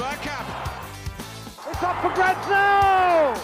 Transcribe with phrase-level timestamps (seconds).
[0.00, 0.48] Bergkamp.
[1.68, 3.34] It's up for grabs now!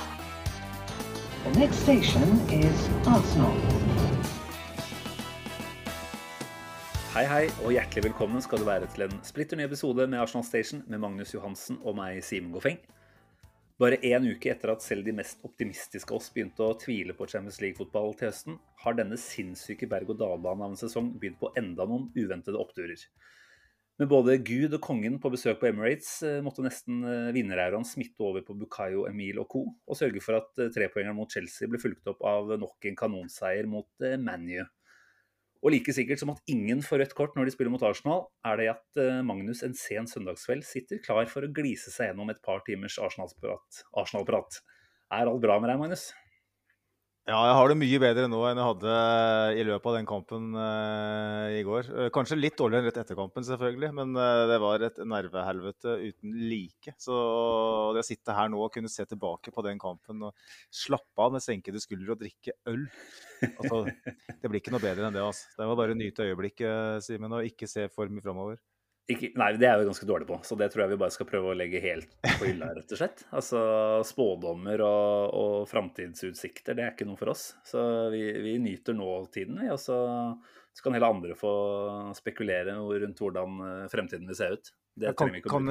[1.44, 3.52] The next station is Arsenal.
[7.12, 10.48] Hei, hei, og hjertelig velkommen skal du være til en splitter ny episode med Arsenal
[10.48, 12.80] Station med Magnus Johansen og meg, Simen Goffeng.
[13.76, 17.28] Bare én uke etter at selv de mest optimistiske av oss begynte å tvile på
[17.28, 22.08] Champions League-fotball til høsten, har denne sinnssyke berg-og-dal-banen av en sesong begynt på enda noen
[22.16, 23.04] uventede oppturer.
[23.96, 27.00] Med både Gud og kongen på besøk på Emirates eh, måtte nesten
[27.32, 31.32] vinneræraen smitte over på Bukayo Emil og co., og sørge for at eh, trepoengeren mot
[31.32, 33.88] Chelsea ble fulgt opp av nok en kanonseier mot
[34.20, 34.66] ManU.
[35.64, 38.60] Og like sikkert som at ingen får rødt kort når de spiller mot Arsenal, er
[38.60, 42.60] det at Magnus en sen søndagskveld sitter klar for å glise seg gjennom et par
[42.68, 43.80] timers Arsenal-prat.
[43.96, 46.10] Arsenal er alt bra med deg, Magnus?
[47.26, 48.90] Ja, jeg har det mye bedre nå enn jeg hadde
[49.58, 51.88] i løpet av den kampen uh, i går.
[51.90, 55.96] Uh, kanskje litt dårligere enn rett etter kampen, selvfølgelig, men uh, det var et nervehelvete
[56.04, 56.94] uten like.
[57.02, 57.16] Så
[57.96, 60.38] det å sitte her nå og kunne se tilbake på den kampen og
[60.70, 62.86] slappe av med senkede skuldre og drikke øl
[63.48, 65.26] altså, Det blir ikke noe bedre enn det.
[65.26, 65.50] altså.
[65.58, 68.62] Det var bare å nyte øyeblikket, Simen, og ikke se for mye framover.
[69.06, 71.28] Ikke, nei, det er vi ganske dårlig på, så det tror jeg vi bare skal
[71.28, 73.22] prøve å legge helt på hylla, rett og slett.
[73.38, 73.60] Altså
[74.06, 77.52] spådommer og, og framtidsutsikter, det er ikke noe for oss.
[77.66, 77.80] Så
[78.10, 79.70] vi, vi nyter nåtiden, vi.
[79.70, 79.98] Og så,
[80.74, 81.52] så kan hele andre få
[82.18, 84.72] spekulere rundt hvordan eh, fremtiden vil se ut.
[84.96, 85.70] Det kan, vi ikke kan,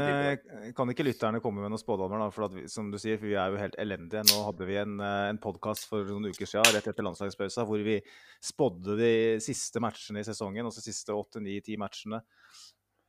[0.77, 2.29] kan, ikke lytterne komme med noen spådommer, da?
[2.31, 4.21] For vi, som du sier, vi er jo helt elendige.
[4.29, 7.81] Nå hadde vi en, eh, en podkast for noen uker siden, rett etter landslagspausa, hvor
[7.83, 7.97] vi
[8.39, 9.13] spådde de
[9.43, 12.21] siste matchene i sesongen, altså siste åtte, ni, ti matchene.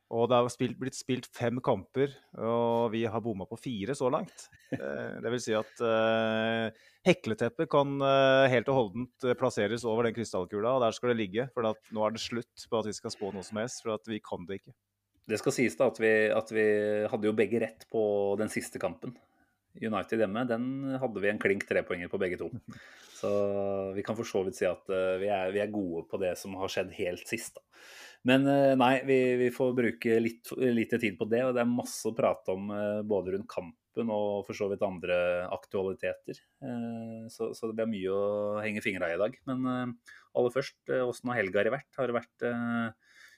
[0.07, 4.07] Og det har spilt, blitt spilt fem kamper, og vi har bomma på fire så
[4.13, 4.47] langt.
[4.71, 6.71] Eh, det vil si at uh,
[7.07, 11.47] hekleteppet kan uh, helt og holdent plasseres over den krystallkula, og der skal det ligge.
[11.55, 14.19] For nå er det slutt på at vi skal spå noe som helst, for vi
[14.23, 14.75] kan det ikke.
[15.27, 16.67] Det skal sies da at vi, at vi
[17.11, 18.03] hadde jo begge rett på
[18.39, 19.15] den siste kampen.
[19.81, 22.51] United hjemme, den hadde vi en klink trepoenger på begge to.
[23.17, 23.29] Så
[23.95, 26.35] vi kan for så vidt si at uh, vi, er, vi, er, gode på det
[26.37, 27.55] som har skjedd helt sist.
[27.57, 27.63] da.
[28.27, 31.43] Men eh, nei, vi, vi får bruke litt lite tid på det.
[31.47, 34.85] Og det er masse å prate om eh, både rundt kampen og for så vidt
[34.85, 35.17] andre
[35.53, 36.39] aktualiteter.
[36.63, 39.37] Eh, så, så det blir mye å henge fingra i i dag.
[39.49, 39.67] Men
[40.37, 41.91] aller først, åssen har helga vært?
[41.97, 42.47] Har det vært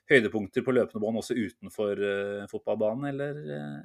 [0.10, 2.02] høydepunkter på løpende bånd også utenfor
[2.52, 3.38] fotballbanen, eller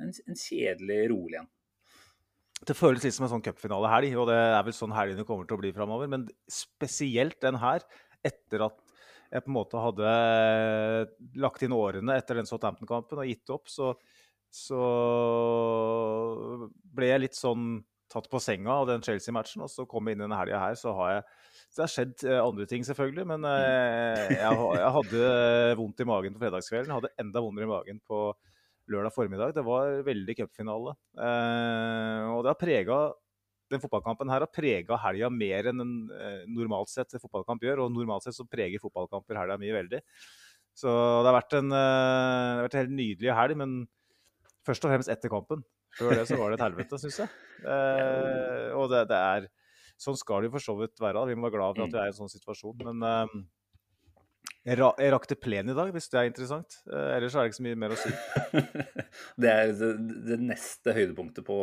[0.03, 1.50] en, en kjedelig rolig en?
[2.65, 5.59] Det føles litt som en sånn cupfinalehelg, og det er vel sånn helgene kommer til
[5.59, 6.09] å bli framover.
[6.10, 7.84] Men spesielt den her,
[8.25, 8.78] etter at
[9.34, 10.10] jeg på en måte hadde
[11.43, 13.91] lagt inn årene etter den Southampton-kampen og gitt opp, så,
[14.54, 14.84] så,
[16.94, 17.82] ble jeg litt sånn
[18.12, 19.64] tatt på senga av den Chelsea-matchen.
[19.66, 21.26] Og så kom jeg inn denne helga her, så har jeg
[21.75, 23.25] så det har skjedd eh, andre ting, selvfølgelig.
[23.26, 25.31] Men eh, jeg, jeg, hadde
[25.81, 26.93] vondt i magen på fredagskvelden.
[26.93, 28.20] Jeg hadde enda vondere i magen på
[28.91, 29.55] lørdag formiddag.
[29.56, 30.95] Det var veldig cupfinale.
[31.17, 32.99] Eh, og det har prega
[33.72, 37.84] den fotballkampen her har prega helga mer enn en eh, normalt sett fotballkamp gjør.
[37.84, 40.03] Og normalt sett så preger fotballkamper helga mye veldig.
[40.75, 43.75] Så det har vært en, eh, det har vært en helt nydelig helg, men
[44.69, 45.65] først og fremst etter kampen.
[45.94, 47.28] Før det så var det et helvete, syns jeg.
[48.75, 49.44] Og det, det, er
[50.03, 51.23] Sånn skal det jo for så vidt være.
[51.31, 52.81] Vi må være glad for at vi er i en sånn situasjon.
[52.83, 53.44] Men
[54.64, 56.78] jeg, ra jeg rakk til plen i dag, hvis det er interessant.
[56.88, 58.12] Eh, ellers er det ikke så mye mer å si.
[59.44, 59.91] det er det,
[60.30, 61.58] det, neste høydepunktet på,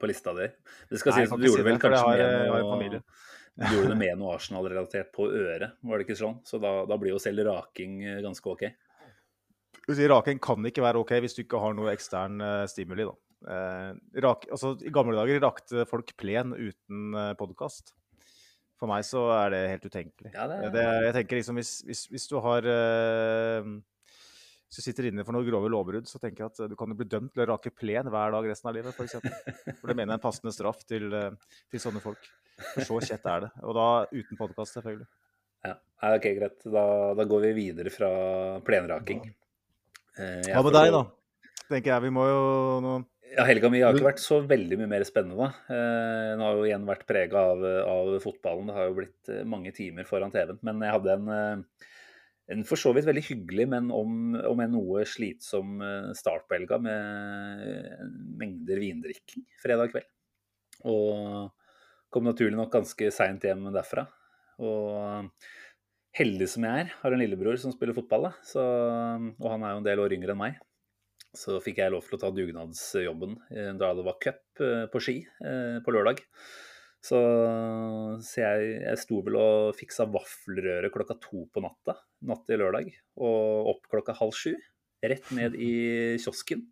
[0.00, 0.48] på lista di.
[0.88, 3.02] Det skal sies at du gjorde vel kanskje har, med noe,
[3.60, 6.38] du gjorde det med noe Arsenal-relatert på øret, var det ikke sånn?
[6.48, 8.64] Så da, da blir jo selv raking eh, ganske OK.
[9.88, 13.14] Raking kan ikke være OK hvis du ikke har noe ekstern uh, stimuli, da.
[13.48, 13.92] Eh,
[14.24, 17.92] rak, altså, I gamle dager rakte folk plen uten podkast.
[18.78, 20.32] For meg så er det helt utenkelig.
[20.34, 23.70] Ja, det det, jeg tenker liksom hvis, hvis, hvis du har øh,
[24.68, 27.08] Hvis du sitter inne for noen grove lovbrudd, så tenker jeg at du kan bli
[27.08, 29.16] dømt til å rake plen hver dag resten av livet, f.eks.
[29.18, 32.28] For, for det mener jeg er en passende straff til, uh, til, sånne folk.
[32.74, 33.50] For så kjett er det.
[33.64, 35.08] Og da uten podkast, selvfølgelig.
[35.66, 35.74] Ja,
[36.12, 36.58] OK, greit.
[36.68, 36.84] Da,
[37.18, 38.10] da, går vi videre fra
[38.66, 39.24] plenraking.
[40.18, 41.02] Hva Hva med deg, da?
[41.68, 42.04] Tenker jeg.
[42.04, 42.42] Vi må jo
[43.34, 45.50] ja, Helga mi har ikke vært så veldig mye mer spennende.
[45.70, 48.70] Eh, den har jo igjen vært prega av, av, fotballen.
[48.70, 50.60] Det har jo blitt eh, mange timer foran TV-en.
[50.66, 51.86] Men jeg hadde en, eh,
[52.54, 56.58] en for så vidt veldig hyggelig, men om, om en noe slitsom eh, start på
[56.58, 58.04] helga med
[58.40, 60.08] mengder vindrikking fredag kveld.
[60.88, 61.50] Og
[62.14, 64.06] kom naturlig nok ganske seint hjem derfra.
[64.64, 65.34] Og
[66.18, 68.32] heldig som jeg er, har en lillebror som spiller fotball, da.
[68.46, 70.58] Så, og han er jo en del år yngre enn meg
[71.38, 75.02] så fikk jeg lov til å ta dugnadsjobben eh, da det var cup eh, på
[75.02, 76.22] ski eh, på lørdag.
[76.98, 77.18] Så,
[78.26, 81.94] så jeg, jeg, sto vel og fiksa vaffelrøre klokka to på natta
[82.26, 82.90] natt til lørdag.
[83.22, 84.56] Og opp klokka halv sju.
[84.98, 86.66] Rett ned i kiosken.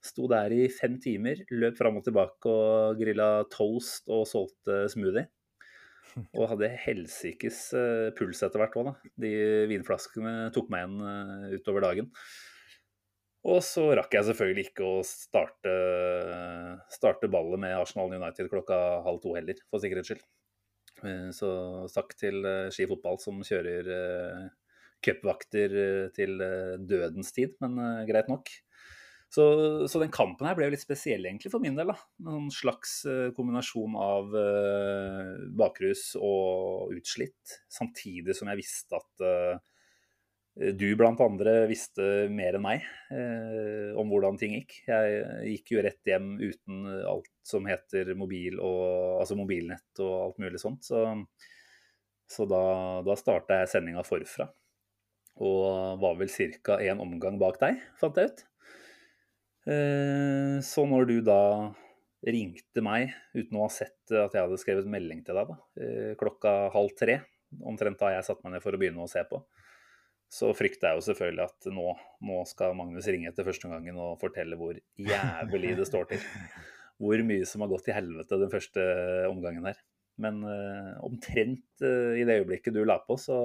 [0.00, 5.28] Sto der i fem timer, løp fram og tilbake og grilla toast og solgte smoothie.
[6.32, 7.58] Og hadde helsikes
[8.16, 9.10] puls etter hvert òg, da.
[9.20, 9.34] De
[9.70, 12.08] vinflaskene tok meg igjen utover dagen.
[13.48, 15.72] Og så rakk jeg selvfølgelig ikke å starte,
[16.92, 18.76] starte ballet med Arsenal United klokka
[19.06, 20.24] halv to heller, for sikkerhets skyld.
[21.08, 21.50] Eh, Så
[21.94, 24.42] takk til eh, Ski fotball som kjører eh,
[25.00, 25.72] cupvakter
[26.12, 26.34] til
[26.84, 28.50] dødens tid, men greit nok.
[29.32, 29.44] Så,
[29.88, 31.94] så den kampen her ble jo litt spesiell egentlig for min del.
[31.94, 31.96] da.
[32.28, 34.36] En slags eh, kombinasjon av
[35.56, 39.24] bakrus og utslitt, samtidig som jeg visste at
[40.76, 42.82] du blant andre visste mer enn meg
[43.14, 44.74] eh, om hvordan ting gikk.
[44.88, 45.22] Jeg
[45.54, 50.60] gikk jo rett hjem uten alt som heter mobil og, altså mobilnett og alt mulig
[50.60, 50.84] sånt.
[50.84, 51.00] Så,
[52.28, 52.62] så da,
[53.06, 54.50] da starta jeg sendinga forfra.
[55.40, 56.76] Og var vel ca.
[56.84, 58.44] én omgang bak deg, fant jeg ut.
[59.70, 61.42] Eh, så når du da
[62.26, 66.12] ringte meg uten å ha sett at jeg hadde skrevet melding til deg da, eh,
[66.20, 67.20] klokka halv tre,
[67.64, 69.40] omtrent da jeg satte meg ned for å begynne å se på,
[70.30, 71.86] så frykta jeg jo selvfølgelig at nå,
[72.26, 76.22] nå skal Magnus ringe etter første gangen og fortelle hvor jævlig det står til.
[77.00, 78.82] Hvor mye som har gått til helvete den første
[79.24, 79.78] omgangen her.
[80.20, 83.38] Men uh, omtrent uh, i det øyeblikket du la på, så,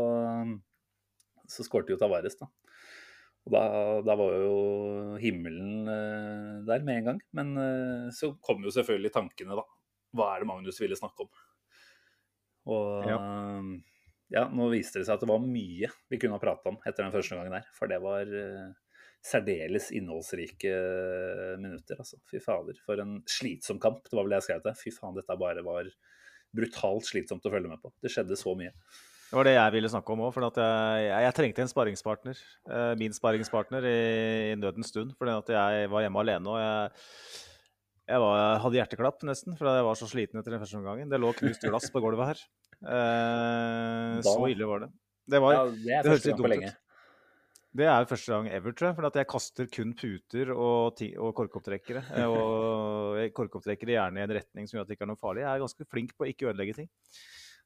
[1.48, 2.50] så skårte jo Tavares, da.
[3.48, 3.62] Og da,
[4.04, 4.58] da var jo
[5.24, 7.24] himmelen uh, der med en gang.
[7.40, 7.56] Men
[8.12, 9.64] så kom jo selvfølgelig tankene, da.
[10.20, 11.32] Hva er det Magnus ville snakke om?
[12.76, 13.20] Og Ja.
[14.34, 17.06] Ja, nå viste det seg at det var mye vi kunne ha prata om etter
[17.06, 17.68] den første gangen der.
[17.78, 18.74] For det var uh,
[19.26, 22.20] særdeles innholdsrike eh, minutter, altså.
[22.30, 24.04] Fy fader, for en slitsom kamp.
[24.06, 24.78] Det var vel det jeg skrev til.
[24.84, 25.90] Fy faen, dette bare var
[26.56, 27.92] brutalt slitsomt å følge med på.
[28.04, 28.72] Det skjedde så mye.
[29.26, 30.34] Det var det jeg ville snakke om òg.
[30.36, 32.44] For jeg, jeg, jeg trengte en sparringspartner.
[32.70, 33.98] eh, min sparringspartner i,
[34.52, 35.16] i nødens stund.
[35.18, 36.54] Fordi at jeg var hjemme alene.
[36.54, 37.10] og jeg,
[38.06, 41.10] jeg var, hadde hjerteklapp nesten, for jeg var så sliten etter den første omgangen.
[41.10, 42.46] Det lå knust glass på gulvet her.
[42.84, 44.90] Eh, så ille var det.
[45.26, 46.82] Det, var, Ja, det det første litt dumt ut.
[47.76, 48.96] Det er første gang ever, tror jeg.
[48.96, 52.06] For jeg kaster kun puter og, og korkopptrekkere.
[52.16, 55.44] eh, Og korkopptrekkere gjerne i en retning som gjør at det ikke er noe farlig.
[55.44, 56.92] Jeg er ganske flink på å ikke ødelegge ting.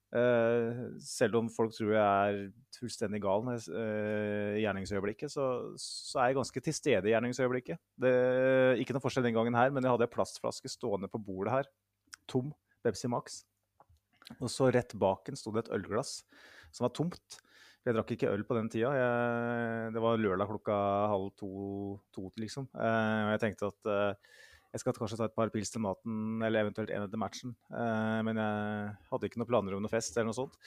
[0.10, 2.38] Uh, selv om folk tror jeg er
[2.80, 5.46] fullstendig gal i uh, eh, gjerningsøyeblikket, så,
[5.78, 7.78] så er jeg ganske til stede i gjerningsøyeblikket.
[8.02, 8.14] Det,
[8.82, 11.70] ikke noe forskjell den gangen her, men jeg hadde en plastflaske stående på bordet her,
[12.32, 12.50] tom,
[12.82, 13.44] Pepsi Max.
[14.38, 16.20] Og så rett bak den sto det et ølglass
[16.72, 17.40] som var tomt.
[17.88, 18.92] Jeg drakk ikke øl på den tida.
[18.94, 20.76] Jeg, det var lørdag klokka
[21.10, 21.50] halv to,
[22.14, 22.68] to liksom.
[22.76, 24.38] Eh, og jeg tenkte at eh,
[24.76, 27.56] jeg skal kanskje ta et par pils til maten, eller eventuelt en etter matchen.
[27.74, 30.60] Eh, men jeg hadde ikke noen planer om noe fest eller noe sånt.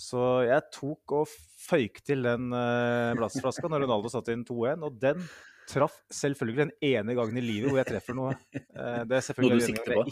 [0.00, 1.30] Så jeg tok og
[1.68, 5.22] føyk til den eh, plastflaska når Ronaldo satte inn 2-1, og den
[5.70, 8.34] traff selvfølgelig den ene gangen i livet hvor jeg treffer noe.
[8.56, 10.04] Eh, det er Noe selvfølgelig du den sikter på?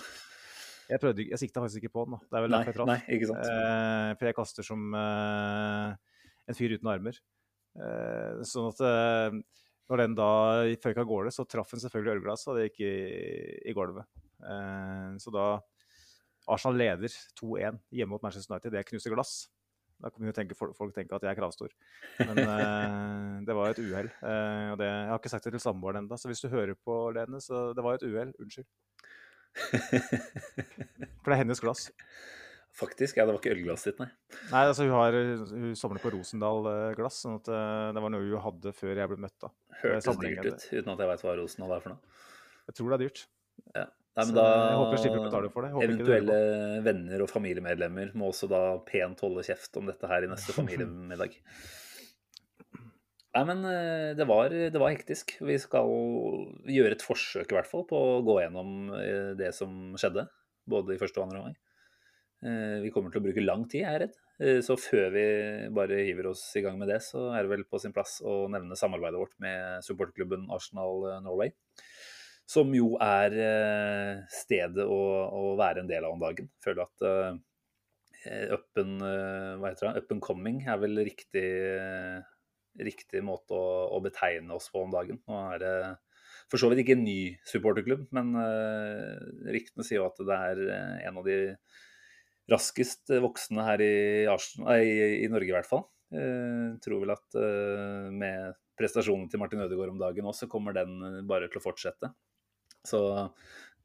[0.89, 2.17] Jeg Jeg, prøvde, jeg sikta faktisk ikke på den.
[2.17, 2.21] da.
[2.25, 2.89] Det er vel derfor jeg traff.
[2.89, 3.45] nei, ikke sant.
[3.45, 7.19] Eh, for jeg kaster som eh, en fyr uten armer.
[7.79, 9.41] Eh, sånn at eh,
[9.89, 10.31] når den da
[10.83, 12.95] føyk av gårde, så traff den selvfølgelig ølglasset, og det gikk i,
[13.69, 14.09] i gulvet.
[14.41, 15.47] Eh, så da
[16.49, 18.73] Arsenal leder 2-1 hjemme mot Manchester United.
[18.73, 19.37] Det knuser glass.
[19.99, 21.73] Da kan tenke, folk, folk tenke at jeg er kravstor.
[22.23, 24.11] Men eh, det var jo et uhell.
[24.23, 27.41] Eh, jeg har ikke sagt det til samboeren ennå, så hvis du hører på, Lene,
[27.43, 28.31] så det var jo et uhell.
[28.39, 28.69] Unnskyld.
[31.23, 31.89] For det er hennes glass.
[32.79, 33.19] Faktisk.
[33.19, 34.09] Ja, det var ikke ølglasset ditt, nei.
[34.53, 35.17] Nei, altså hun, har,
[35.51, 39.19] hun samler på Rosendal-glass, sånn at eh, det var noe hun hadde før jeg ble
[39.25, 39.35] møtt.
[39.43, 39.51] da.
[39.81, 42.21] Hørtes dyrt ut, uten at jeg veit hva Rosendal er for noe.
[42.69, 43.25] Jeg tror det er dyrt.
[44.19, 45.73] Nei, men Så da, jeg håper slipper betale for det.
[45.75, 46.39] Håper ikke det Eventuelle
[46.87, 51.37] venner og familiemedlemmer må også da pent holde kjeft om dette her i neste familiemiddag.
[53.37, 55.35] Nei, men eh, det var, det var hektisk.
[55.45, 55.91] Vi skal
[56.73, 60.25] gjøre et forsøk i hvert fall på å gå gjennom eh, det som skjedde,
[60.69, 61.59] både i første og andre omgang.
[62.49, 64.17] Eh, Vi kommer til å bruke lang tid, jeg er redd.
[64.63, 65.23] Så før vi
[65.75, 68.45] bare hiver oss i gang med det, så er det vel på sin plass å
[68.55, 71.51] nevne samarbeidet vårt med supportklubben Arsenal Norway.
[72.47, 73.35] Som jo er
[74.31, 76.47] stedet å, å være en del av om dagen.
[76.63, 77.05] Føler at
[78.55, 81.49] up, and, up and coming er vel riktig,
[82.87, 85.21] riktig måte å, å betegne oss på om dagen.
[85.29, 85.75] Nå er det
[86.49, 89.21] for så vidt ikke en ny supporterklubb, men uh,
[89.53, 91.37] ryktene sier jo at det er eh, en av de
[92.49, 93.95] raskest voksne her i,
[94.33, 95.85] Arsenal, nei, i, Norge, i hvert fall.
[96.09, 100.77] Uh, tror vel at uh, med prestasjonen til Martin Ødegaard om dagen også, så kommer
[100.77, 102.15] den bare til å fortsette.
[102.87, 103.03] Så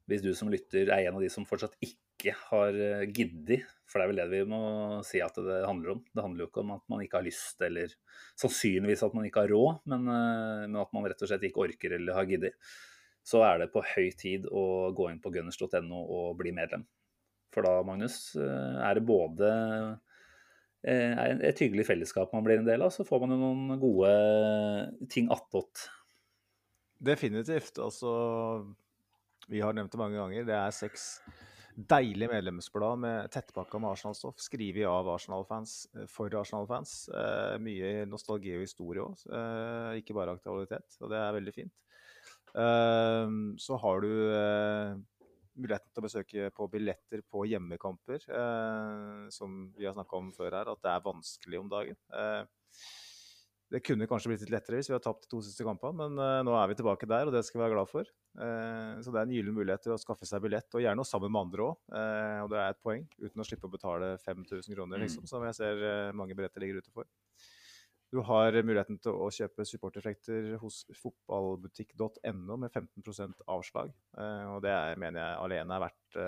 [0.08, 2.78] hvis du som lytter er en av de som fortsatt ikke har
[3.12, 4.60] giddet, for det er vel det vi må
[5.06, 6.00] si at det handler om.
[6.10, 7.92] Det handler jo ikke om at man ikke har lyst, eller
[8.42, 11.68] sannsynligvis at man ikke har råd, men, eh, men at man rett og slett ikke
[11.68, 12.58] orker eller har giddet.
[13.24, 16.82] så er det på høy tid å gå inn på gunners.no og bli medlem.
[17.56, 19.48] For da, Magnus, eh, er det både
[20.84, 24.12] eh, et hyggelig fellesskap man blir en del av, så får man jo noen gode
[25.14, 25.86] ting attåt.
[27.00, 27.80] Definitivt.
[27.80, 28.12] Altså,
[29.48, 30.50] vi har nevnt det mange ganger.
[30.52, 31.08] Det er seks
[31.76, 35.76] deilige medlemsblad med tettpakka med Arsenal-stoff, skrevet av Arsenal-fans
[36.12, 37.08] for Arsenal-fans.
[37.10, 40.98] Eh, mye nostalgi og historie òg, eh, ikke bare aktualitet.
[41.02, 41.74] Og det er veldig fint.
[42.54, 44.94] Eh, så har du eh,
[45.58, 50.60] muligheten til å besøke på billetter på hjemmekamper, eh, som vi har snakka om før
[50.60, 52.00] her, at det er vanskelig om dagen.
[53.74, 55.96] Eh, det kunne kanskje blitt litt lettere hvis vi hadde tapt de to siste kampene,
[55.98, 58.12] men uh, nå er vi tilbake der, og det skal vi være glad for.
[58.38, 61.34] Uh, så det er en gyllen mulighet til å skaffe seg billett, og gjerne sammen
[61.34, 61.82] med andre òg.
[61.90, 65.46] Uh, og det er et poeng, uten å slippe å betale 5000 kroner, liksom, som
[65.48, 65.84] jeg ser
[66.18, 67.10] mange billetter ligger ute for.
[68.14, 73.90] Du har muligheten til å kjøpe supportereffekter hos fotballbutikk.no med 15% avslag.
[74.54, 76.20] og det er, mener jeg alene er verdt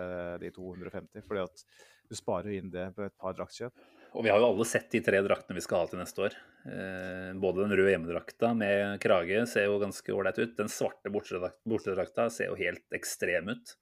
[0.41, 1.61] de 250, fordi at
[2.09, 3.85] du sparer inn det på et par draktkjøp.
[4.15, 6.35] Og vi har jo alle sett de tre draktene vi skal ha til neste år.
[6.71, 10.53] Eh, både den røde hjemmedrakta med krage ser jo ganske ålreit ut.
[10.55, 13.73] Den svarte bortedrakta ser jo helt ekstrem ut.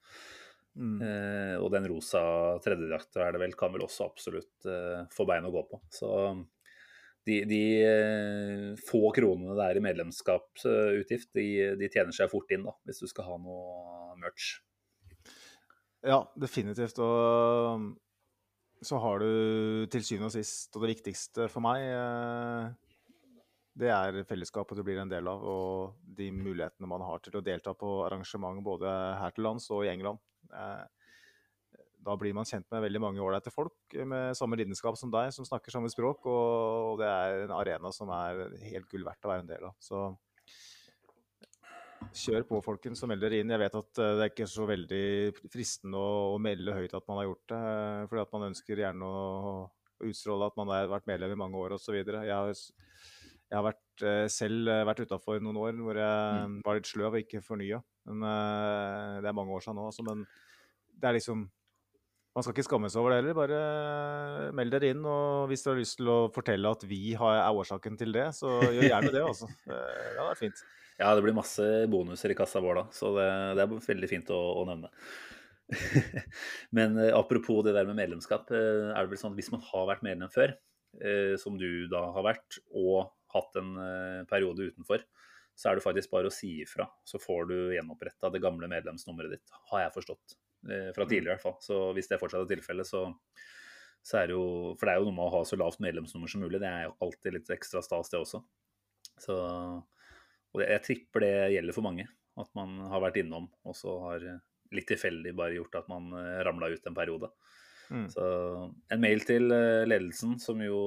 [0.74, 0.98] Mm.
[1.06, 2.24] Eh, og den rosa
[2.66, 5.80] tredjedrakta er det vel, kan vel også absolutt eh, få bein å gå på.
[5.94, 6.10] Så
[7.30, 7.64] de, de
[8.84, 11.46] få kronene det er i medlemskapsutgift, de,
[11.78, 14.56] de, tjener seg fort inn da, hvis du skal ha noe merch.
[16.04, 16.98] Ja, definitivt.
[17.00, 17.94] Og
[18.88, 22.98] så har du til syvende og sist, og det viktigste for meg, eh,
[23.80, 27.46] det er fellesskapet du blir en del av, og de mulighetene man har til å
[27.46, 30.22] delta på arrangement både her til lands og i England.
[30.54, 30.84] Eh,
[32.04, 35.48] da blir man kjent med veldig mange ålreite folk med samme lidenskap som deg, som
[35.48, 39.46] snakker samme språk, og det er en arena som er helt gull verdt å være
[39.46, 39.78] en del av.
[39.80, 40.10] Så
[42.14, 43.52] Kjør på, folkens, og meld dere inn.
[43.54, 45.06] Jeg vet at eh, det er ikke så veldig
[45.52, 48.82] fristende å, å melde høyt at man har gjort det, eh, fordi at man ønsker
[48.84, 49.24] gjerne å
[50.04, 51.98] utstråle at man har vært medlem i mange år osv.
[51.98, 56.60] Jeg, har, jeg har vært, eh, selv vært utafor noen år hvor jeg mm.
[56.68, 57.82] var litt sløv og ikke fornya.
[58.10, 58.24] Men
[59.24, 59.90] det er mange år siden nå.
[59.90, 60.26] Altså, men
[61.00, 61.46] det er liksom
[62.34, 63.36] man skal ikke skamme seg over det heller.
[63.38, 65.04] Bare meld dere inn.
[65.06, 68.56] Og hvis dere har lyst til å fortelle at vi er årsaken til det, så
[68.74, 69.22] gjør gjerne det.
[69.22, 69.50] altså.
[69.70, 70.64] Det er fint.
[71.00, 74.30] Ja, det blir masse bonuser i kassa vår da, så det, det er veldig fint
[74.34, 74.92] å, å nevne.
[76.78, 79.64] Men eh, apropos det der med medlemskap, eh, er det vel sånn at hvis man
[79.72, 80.56] har vært medlem før,
[81.02, 83.72] eh, som du da har vært, og hatt en
[84.30, 85.02] periode utenfor,
[85.58, 86.86] så er det faktisk bare å si ifra.
[87.06, 90.36] Så får du gjenoppretta det gamle medlemsnummeret ditt, har jeg forstått.
[90.64, 91.56] Fra tidligere i hvert fall.
[91.60, 93.02] Så hvis det fortsatt er tilfellet, så,
[94.06, 94.46] så er det jo
[94.78, 96.62] For det er jo noe med å ha så lavt medlemsnummer som mulig.
[96.62, 98.44] Det er jo alltid litt ekstra stas, det også.
[99.26, 99.36] Så
[100.54, 102.08] og jeg tripper det gjelder for mange.
[102.40, 104.26] At man har vært innom, og så har
[104.74, 107.30] litt tilfeldig bare gjort at man eh, ramla ut en periode.
[107.94, 108.08] Mm.
[108.10, 108.26] Så
[108.94, 110.82] en mail til eh, ledelsen, som jo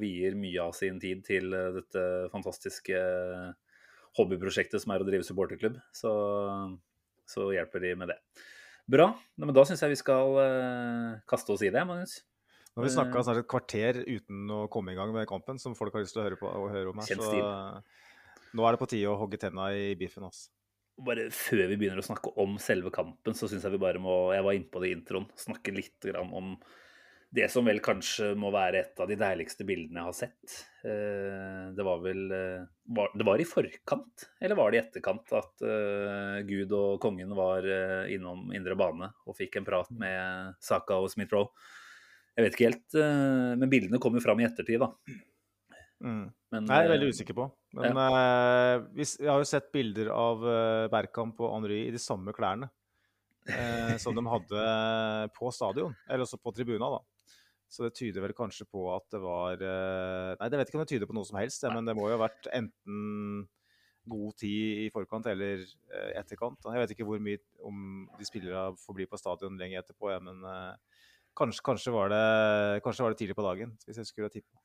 [0.00, 3.00] vier mye av sin tid til eh, dette fantastiske
[4.18, 5.78] hobbyprosjektet som er å drive supporterklubb.
[5.96, 6.12] Så,
[7.28, 8.18] så hjelper de med det.
[8.90, 9.12] Bra.
[9.38, 10.34] Men da syns jeg vi skal
[11.30, 12.16] kaste oss i det, Magnus.
[12.74, 15.76] Nå har vi snakka snart et kvarter uten å komme i gang med kampen, som
[15.78, 17.06] folk har lyst til å høre, på, å høre om her.
[17.06, 17.46] Kjent stil.
[18.56, 20.26] Nå er det på tide å hogge tenna i biffen.
[20.26, 20.50] Altså.
[21.00, 24.34] Bare Før vi begynner å snakke om selve kampen, så syns jeg vi bare må
[24.34, 25.28] Jeg var inne på det i introen.
[25.38, 26.56] Snakke litt om
[27.30, 30.56] det som vel kanskje må være et av de deiligste bildene jeg har sett.
[30.82, 32.24] Eh, det var vel
[32.90, 37.30] var, Det var i forkant, eller var det i etterkant, at eh, Gud og kongen
[37.38, 37.68] var
[38.10, 41.54] innom indre bane og fikk en prat med Saka og Smith-Roe?
[42.34, 42.94] Jeg vet ikke helt,
[43.60, 44.90] men bildene kom jo fram i ettertid, da.
[46.00, 46.30] Mm.
[46.52, 47.46] Men, Nei, jeg er veldig eh, usikker på.
[47.76, 48.08] Men ja.
[48.10, 52.34] uh, vi, jeg har jo sett bilder av uh, Berkamp og Henry i de samme
[52.34, 54.64] klærne uh, som de hadde
[55.36, 56.90] på stadion, eller også på tribuna.
[56.96, 57.30] da.
[57.70, 60.90] Så det tyder vel kanskje på at det var Nei, det vet ikke om det
[60.90, 63.44] tyder på noe som helst, men det må jo ha vært enten
[64.10, 65.62] god tid i forkant eller
[66.18, 66.66] etterkant.
[66.66, 70.18] Jeg vet ikke hvor mye om de spillerne får bli på stadion lenge etterpå, ja,
[70.18, 70.42] men
[71.38, 72.24] kanskje, kanskje, var det,
[72.82, 74.58] kanskje var det tidlig på dagen, hvis jeg skulle tippe.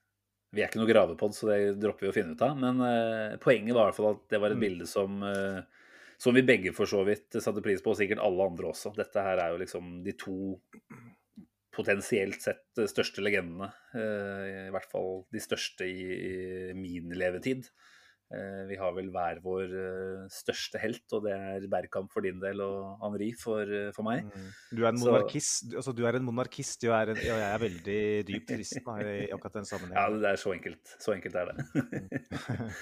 [0.55, 2.55] Vi er ikke noe gravepod, så det dropper vi å finne ut av.
[2.59, 4.63] Men uh, poenget var i hvert fall at det var et mm.
[4.63, 8.47] bilde som, uh, som vi begge for så vidt satte pris på, og sikkert alle
[8.47, 8.93] andre også.
[8.95, 10.37] Dette her er jo liksom de to
[11.75, 13.67] potensielt sett største legendene.
[13.91, 16.35] Uh, I hvert fall de største i, i
[16.77, 17.67] min levetid.
[18.33, 22.39] Eh, vi har vel hver vår eh, største helt, og det er Bergkamp for din
[22.41, 24.25] del og Henri for, eh, for meg.
[24.25, 24.47] Mm.
[24.71, 27.99] Du er en monarkist, så, altså, du er en monarkist og jeg, jeg er veldig
[28.31, 29.99] dypt kristen i akkurat den sammenhengen.
[30.01, 30.95] Ja, det er så enkelt.
[30.97, 31.67] Så enkelt er det.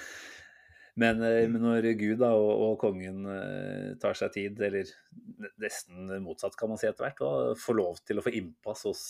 [0.94, 3.24] Men, eh, men når Gud da, og, og kongen
[3.98, 4.86] tar seg tid, eller
[5.58, 9.00] nesten motsatt kan man si etter hvert, og får lov til å få innpass hos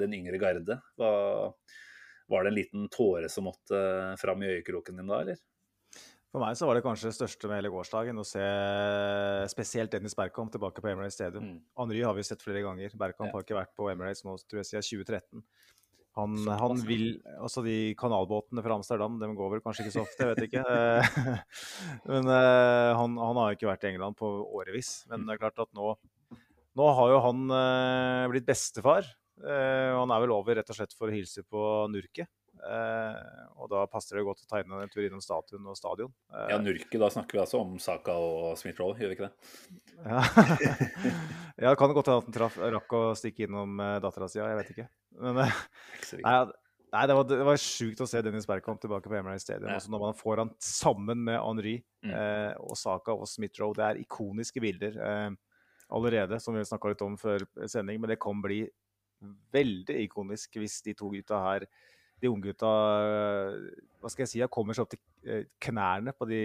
[0.00, 1.52] den yngre garde, var,
[2.32, 3.76] var det en liten tåre som måtte
[4.22, 5.44] fram i øyekroken din da, eller?
[6.34, 8.42] For meg så var det kanskje det største med hele gårsdagen å se
[9.52, 11.44] spesielt Dennis Bergkamp tilbake på Emirates Stadium.
[11.46, 11.60] Mm.
[11.78, 12.90] Henry har vi sett flere ganger.
[12.98, 13.36] Bergkamp Ja.
[13.36, 15.44] har ikke vært på Emirates nå tror jeg, siden 2013.
[16.18, 20.26] Han, han vil Altså, de kanalbåtene fra Amsterdam, de går vel kanskje ikke så ofte,
[20.26, 20.66] jeg vet ikke.
[20.66, 21.38] Eh,
[22.10, 25.04] Men uh, han, han har jo ikke vært i England på årevis.
[25.10, 25.94] Men det er klart at nå,
[26.74, 29.06] nå har jo han uh, blitt bestefar.
[29.38, 31.62] Uh, og han er vel over rett og slett for å hilse på
[31.94, 32.30] Nurket.
[32.64, 36.12] Eh, og da passer det godt å ta inn en tur innom statuen og stadion.
[36.32, 39.54] Eh, Ja, Nurke, da snakker vi altså om Saka og Smith-Roll, gjør vi ikke det?
[40.04, 40.22] Ja,
[41.62, 44.40] ja det kan godt hende at han traff, rakk å stikke innom uh, dattera si,
[44.40, 44.86] jeg vet ikke.
[45.20, 46.36] Men Ikke nei,
[46.94, 49.68] nei, det var, det var sjukt å se Dennis Bergkamp tilbake på Emirates Stadium.
[49.70, 49.78] Ja.
[49.80, 52.12] Altså når man får han sammen med Henry Mm.
[52.12, 53.72] eh, og Saka og Smith-Roe.
[53.78, 55.30] Det er ikoniske bilder eh,
[55.96, 57.96] allerede, som vi snakka litt om før sending.
[58.02, 58.58] Men det kan bli
[59.54, 61.64] veldig ikonisk hvis de to gutta her
[62.24, 62.70] de unge gutta
[64.00, 66.40] hva skal jeg si, kommer seg opp til eh, knærne på de,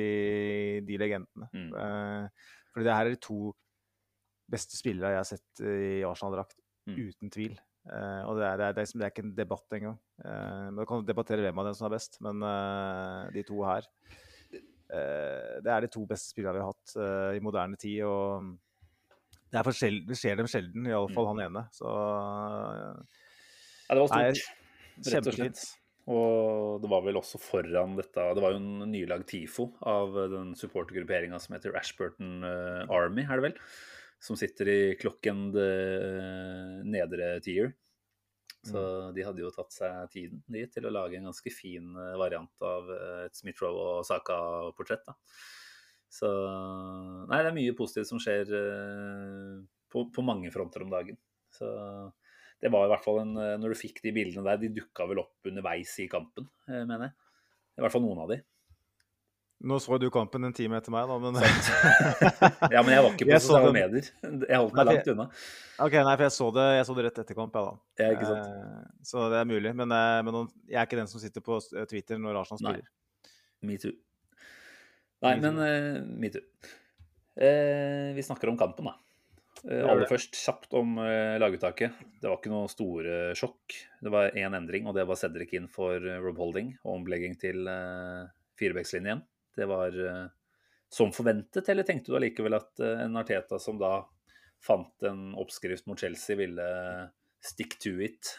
[0.87, 1.49] de legendene.
[1.55, 1.71] Mm.
[1.75, 3.39] Eh, fordi det her er de to
[4.49, 6.57] beste spillere jeg har sett i Arsenal-drakt,
[6.89, 6.95] Mm.
[7.11, 7.51] uten tvil.
[7.91, 9.97] Eh, og det er, det, er, det, er, liksom- det er ikke en debatt engang.
[10.73, 13.85] Man kan debattere hvem av dem som er best, men eh, de to her
[14.89, 18.01] eh, Det er de to beste spillerne vi har hatt eh, i moderne tid.
[18.07, 18.55] og
[19.51, 20.89] det, er sjel- det skjer dem sjelden, Mm.
[20.93, 21.65] iallfall han ene.
[21.75, 23.03] Så eh,
[23.89, 24.58] Ja, det var Nei, stort,
[25.05, 25.63] rett og slett.
[26.09, 30.55] Og det var vel også foran dette Det var jo en nylagd TIFO av den
[30.57, 33.59] supportergrupperinga som heter Ashburton eh, Army, er det vel?
[34.19, 35.69] Som sitter i klokken det
[36.89, 37.75] nedre tier.
[38.65, 38.81] Så
[39.15, 42.65] de hadde jo tatt seg tiden de, til å lage en ganske fin eh, variant
[42.67, 45.07] av eh, et Smith-Roe og Saka-portrett.
[46.11, 46.27] Så
[47.29, 49.55] Nei, det er mye positivt som skjer eh,
[49.93, 51.19] på, på mange fronter om dagen.
[51.53, 51.69] Så
[52.59, 55.07] det var i hvert fall en eh, Når du fikk de bildene der, de dukka
[55.09, 57.17] vel opp underveis i kampen, eh, mener jeg.
[57.79, 58.39] I hvert fall noen av de.
[59.69, 61.35] Nå så du kampen en time etter meg, da, men
[62.75, 64.05] Ja, men jeg var ikke på sosiale medier.
[64.23, 65.25] Jeg holdt meg Nei, langt unna.
[65.83, 68.03] OK, nei, for jeg så det, jeg så det rett etter kamp, jeg, da.
[68.03, 68.53] Ja, ikke sant?
[68.53, 69.73] Eh, så det er mulig.
[69.75, 72.77] Men, eh, men jeg er ikke den som sitter på eh, Twitter når Arsenal Nei.
[72.77, 72.93] spiller.
[73.67, 73.95] Metoo.
[75.27, 76.43] Nei, Me men uh, metoo.
[77.35, 78.95] Eh, vi snakker om kampen, da.
[79.67, 81.97] Eh, aller først kjapt om eh, laguttaket.
[82.21, 83.75] Det var ikke noe store sjokk.
[83.99, 87.35] Det var én endring, og det var Cedric inn for eh, Rob Holding og omlegging
[87.41, 87.67] til
[88.59, 89.23] firebeckslinjen.
[89.59, 89.95] Det var
[90.89, 94.01] som forventet, eller tenkte du allikevel at en Arteta som da
[94.63, 96.67] fant en oppskrift mot Chelsea, ville
[97.43, 98.33] stick to it?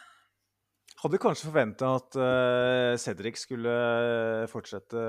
[1.00, 2.18] Hadde kanskje forventa at
[3.00, 3.74] Cedric skulle
[4.52, 5.04] fortsette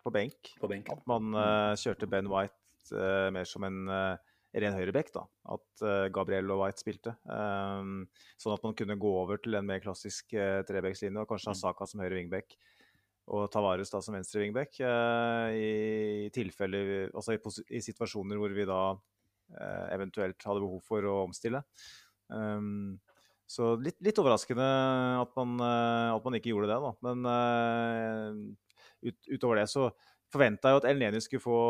[0.00, 0.54] på benk.
[0.60, 0.88] på benk.
[0.92, 1.36] At man
[1.80, 2.96] kjørte Ben White
[3.32, 5.12] mer som en uh, ren høyrebekk.
[5.14, 5.24] da.
[5.54, 7.14] At eh, Gabriel og White spilte.
[7.24, 8.04] Um,
[8.40, 11.56] sånn at man kunne gå over til en mer klassisk uh, trebekslinje, og kanskje ha
[11.56, 11.60] Mm.
[11.60, 12.56] Saka som høyre vingbekk.
[13.30, 14.80] Og Tavares da som venstre vingbekk.
[14.82, 17.42] Uh, i tilfelle, Altså i,
[17.76, 21.62] i situasjoner hvor vi da uh, eventuelt hadde behov for å omstille.
[22.30, 22.98] Um,
[23.50, 24.62] så litt, litt overraskende
[25.18, 26.90] at man, at man ikke gjorde det, da.
[27.02, 28.52] Men
[29.02, 29.88] ut, utover det så
[30.30, 31.60] forventa jo at El Neni skulle få,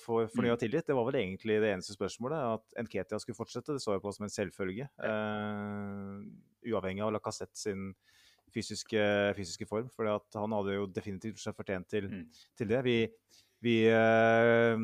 [0.00, 0.86] få fornya tillit.
[0.88, 2.58] Det var vel egentlig det eneste spørsmålet.
[2.58, 4.88] At Nketia skulle fortsette, det så jeg på som en selvfølge.
[5.00, 6.20] Uh,
[6.68, 7.92] uavhengig av Lacassette sin
[8.52, 9.06] fysiske,
[9.38, 9.88] fysiske form.
[9.94, 12.26] For han hadde jo definitivt seg fortjent til, Mm.
[12.58, 12.82] til det.
[12.84, 12.98] Vi,
[13.64, 14.76] vi uh,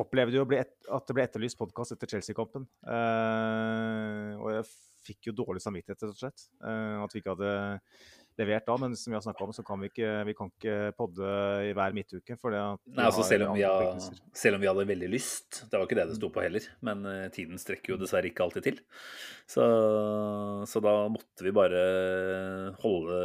[0.00, 2.64] opplevde jo at det ble etterlyst podkast etter Chelsea-kampen.
[2.88, 4.68] Uh, og jeg
[5.04, 6.48] fikk jo dårlig samvittighet, rett og slett.
[6.64, 7.52] at vi ikke hadde
[8.40, 8.76] levert da.
[8.80, 11.30] Men som vi har snakka om, så kan vi ikke, vi kan ikke podde
[11.68, 12.36] i hver midtuke.
[12.40, 13.98] For det Nei, altså selv om, vi har,
[14.36, 17.04] selv om vi hadde veldig lyst, det var ikke det det sto på heller, men
[17.10, 18.80] eh, tiden strekker jo dessverre ikke alltid til.
[19.50, 19.64] Så,
[20.70, 21.82] så da måtte vi bare
[22.82, 23.18] holde,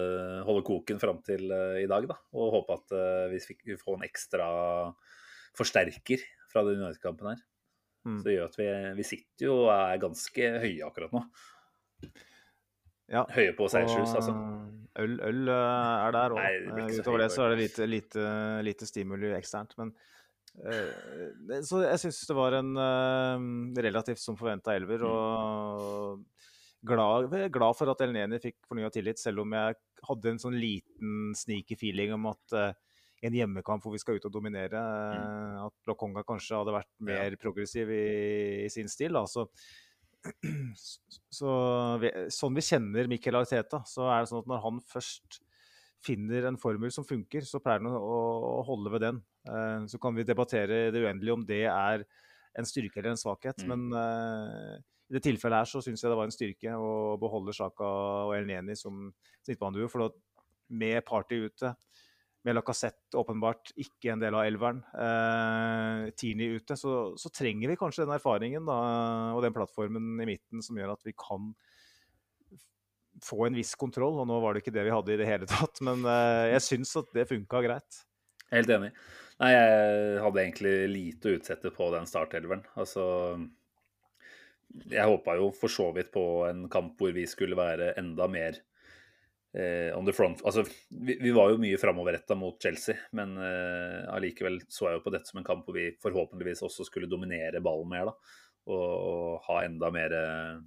[0.47, 2.19] holde koken fram til eh, i dag, da.
[2.37, 4.49] Og håpe at eh, vi fikk få en ekstra
[5.57, 7.45] forsterker fra den United-kampen her.
[8.07, 8.19] Mm.
[8.19, 8.67] Så det gjør at vi,
[8.99, 11.23] vi sitter jo og er ganske høye akkurat nå.
[13.09, 13.25] Ja.
[13.33, 14.35] Høye på seiersrus, altså.
[14.99, 16.69] Øl, øl eh, er der òg.
[16.93, 18.25] Så Utover det så er det lite, lite,
[18.65, 19.75] lite stimuli eksternt.
[19.79, 19.93] Men
[20.65, 23.47] uh, Så jeg syns det var en uh,
[23.79, 25.05] relativt som forventa elver.
[25.05, 25.09] Mm.
[25.09, 26.43] Og
[26.85, 30.59] glad, glad for at El Neni fikk fornya tillit, selv om jeg hadde en sånn
[30.59, 32.69] liten sneaky feeling om at uh,
[33.25, 37.05] en hjemmekamp hvor vi skal ut og dominere, eh, at Lokonga kanskje hadde vært Mm.
[37.07, 39.13] Mer progressiv i, i sin stil.
[39.15, 39.25] Da.
[39.25, 39.47] Så,
[41.39, 41.51] så
[42.33, 45.39] sånn vi kjenner Mikkel Arteta, så er det sånn at når han først
[46.03, 48.19] finner en formel som funker, så pleier han å,
[48.59, 49.19] å holde ved den.
[49.47, 52.05] Uh, så kan vi debattere det uendelige om det er
[52.59, 53.65] en styrke eller en svakhet.
[53.65, 53.73] Mm.
[53.73, 54.79] Men uh,
[55.09, 57.87] i det tilfellet her så syns jeg det var en styrke å beholde Sjaka
[58.29, 59.09] og El Neni som
[59.47, 59.89] midtbaneduo.
[59.91, 61.73] For da, med Party ute,
[62.47, 67.79] med Lacassette åpenbart ikke en del av elveren, eh, Tierney ute, så, så, trenger vi
[67.79, 68.77] kanskje den erfaringen da,
[69.35, 71.51] og den plattformen i midten som gjør at vi kan
[73.25, 74.21] få en viss kontroll.
[74.21, 76.65] Og nå var det ikke det vi hadde i det hele tatt, men eh, jeg
[76.69, 78.03] syns at det funka greit.
[78.53, 78.93] Helt enig.
[79.39, 82.65] Nei, jeg hadde egentlig lite å utsette på den startelveren.
[82.79, 83.03] Altså
[84.89, 88.59] Jeg håpa jo for så vidt på en kamp hvor vi skulle være enda mer
[89.53, 90.43] eh, on the front.
[90.45, 95.13] Altså, vi, vi var jo mye framoverretta mot Chelsea, men eh, så jeg jo på
[95.13, 98.11] dette som en kamp hvor vi forhåpentligvis også skulle dominere ballen mer.
[98.11, 98.35] da,
[98.69, 100.59] Og, og ha enda mer eh,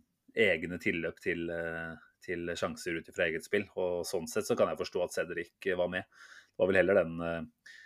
[0.49, 1.92] egne tilløp til, eh,
[2.25, 3.68] til sjanser ut fra eget spill.
[3.77, 6.09] Og sånn sett så kan jeg forstå at Cedric var med.
[6.53, 7.77] Det var vel heller den eh,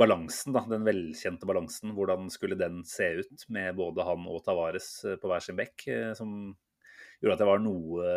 [0.00, 1.94] balansen, da, den velkjente balansen.
[1.96, 5.86] Hvordan skulle den se ut med både han og Tavares eh, på hver sin bekk,
[6.18, 6.34] som
[7.20, 8.10] gjorde at jeg var noe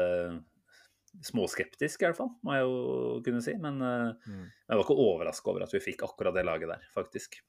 [1.21, 2.77] småskeptisk, i hvert fall, må jeg jo
[3.25, 3.53] kunne si.
[3.61, 4.45] Men mm.
[4.49, 7.39] jeg var ikke overraska over at vi fikk akkurat det laget der, faktisk.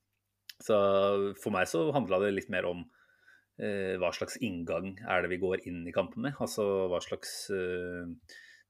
[0.62, 0.76] Så
[1.40, 2.84] for meg så handla det litt mer om
[3.58, 6.36] eh, hva slags inngang er det vi går inn i kampen med?
[6.42, 8.06] Altså hva slags eh,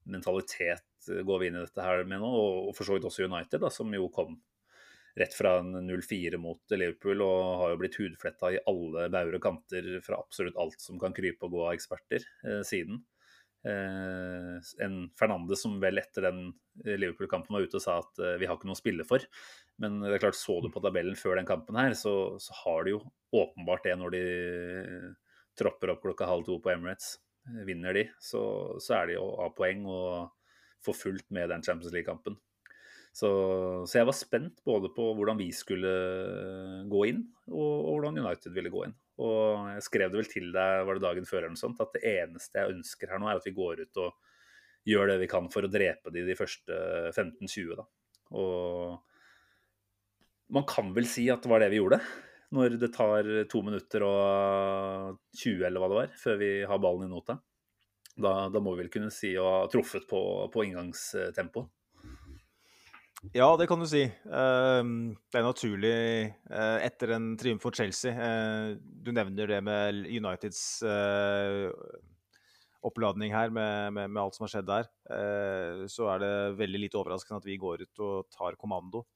[0.08, 2.30] mentalitet går vi inn i dette her med nå?
[2.30, 4.38] Og, og for så vidt også United, da, som jo kom
[5.14, 9.90] rett fra 0-4 mot Liverpool og har jo blitt hudfletta i alle bauger og kanter
[10.02, 13.04] fra absolutt alt som kan krype og gå av eksperter eh, siden.
[13.64, 16.46] Eh, en Fernandes som vel etter den
[16.84, 19.24] Liverpool-kampen var ute og sa at eh, vi har ikke noe å spille for.
[19.82, 22.86] Men det er klart, så du på tabellen før den kampen her, så, så har
[22.86, 23.02] de jo
[23.34, 24.24] åpenbart det når de
[25.58, 27.16] tropper opp klokka halv to på Emirates.
[27.66, 28.40] Vinner de, så,
[28.80, 30.32] så er de jo av poeng og
[30.84, 32.38] får fullt med den Champions League-kampen.
[33.14, 33.28] Så,
[33.86, 35.90] så, jeg var spent både på hvordan vi skulle
[36.90, 37.20] gå inn,
[37.52, 38.96] og, og, hvordan United ville gå inn.
[39.22, 41.94] Og jeg skrev det vel til deg var det dagen før eller noe sånt, at
[41.94, 44.16] det eneste jeg ønsker her nå, er at vi går ut og
[44.88, 46.78] gjør det vi kan for å drepe de de første
[47.14, 47.76] 15-20.
[47.78, 47.86] da.
[48.34, 48.98] Og
[50.54, 52.00] man kan vel si at det var det vi gjorde.
[52.54, 57.08] Når det tar to minutter og 20 eller hva det var, før vi har ballen
[57.08, 57.38] i nota.
[58.14, 60.20] Da, da må vi vel kunne si å ha truffet på,
[60.52, 61.64] på inngangstempo.
[63.32, 64.02] Ja, det kan du si.
[64.04, 68.12] Ehm, det er naturlig eh, etter en triumf for Chelsea.
[68.12, 71.70] Eh, du nevner det med Uniteds eh,
[72.84, 74.90] oppladning her, med, med, med alt som har skjedd der.
[75.88, 79.06] Så er det veldig lite overraskende at vi går ut og tar kommando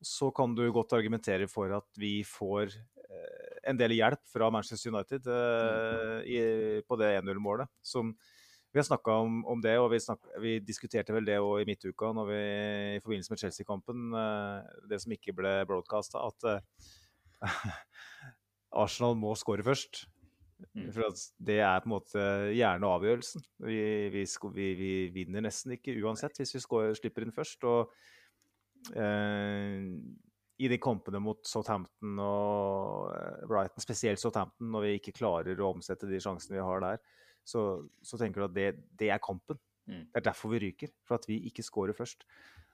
[0.00, 4.94] så kan du godt argumentere for at vi får eh, en del hjelp fra Manchester
[4.94, 7.68] United uh, i, på det 1-0-målet.
[7.82, 8.14] som
[8.70, 12.12] Vi har snakka om, om, det, og vi, snak, vi, diskuterte vel det i midtuka
[12.14, 12.38] når vi,
[12.96, 14.06] i forbindelse med Chelsea-kampen.
[14.14, 17.50] Uh, det som ikke ble broadcasta, at uh,
[18.84, 20.04] Arsenal må skåre først.
[20.76, 20.90] Mm.
[20.92, 23.42] For det er på en måte gjerne avgjørelsen.
[23.66, 27.64] Vi, vi, vi, vinner nesten ikke uansett hvis vi skår, slipper inn først.
[27.66, 27.94] og
[28.96, 29.82] Eh,
[30.60, 35.70] i de kampene mot Southampton og eh, Brighton, spesielt Southampton, når vi ikke klarer å
[35.74, 37.00] omsette de sjansene vi har der,
[37.46, 37.64] så,
[38.02, 39.58] så tenker du at det, det er kampen.
[39.88, 40.06] Mm.
[40.10, 40.92] Det er derfor vi ryker.
[41.06, 42.26] For at vi ikke scorer først.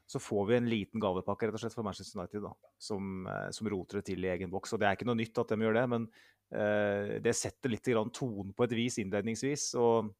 [0.06, 3.48] Så får vi en liten gavepakke rett og slett for Manchester United da, som, eh,
[3.54, 4.76] som roter det til i egen boks.
[4.76, 6.06] Og Det er ikke noe nytt at de gjør det, men
[6.54, 9.72] uh, det setter litt tonen på et vis innledningsvis.
[9.82, 10.12] Og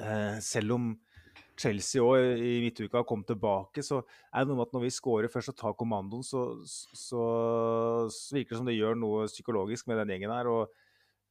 [0.00, 0.90] uh, selv om
[1.60, 5.32] Chelsea òg i midtuka kom tilbake, så er det noe med at når vi scorer
[5.32, 7.24] først og tar kommandoen, så, så,
[8.08, 10.48] så, virker det som det gjør noe psykologisk med den gjengen her.
[10.48, 10.72] og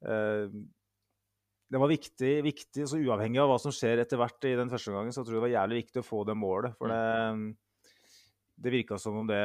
[0.06, 0.46] eh,
[1.70, 4.94] det var viktig, viktig, så uavhengig av hva som skjer etter hvert i den første
[4.94, 6.78] gangen, så tror jeg det var jævlig viktig å få det målet.
[6.80, 7.92] For det,
[8.58, 9.44] det virka som om det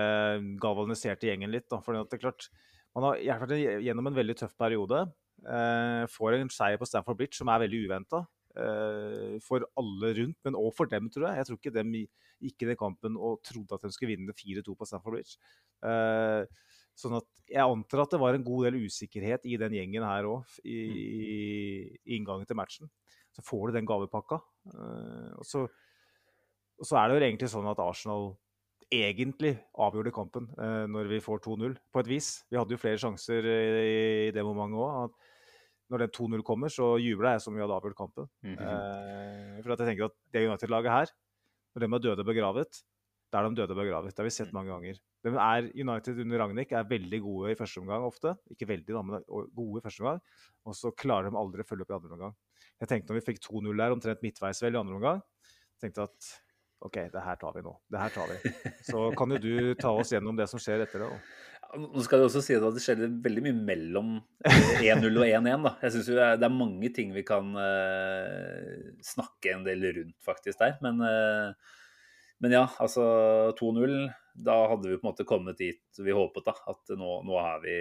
[0.62, 1.68] galvaniserte gjengen litt.
[1.68, 1.82] Da.
[1.84, 2.48] For det er klart,
[2.96, 5.04] man har vært gjennom en veldig tøff periode.
[5.44, 8.24] Eh, får en seier på Stamford Bridge som er veldig uventa.
[8.54, 11.42] Eh, for alle rundt, men òg for dem, tror jeg.
[11.42, 12.04] Jeg tror ikke de
[12.44, 15.37] gikk i den kampen og trodde at de skulle vinne 4-2 på Stamford Bridge.
[15.84, 16.46] Eh,
[16.98, 20.28] sånn at jeg antar at det var en god del usikkerhet i den gjengen her
[20.30, 21.00] òg, i, mm.
[21.00, 21.40] i,
[22.16, 22.90] inngangen til matchen.
[23.35, 24.38] Så får du den gavepakka.
[24.70, 25.66] Eh, og så,
[26.78, 28.33] og så er det jo egentlig sånn at Arsenal
[28.94, 30.44] egentlig avgjorde kampen
[30.92, 32.28] når vi får 2-0, på et vis.
[32.52, 35.16] Vi hadde jo flere sjanser i, det momentet òg
[35.92, 38.28] når den 2-0 kommer, så jubler jeg som vi hadde avgjort kampen.
[38.42, 38.64] Mm -hmm.
[38.64, 41.09] eh, for at jeg tenker at det United-laget her,
[41.74, 42.83] når de er døde og begravet,
[43.35, 44.14] da er de døde og begravet.
[44.14, 44.55] Det har vi sett mm.
[44.55, 44.99] mange ganger.
[45.27, 48.37] De er, United under Ragnhild er veldig gode i første omgang ofte.
[48.55, 50.20] Ikke veldig, men gode i første omgang.
[50.68, 52.37] Og så klarer de aldri å følge opp i andre omgang.
[52.79, 55.23] Jeg tenkte når vi fikk 2-0 der, omtrent midtveis vel i andre omgang,
[55.83, 56.31] tenkte at
[56.85, 57.73] OK, det her tar vi nå.
[57.90, 58.55] Det her tar vi.
[58.87, 61.11] Så kan jo du ta oss gjennom det som skjer etter det.
[61.11, 64.11] Ja, Nå skal det også si at det skjedde veldig mye mellom
[64.47, 65.64] eh, 1-0 og 1-1.
[65.64, 65.73] da.
[65.83, 70.77] Jeg synes det er- mange ting vi kan eh, snakke en del rundt faktisk der.
[70.85, 71.81] Men, eh,
[72.44, 73.04] men ja, altså
[73.59, 73.94] 2-0.
[74.44, 76.44] Da hadde vi på en måte kommet dit vi håpet.
[76.46, 77.76] da, At nå, nå er vi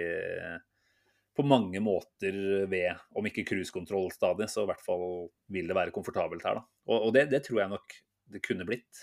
[1.34, 2.36] på mange måter
[2.70, 5.02] ved, om ikke cruisekontrollstadiet, så i hvert fall
[5.50, 6.60] vil det være komfortabelt her.
[6.60, 6.62] da.
[6.86, 7.96] Og, og det, det tror jeg nok
[8.34, 9.02] det kunne blitt.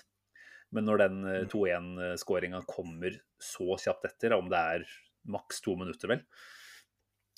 [0.71, 4.85] Men når den eh, 2-1-skåringa kommer så kjapt etter, om det er
[5.31, 6.25] maks to minutter, vel,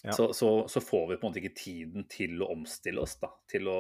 [0.04, 0.12] Ja.
[0.12, 3.16] så, så, så får vi på en måte ikke tiden til å omstille oss.
[3.22, 3.78] da, Til å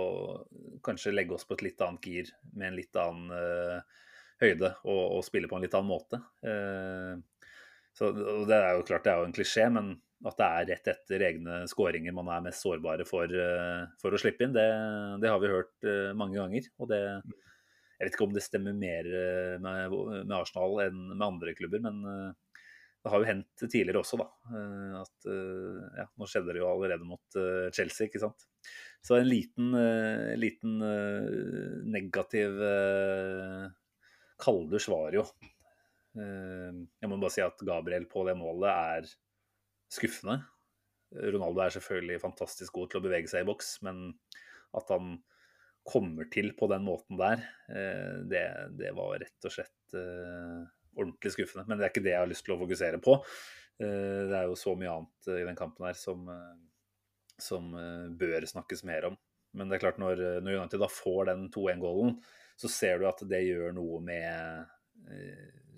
[0.86, 3.82] kanskje legge oss på et litt annet gir med en litt annen eh,
[4.42, 6.20] høyde og, og spille på en litt annen måte.
[6.46, 7.16] Eh,
[7.94, 10.88] så Det er jo klart det er jo en klisjé, men at det er rett
[10.94, 14.68] etter egne skåringer man er mest sårbare for, eh, for å slippe inn, det,
[15.22, 16.70] det har vi hørt eh, mange ganger.
[16.80, 17.02] og det
[17.94, 19.06] jeg vet ikke om det stemmer mer
[19.64, 19.94] med,
[20.26, 24.26] med Arsenal enn med andre klubber, men det har jo hendt tidligere også, da.
[25.00, 25.28] At
[26.02, 27.38] ja, nå skjedde det jo allerede mot
[27.72, 28.44] Chelsea, ikke sant.
[29.06, 29.72] Så en liten,
[30.42, 30.84] liten
[31.96, 32.60] negativ
[34.48, 35.26] eh, svarer var jo.
[36.20, 39.08] Eh, Jeg må bare si at Gabriel på det målet er
[39.94, 40.42] skuffende.
[41.14, 44.08] Ronaldo er selvfølgelig fantastisk god til å bevege seg i boks, men
[44.74, 45.18] at han
[45.86, 48.46] kommer til på den måten der, eh, det,
[48.80, 50.64] det var rett og slett eh,
[50.98, 51.68] ordentlig skuffende.
[51.68, 53.18] Men det er ikke det jeg har lyst til å fokusere på.
[53.84, 56.30] Eh, Det er jo så mye annet i den kampen her som,
[57.42, 57.74] som
[58.18, 59.20] bør snakkes mer om.
[59.54, 62.16] Men det er klart, når, når United da får den 2-1-gålen,
[62.64, 64.72] så ser du at det gjør noe med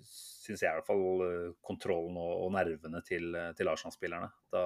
[0.06, 4.28] Syns jeg i hvert fall eh, kontrollen og, og nervene til, til Arsenal-spillerne.
[4.54, 4.62] Da,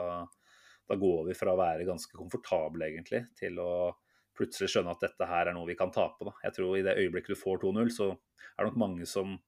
[0.91, 3.71] da går vi fra å være ganske komfortable, egentlig, til å
[4.37, 6.27] plutselig skjønne at dette her er noe vi kan tape.
[6.27, 6.35] Da.
[6.45, 9.39] Jeg tror i det øyeblikket du får 2-0, så er det nok mange som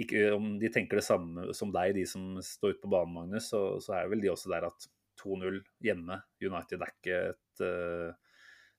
[0.00, 3.50] ikke, Om de tenker det samme som deg, de som står ute på banen, Magnus,
[3.50, 4.86] så, så er vel de også der at
[5.20, 8.14] 2-0 hjemme United er ikke et uh,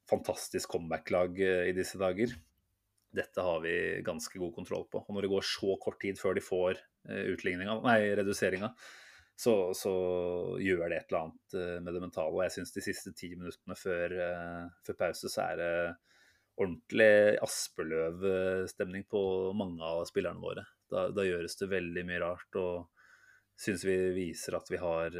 [0.09, 2.33] fantastisk comeback-lag uh, i disse dager.
[3.11, 5.03] Dette har vi ganske god kontroll på.
[5.03, 8.71] Og når det går så kort tid før de får uh, nei, reduseringa,
[9.41, 9.91] så, så,
[10.61, 12.35] gjør det et eller annet med det mentale.
[12.35, 14.13] Og jeg syns de siste ti minuttene før,
[14.85, 15.71] før, pause så er det
[16.61, 19.21] ordentlig Aspeløv-stemning på
[19.57, 20.67] mange av spillerne våre.
[20.91, 22.91] Da, da, gjøres det veldig mye rart, og
[23.57, 25.17] syns vi viser at vi har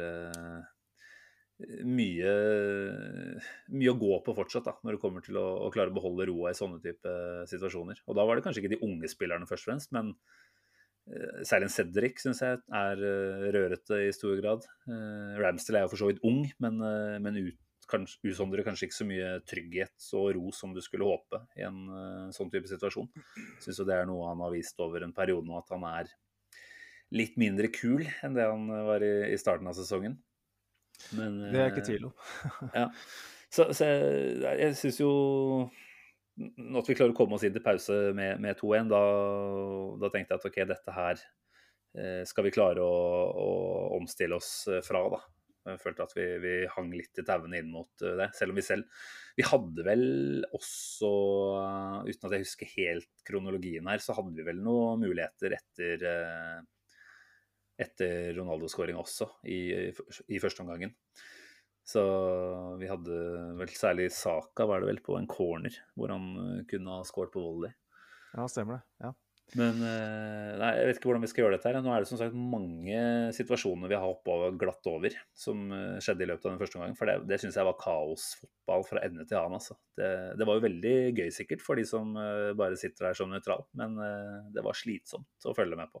[1.86, 2.32] mye,
[3.72, 6.28] mye å gå på fortsatt, da, når det kommer til å, å, klare å beholde
[6.30, 7.12] roa i sånne type
[7.50, 8.02] situasjoner.
[8.06, 11.68] Og da var det kanskje ikke de unge spillerne først og fremst, men uh, særlig
[11.68, 14.66] en Cedric syns jeg er uh, rørete i stor grad.
[15.42, 16.80] Ramsdale er jo for så vidt ung, men,
[17.24, 21.42] men ut, kanskje, usondrer kanskje ikke så mye trygghet og ro som du skulle håpe
[21.58, 23.10] i en sånn type situasjon.
[23.62, 26.12] Syns jo det er noe han har vist over en periode nå, at han er
[27.12, 30.16] litt mindre kul enn det han var i, i starten av sesongen.
[31.18, 32.14] Men, det er ikke tvil om.
[32.80, 32.88] ja.
[33.52, 35.12] Så, så jeg, jeg syns jo
[36.40, 39.02] at vi klarer å komme oss inn til pause med, med 2-1, da,
[40.00, 41.20] da, tenkte jeg at ok, dette her
[42.00, 42.96] eh, skal vi klare å,
[43.36, 43.50] å
[43.98, 44.54] omstille oss
[44.86, 45.20] fra, da.
[45.62, 48.32] Jeg følte at vi, vi hang litt i tauene inn mot det.
[48.34, 49.04] Selv om vi selv
[49.38, 51.10] Vi hadde vel også,
[52.08, 56.02] uten at jeg husker helt kronologien her, så hadde vi vel noen muligheter etter
[57.80, 59.90] etter Ronaldo-skåring også i,
[60.28, 60.94] i første omgangen.
[61.82, 62.02] Så
[62.78, 63.16] vi hadde
[63.58, 67.42] vel særlig Saka, var det vel, på en corner hvor han kunne ha skåret på
[67.42, 67.74] volley.
[68.32, 69.08] Ja, stemmer det.
[69.08, 69.12] Ja.
[69.58, 71.68] Men nei, jeg vet ikke hvordan vi skal gjøre dette.
[71.68, 71.82] her.
[71.84, 73.00] Nå er det som sagt mange
[73.36, 75.66] situasjoner vi har hoppa glatt over, som
[76.00, 76.96] skjedde i løpet av den første omgangen.
[76.96, 79.58] For det, det syns jeg var kaosfotball fra ende til annen.
[79.58, 79.76] Altså.
[79.98, 80.08] Det,
[80.40, 83.98] det, var jo veldig gøy sikkert for de som bare sitter der som nøytral, men
[84.54, 86.00] det var slitsomt å følge med på.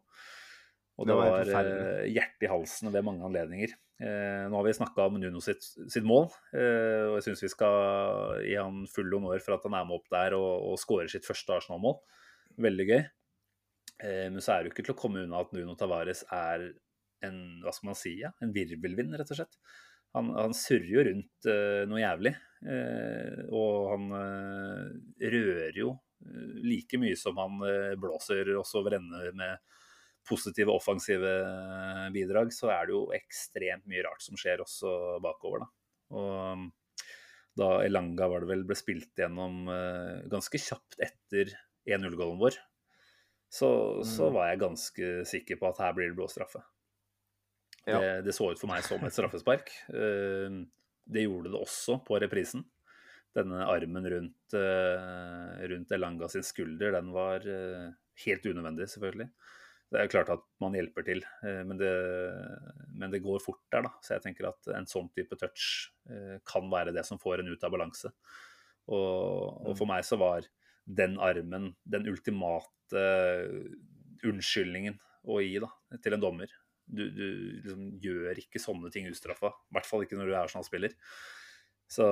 [1.00, 1.70] Og det, det var, var
[2.04, 3.72] hjertet i halsen ved mange anledninger.
[4.02, 6.26] Eh, nå har vi snakka om Nuno sitt, sitt mål,
[6.56, 10.00] eh, og jeg syns vi skal gi han full honnør for at han er med
[10.00, 12.00] opp der og, og skårer sitt første Arsenal-mål.
[12.66, 13.02] Veldig gøy.
[14.02, 16.72] Eh, men så er det jo ikke til å komme unna at Nuno Tavares er
[17.22, 18.32] en hva skal man si, ja?
[18.42, 19.60] en virvelvind, rett og slett.
[20.18, 21.46] Han, han surrer jo rundt
[21.88, 22.32] noe jævlig,
[23.54, 24.10] og han
[25.22, 25.94] rører jo
[26.66, 27.62] like mye som han
[28.02, 29.62] blåser oss over ende med
[30.28, 31.32] positive, offensive
[32.14, 35.64] bidrag, så er det jo ekstremt mye rart som skjer også bakover.
[35.64, 35.70] Da.
[36.18, 36.68] Og
[37.58, 39.66] da Elanga var det vel ble spilt gjennom
[40.32, 41.52] ganske kjapt etter
[41.88, 42.56] 1-0-gålen vår,
[43.52, 43.68] så,
[44.08, 46.62] så, var jeg ganske sikker på at her blir det blå straffe.
[47.84, 47.98] Ja.
[47.98, 49.68] Det, det, så ut for meg som et straffespark.
[49.92, 52.64] Det gjorde det også på reprisen.
[53.36, 54.56] Denne armen rundt,
[55.72, 57.44] rundt Elanga sin skulder, den var
[58.24, 59.28] helt unødvendig, selvfølgelig.
[59.92, 61.92] Det er jo klart at man hjelper til, eh, men det,
[62.96, 63.84] men det, går fort der.
[63.84, 63.92] da.
[64.00, 67.52] Så jeg tenker at en sånn type touch eh, kan være det som får en
[67.52, 68.12] ut av balanse.
[68.88, 70.48] Og, og for meg så var
[70.82, 73.04] den armen den ultimate
[74.26, 74.96] unnskyldningen
[75.28, 75.68] å gi da,
[76.02, 76.50] til en dommer.
[76.82, 77.26] Du, du
[77.60, 79.52] liksom gjør ikke sånne ting ustraffa.
[79.52, 80.96] I hvert fall ikke når du er sånn spiller.
[81.92, 82.04] Så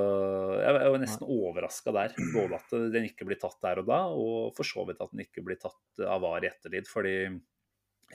[0.61, 2.15] jeg var nesten overraska der.
[2.35, 5.25] Både at den ikke blir tatt der og da, og for så vidt at den
[5.25, 6.89] ikke blir tatt av VAR i ettertid.
[6.91, 7.15] Fordi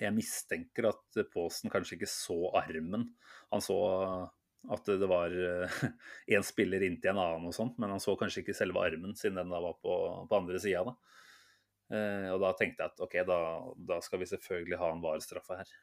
[0.01, 3.07] jeg mistenker at Paasen kanskje ikke så armen.
[3.53, 3.77] Han så
[4.65, 5.33] at det var
[6.33, 9.37] én spiller inntil en annen og sånt, men han så kanskje ikke selve armen, siden
[9.39, 9.97] den da var på,
[10.29, 10.95] på andre sida.
[11.93, 13.39] Eh, og da tenkte jeg at ok, da,
[13.91, 15.75] da skal vi selvfølgelig ha en VAR-straffe her.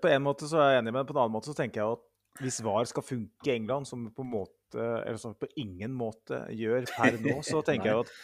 [0.00, 1.98] På en måte så er jeg enig, men på en annen måte så tenker jeg
[1.98, 2.08] at
[2.40, 6.88] hvis VAR skal funke i England, som på, måte, eller som på ingen måte gjør
[6.94, 8.14] per nå, så tenker jeg at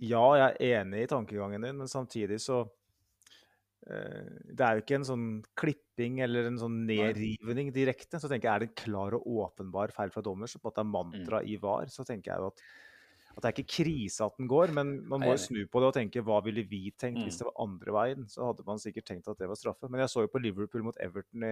[0.00, 2.70] ja, jeg er enig i tankegangen din, men samtidig så eh,
[3.82, 5.26] Det er jo ikke en sånn
[5.58, 8.20] klipping eller en sånn nedrivning direkte.
[8.22, 10.78] Så tenker jeg er det en klar og åpenbar feil fra dommer, så på at
[10.78, 11.50] det er mantra mm.
[11.50, 12.64] i VAR, så tenker jeg jo at
[13.32, 15.88] at det er ikke krise at den går, men man må jo snu på det
[15.88, 17.40] og tenke hva ville vi tenkt hvis mm.
[17.40, 18.26] det var andre veien?
[18.28, 19.88] Så hadde man sikkert tenkt at det var straffe.
[19.88, 21.46] Men jeg så jo på Liverpool mot Everton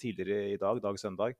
[0.00, 1.36] tidligere i dag, dag søndag,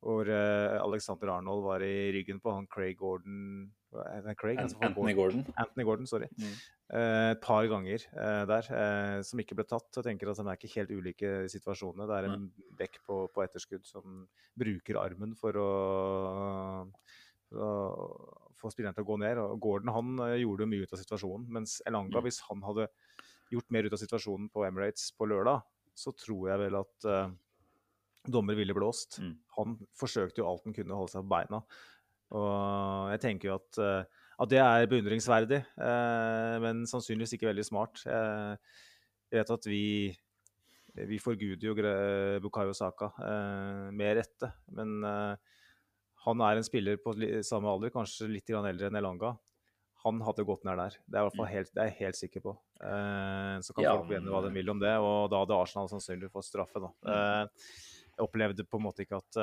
[0.00, 3.68] hvor uh, Alexander Arnold var i ryggen på han Craig Gordon
[4.38, 5.44] Craig, altså Anthony Gordon.
[5.56, 6.28] Anthony Gordon, sorry.
[6.38, 6.56] Mm.
[6.96, 8.70] Eh, et par ganger eh, der,
[9.26, 9.88] som ikke ble tatt.
[9.98, 12.08] Jeg tenker at de er ikke helt ulike situasjonene.
[12.08, 12.72] Det er en mm.
[12.80, 15.70] bekk på, på etterskudd som bruker armen for å
[17.46, 17.72] for å
[18.58, 19.40] få spilleren til å gå ned.
[19.40, 21.48] og Gordon han eh, gjorde mye ut av situasjonen.
[21.58, 22.26] Mens Elanga, mm.
[22.26, 22.88] hvis han hadde
[23.52, 27.28] gjort mer ut av situasjonen på Emirates på lørdag, så tror jeg vel at uh,
[28.28, 29.20] dommer ville blåst.
[29.22, 29.36] Mm.
[29.56, 31.62] Han forsøkte jo alt han kunne å holde seg på beina.
[32.34, 37.66] Og jeg tenker jo at, uh, at det er beundringsverdig, uh, men sannsynligvis ikke veldig
[37.66, 38.02] smart.
[38.06, 40.14] jeg vet at vi
[40.96, 41.74] vi forguder jo
[42.40, 43.10] Bukayo Saka
[43.92, 45.04] med rette, men
[46.24, 47.12] han er en spiller på
[47.44, 49.34] samme alder, kanskje litt eldre enn Elanga.
[50.06, 50.96] Han hadde gått ned der.
[51.02, 51.52] Det er, i hvert fall mm.
[51.52, 52.52] helt, det er jeg helt sikker på.
[52.78, 53.94] Eh, så kan ja.
[53.96, 56.82] folk mene hva de vil om det, og da hadde Arsenal sannsynligvis fått straffe.
[56.82, 56.90] Da.
[57.02, 57.08] Mm.
[57.14, 57.72] Eh,
[58.12, 59.38] jeg opplevde på en måte ikke at,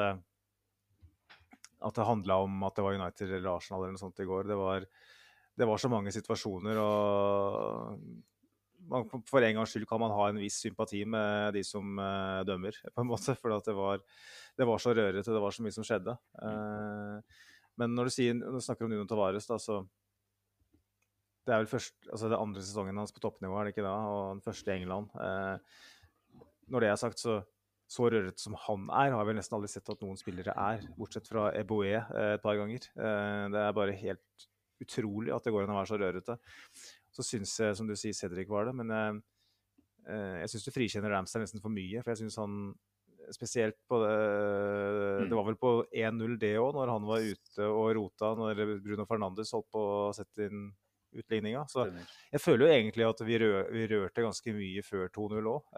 [1.84, 4.48] at det handla om at det var United eller Arsenal eller noe sånt i går.
[4.50, 4.86] Det var,
[5.60, 7.98] det var så mange situasjoner, og
[8.90, 12.44] man, for en gangs skyld kan man ha en viss sympati med de som uh,
[12.48, 13.36] dømmer, på en måte.
[13.40, 14.04] For det var,
[14.58, 16.16] det, var, så rørete, det var så mye som skjedde.
[16.40, 17.20] Uh,
[17.80, 19.84] men når du, sier, når du snakker om Nuno Tavares, da, så
[21.44, 23.96] Det er vel først, altså det andre sesongen hans på toppnivå, er det ikke da?
[24.08, 25.10] Og den første i England.
[25.12, 25.58] Uh,
[26.72, 27.42] når det er sagt, så
[27.92, 30.86] så rørete som han er, har vel nesten aldri sett at noen spillere er.
[30.98, 32.88] Bortsett fra Eboe et par ganger.
[32.94, 34.48] Det er bare helt
[34.84, 36.38] utrolig at det går an å være så rørete.
[37.14, 39.20] Så syns jeg, som du sier, Cedric var det, men jeg,
[40.10, 42.02] eh, jeg syns du frikjenner Ramstad nesten for mye.
[42.02, 42.74] For jeg syns han
[43.32, 45.30] spesielt på det mm.
[45.30, 49.06] Det var vel på 1-0 det òg, når han var ute og rota når Bruno
[49.08, 50.66] Fernandes holdt på å sette inn
[51.14, 51.64] utligninga.
[51.70, 51.86] Så
[52.34, 55.74] jeg føler jo egentlig at vi, rør, vi rørte ganske mye før 2-0 òg.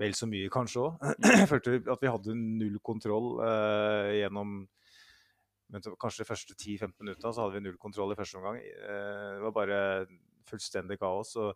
[0.00, 1.08] Vel så mye kanskje òg.
[1.42, 4.62] Jeg følte at vi hadde null kontroll eh, gjennom
[5.70, 8.58] kanskje de første 10-15 minutta så hadde vi null kontroll i første omgang.
[8.58, 9.78] Eh, det var bare
[10.50, 11.36] fullstendig kaos.
[11.38, 11.54] Og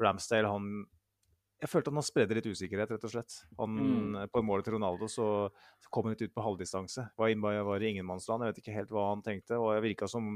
[0.00, 0.84] Ramsdale, han
[1.62, 3.34] Jeg følte han spredde litt usikkerhet, rett og slett.
[3.56, 4.16] Han, mm.
[4.34, 5.48] På målet til Ronaldo så,
[5.88, 7.06] kom han litt ut på halvdistanse.
[7.16, 8.42] Var, var i ingenmannsland.
[8.42, 9.56] Jeg vet ikke helt hva han tenkte.
[9.56, 10.34] Og jeg virka som,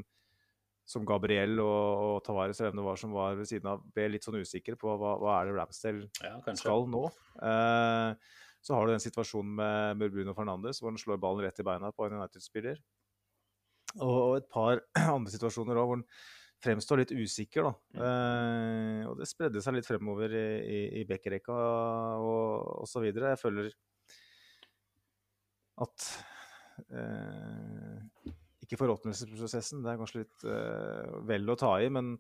[0.89, 4.07] som Gabriel og, og Tavares eller hvem det var som var ved siden av, ble
[4.15, 7.03] litt sånn usikre på hva, hva er det Ramsdale ja, skal nå.
[7.45, 11.61] Eh, så har du den situasjonen med, med Bruno Fernandes, hvor han slår ballen rett
[11.61, 12.81] i beina på en United-spiller.
[14.05, 14.81] Og et par
[15.17, 16.09] andre situasjoner òg hvor han
[16.65, 17.69] fremstår litt usikker.
[17.69, 17.75] Da.
[17.95, 18.01] Mm.
[18.09, 21.59] Eh, og det spredde seg litt fremover i, i, i bekkerekka
[22.25, 23.07] og osv.
[23.13, 23.71] Jeg føler
[25.85, 26.09] at
[26.91, 27.88] eh,
[28.69, 32.19] Ikke forråtnelsesprosessen, det er kanskje litt uh, vel å ta i, men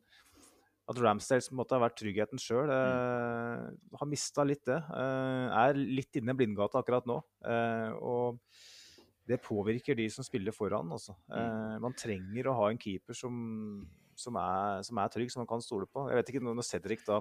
[0.88, 2.70] at Ramsdale en måte har vært tryggheten sjøl.
[2.72, 3.64] Eh,
[4.00, 4.78] har mista litt det.
[4.88, 7.18] Uh, er litt inne i blindgata akkurat nå.
[8.00, 8.38] Og
[9.28, 10.88] det påvirker de som spiller foran.
[10.96, 11.14] Også.
[11.28, 13.34] Eh, man trenger å ha en keeper som,
[14.16, 16.06] som, er, som, er, trygg, som man kan stole på.
[16.08, 17.20] Jeg vet ikke Når Cedric da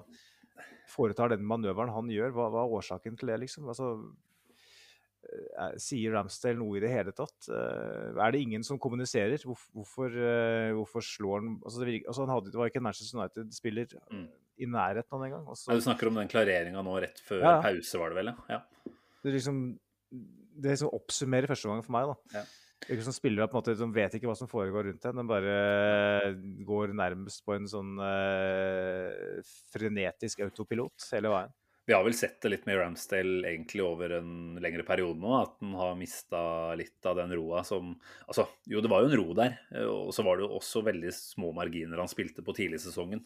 [0.90, 3.42] foretar den manøveren han gjør, hva, hva er årsaken til det?
[3.44, 3.68] liksom?
[3.68, 3.92] Altså,
[5.82, 7.48] sier Ramsdale noe i det hele tatt?
[7.52, 9.40] Eh, er det ingen som kommuniserer?
[9.44, 13.18] Hvorfor, eh, hvorfor slår han altså det, altså han hadde, det var ikke en Manchester
[13.18, 14.28] United-spiller mm.
[14.64, 15.50] i nærheten av den engang.
[15.50, 17.58] Altså, du snakker om den klareringa nå rett før ja.
[17.64, 18.32] pause, var det vel?
[18.52, 18.62] ja?
[19.18, 19.60] Det liksom
[20.58, 22.10] det liksom oppsummerer første gang for meg.
[22.10, 22.40] da.
[22.40, 22.44] Ja.
[22.88, 25.16] virker som spillere på en måte, de vet ikke hva som foregår rundt deg.
[25.18, 25.54] De bare
[26.66, 29.38] går nærmest på en sånn uh,
[29.74, 31.54] frenetisk autopilot hele veien.
[31.88, 35.54] Vi har vel sett det litt med Ramsdale egentlig over en lengre periode nå, at
[35.62, 36.40] han har mista
[36.76, 37.94] litt av den roa som
[38.26, 39.56] Altså, jo, det var jo en ro der,
[39.88, 43.24] og så var det jo også veldig små marginer han spilte på tidlig i sesongen.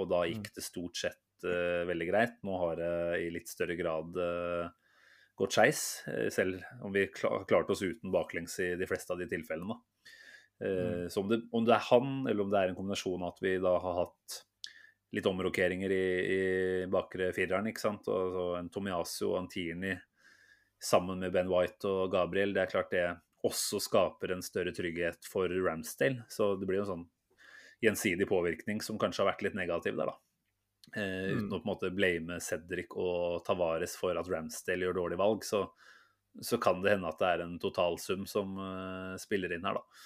[0.00, 0.54] Og da gikk mm.
[0.56, 2.40] det stort sett uh, veldig greit.
[2.48, 2.90] Nå har det
[3.26, 4.72] i litt større grad uh,
[5.36, 5.84] gått skeis,
[6.32, 9.76] selv om vi klar, klarte oss uten baklengs i de fleste av de tilfellene.
[10.64, 11.06] Mm.
[11.12, 13.44] Så om det, om det, er han, eller om det er en kombinasjon av at
[13.44, 14.40] vi da har hatt
[15.14, 16.04] litt omrokeringer i,
[16.34, 16.40] i
[16.90, 17.70] bakre fireren.
[17.70, 18.08] ikke sant?
[18.12, 19.94] Og så en Tomiasio og Antini
[20.78, 22.54] sammen med Ben White og Gabriel.
[22.54, 23.06] Det er klart det
[23.46, 26.26] også skaper en større trygghet for Ramsdale.
[26.28, 27.06] Så det blir jo en sånn
[27.84, 30.18] gjensidig påvirkning som kanskje har vært litt negativ der, da.
[30.96, 31.52] Eh, uten mm.
[31.52, 35.64] å på en måte blame Cedric og Tavares for at Ramsdale gjør dårlig valg, så,
[36.42, 40.04] så kan det hende at det er en totalsum som uh, spiller inn her, da.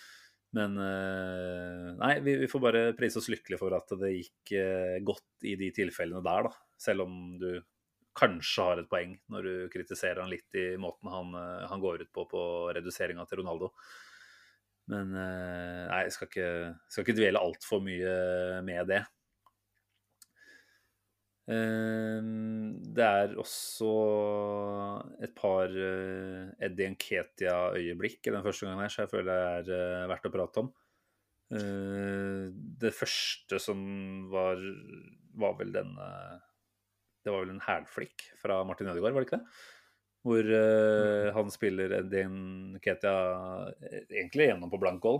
[0.57, 4.99] Men eh, nei, vi, vi, får bare prise oss lykkelige for at det gikk eh,
[5.05, 6.53] godt i de tilfellene der, da.
[6.81, 7.51] Selv om du
[8.19, 12.05] kanskje har et poeng når du kritiserer han litt i måten han, eh, han går
[12.05, 12.43] ut på på
[12.77, 13.73] reduseringa til Ronaldo.
[14.93, 16.47] Men nei, jeg skal ikke,
[16.91, 18.15] skal ikke dvele altfor mye
[18.67, 18.99] med det.
[21.51, 23.89] Ehm, det er også
[25.27, 30.03] et par eh, Eddie Nketia-øyeblikk i den første gangen her, så jeg føler det er
[30.05, 30.71] eh, verdt å prate om.
[31.59, 32.47] Eh,
[32.85, 33.83] det første som
[34.33, 34.63] var,
[35.35, 35.97] var vel den
[37.23, 39.63] Det var vel en hælflikk fra Martin Ødegaard, var det ikke det?
[40.23, 43.15] Hvor uh, han spiller Eddie Nketia
[44.07, 45.19] egentlig gjennom på blank goal.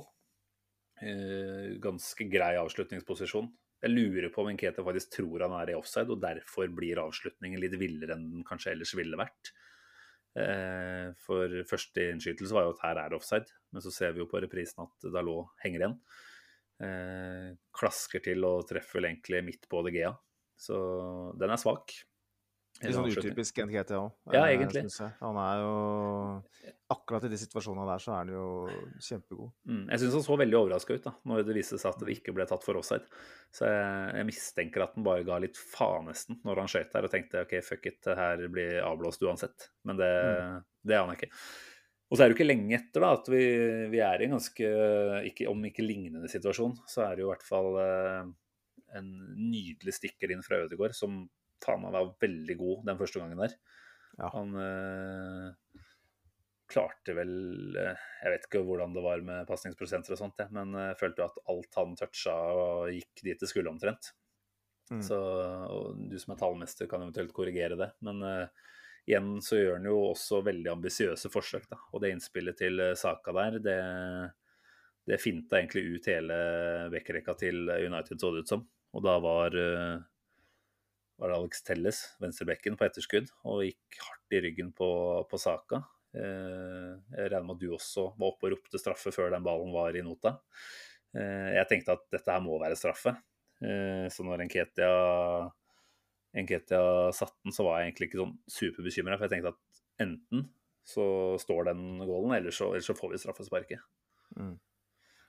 [1.83, 3.49] Ganske grei avslutningsposisjon.
[3.83, 7.59] Jeg lurer på om Nkete faktisk tror han er i offside, og derfor blir avslutningen
[7.61, 9.51] litt villere enn den kanskje ellers ville vært.
[10.39, 14.23] Eh, for første innskytelse var jo at her er det offside, men så ser vi
[14.23, 15.99] jo på reprisen at Dalot henger igjen.
[16.83, 20.15] Eh, klasker til og treffer vel egentlig midt på De Gea.
[20.63, 20.79] Så
[21.41, 21.95] den er svak.
[22.83, 24.11] Litt sånn utypisk NGT òg.
[24.35, 24.83] Ja, eh, egentlig.
[25.21, 25.73] Han er jo
[26.93, 28.47] Akkurat i de situasjonene der så er han jo
[29.01, 29.53] kjempegod.
[29.65, 32.19] Mm, jeg syns han så veldig overraska ut da når det viste seg at det
[32.19, 33.09] ikke ble tatt for offside.
[33.55, 37.09] Så jeg, jeg mistenker at han bare ga litt faen nesten når han skøyt der
[37.09, 39.71] og tenkte OK, fuck it, det her blir avblåst uansett.
[39.89, 40.61] Men det, mm.
[40.91, 41.33] det er han ikke.
[42.13, 43.43] Og så er det jo ikke lenge etter da, at vi,
[43.89, 44.71] vi er i en ganske,
[45.31, 48.27] ikke, om ikke lignende situasjon, så er det jo i hvert fall eh,
[48.99, 49.09] en
[49.39, 51.23] nydelig stikker inn fra Ødegaard som
[51.81, 53.55] meg var veldig god den første gangen der.
[54.19, 54.29] Ja.
[54.35, 55.79] Han øh,
[56.73, 60.99] klarte vel eh, Jeg vet ikke hvordan det var med pasningsprosenter og sånt, men jeg
[61.01, 62.35] følte at alt han toucha,
[62.93, 64.13] gikk dit det skulle omtrent.
[64.93, 65.01] Mm.
[65.05, 65.17] Så
[65.97, 67.91] du som er tallmester, kan eventuelt korrigere det.
[68.05, 68.69] Men øh,
[69.09, 71.81] igjen så gjør han jo også veldig ambisiøse forsøk, da.
[71.93, 73.81] Og det innspillet til Saka der, det,
[75.09, 76.39] det finta egentlig ut hele
[76.93, 78.67] vekkerrekka til United, så det ut som.
[78.93, 80.03] Og da var uh,
[81.23, 84.89] var det Alex Telles, venstrebekken, på etterskudd og gikk hardt i ryggen på,
[85.31, 85.79] på Saka.
[86.19, 89.71] Eh, jeg regner med at du også var oppe og ropte straffe før den ballen
[89.71, 90.35] var i nota.
[91.15, 93.15] Eh, jeg tenkte at dette her må være straffe.
[93.63, 94.91] Eh, så når Enketia,
[96.43, 96.83] Enketia
[97.15, 99.21] satte den, så var jeg egentlig ikke sånn superbekymra.
[99.21, 100.45] For jeg tenkte at enten
[100.83, 101.07] så
[101.39, 103.87] står den goalen, eller så, eller så får vi straffesparket.
[104.35, 104.57] Mm.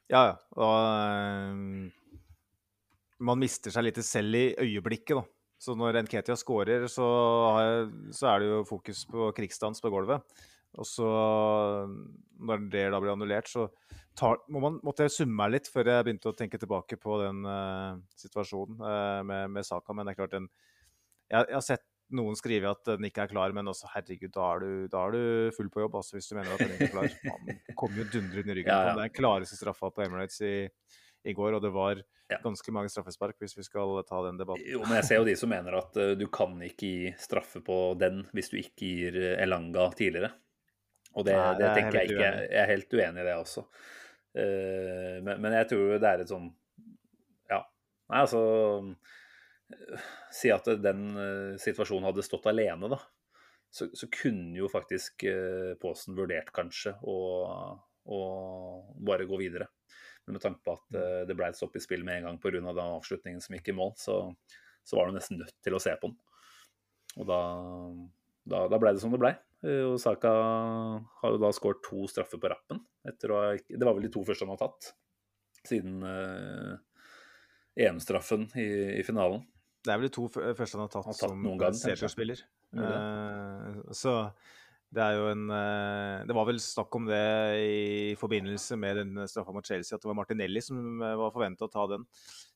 [0.10, 0.34] Ja, ja.
[0.58, 1.86] Og um,
[3.30, 5.28] man mister seg litt selv i øyeblikket, da.
[5.64, 7.06] Så når Nketia scorer, så,
[8.12, 10.36] så, er det jo fokus på krigsdans på gulvet.
[10.82, 11.08] Og så,
[12.42, 13.68] når det da blir annullert, så
[14.18, 17.20] tar, må man, måtte jeg summe meg litt før jeg begynte å tenke tilbake på
[17.22, 19.96] den uh, situasjonen uh, med, med, Saka.
[19.96, 20.50] Men det er klart, den,
[21.30, 24.50] jeg, jeg, har sett noen skrive at den ikke er klar, men også herregud, da
[24.56, 26.90] er du, da er du full på jobb altså, hvis du mener at den ikke
[26.90, 27.16] er klar.
[27.30, 28.74] Man kommer jo dundrende i ryggen.
[28.74, 28.92] Ja, ja.
[28.92, 30.56] Det er den klareste straffa på Emirates i,
[31.24, 32.40] i går, og det var ja.
[32.44, 34.66] ganske mange straffespark, hvis vi skal ta den debatten.
[34.68, 37.64] Jo, men jeg ser jo de som mener at uh, du kan ikke gi straffe
[37.66, 40.34] på den hvis du ikke gir uh, Elanga tidligere.
[41.14, 42.22] Og det, Nei, det, det tenker jeg ikke.
[42.22, 42.46] Uenig.
[42.50, 43.66] Jeg er helt uenig i det også.
[44.34, 46.48] Uh, men, men, jeg tror det er et sånn
[47.52, 47.60] Ja.
[48.10, 48.40] Nei, altså
[50.34, 51.06] Si at den
[51.62, 52.98] situasjonen hadde stått alene, da.
[53.74, 55.24] Så, så kunne jo faktisk
[55.82, 57.16] Påsen vurdert kanskje å
[58.04, 59.70] bare gå videre.
[60.26, 62.42] Men med tanke på at uh, det ble et stopp i spill med en gang
[62.42, 62.60] pga.
[62.60, 64.18] den avslutningen som gikk i mål, så,
[64.84, 66.20] så, var du nesten nødt til å se på den.
[67.20, 67.40] Og da,
[68.50, 69.36] da, da ble det som det ble.
[69.64, 70.32] Uh, Osaka
[71.22, 72.82] har jo da skåret to straffer på rappen.
[73.08, 74.94] Etter å, det var vel de to første han har tatt
[75.64, 76.76] siden uh,
[77.80, 78.68] EM-straffen i,
[79.00, 79.44] i, finalen.
[79.84, 82.44] Det er vel de to første han har tatt, har tatt som seniorspiller.
[82.74, 84.18] Uh, så
[84.94, 87.22] Det en eh, Det var vel snakk om det
[87.66, 91.66] i forbindelse med den straffa mot Chelsea, at det var Martinelli som eh, var forventa
[91.66, 92.06] å ta den.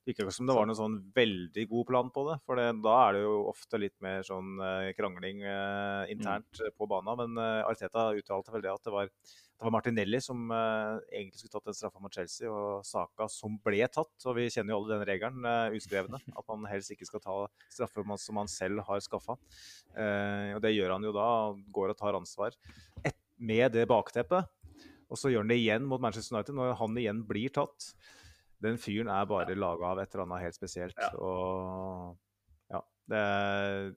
[0.07, 2.93] Virker ikke som det var noen sånn veldig god plan på det, for det, da
[3.01, 7.11] er det jo ofte litt mer sånn eh, krangling eh, internt på banen.
[7.19, 11.41] Men eh, Arteta uttalte vel det at det var, det var Martinelli som eh, egentlig
[11.41, 14.13] skulle tatt den straffa mot Chelsea, og Saka som ble tatt.
[14.23, 17.37] Og vi kjenner jo alle den regelen, uh, uskrevne, at man helst ikke skal ta
[17.67, 19.35] straffer som man selv har skaffa.
[19.91, 21.29] Eh, og det gjør han jo da,
[21.75, 22.55] går og tar ansvar
[23.03, 24.47] et, med det bakteppet.
[25.11, 27.91] Og så gjør han det igjen mot Manchester United, når han igjen blir tatt.
[28.63, 30.97] Den fyren er bare laga av et eller annet helt spesielt.
[30.97, 31.11] Ja.
[31.21, 32.81] Og ja,
[33.11, 33.91] det er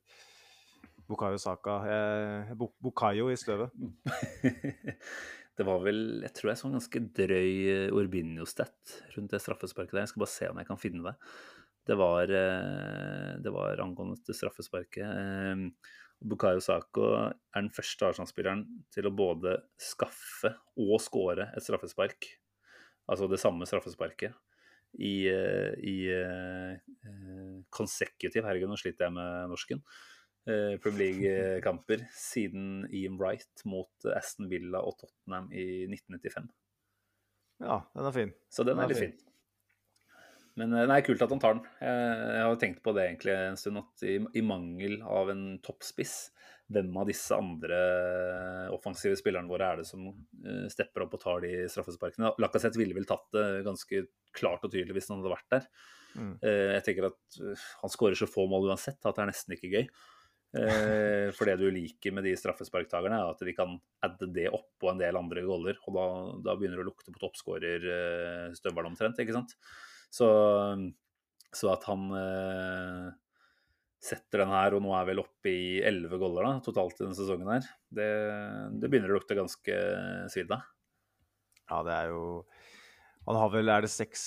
[1.10, 3.72] Bukayo Saka eh, Bukayo i støvet.
[5.58, 9.96] det var vel Jeg tror jeg så en ganske drøy eh, Orbinio-stat rundt det straffesparket
[9.96, 10.04] der.
[10.04, 11.16] Jeg skal bare se om jeg kan finne det.
[11.90, 15.08] Det var, eh, det var angående til straffesparket.
[15.08, 22.28] Eh, Bukayo Sako er den første Arsenal-spilleren til å både skaffe og skåre et straffespark.
[23.10, 24.36] Altså det samme straffesparket.
[24.98, 26.72] I, eh, i eh,
[27.06, 29.84] eh, consecutive Herregud, nå sliter jeg med norsken.
[30.80, 36.48] Premier League-kamper siden Ian Wright mot Aston Villa og Tottenham i 1995.
[37.60, 38.32] Ja, den er fin.
[38.48, 39.12] Så den Den er er litt fin.
[39.12, 39.29] fin.
[40.60, 41.64] Men eh, det er kult at han tar den.
[41.80, 45.44] Jeg, jeg har tenkt på det egentlig en stund, at i, i mangel av en
[45.64, 46.18] toppspiss,
[46.70, 47.78] hvem av disse andre
[48.70, 52.36] offensive spillerne våre er det som eh, stepper opp og tar de straffesparkene?
[52.42, 54.04] Lacassette ville vel tatt det ganske
[54.36, 55.66] klart og tydelig hvis han hadde vært der.
[56.14, 56.32] Mm.
[56.42, 59.56] Eh, jeg tenker at eh, han skårer så få mål uansett at det er nesten
[59.56, 59.84] ikke gøy.
[60.50, 64.90] Eh, for det du liker med de straffesparktakerne, er at de kan adde det oppå
[64.90, 65.78] en del andre goller.
[65.86, 66.06] Og da,
[66.50, 69.54] da begynner det å lukte på toppskårerstøvelen omtrent, ikke sant.
[70.10, 70.28] Så,
[71.54, 73.08] så at han eh,
[74.02, 77.18] setter den her, og nå er vel oppe i elleve goller da, totalt i denne
[77.18, 78.10] sesongen her, det,
[78.80, 79.80] det begynner å lukte ganske
[80.32, 80.64] svidd av.
[81.70, 82.22] Ja, det er jo
[83.28, 84.22] Han har vel Er det seks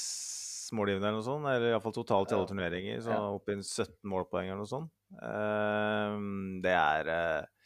[0.73, 1.47] målgivende eller noe sånt?
[1.49, 3.01] Eller iallfall totalt i alle turneringer.
[3.03, 4.89] Så han er oppe i 17 målpoeng eller noe sånt.
[5.21, 7.62] Ehm, det er eh,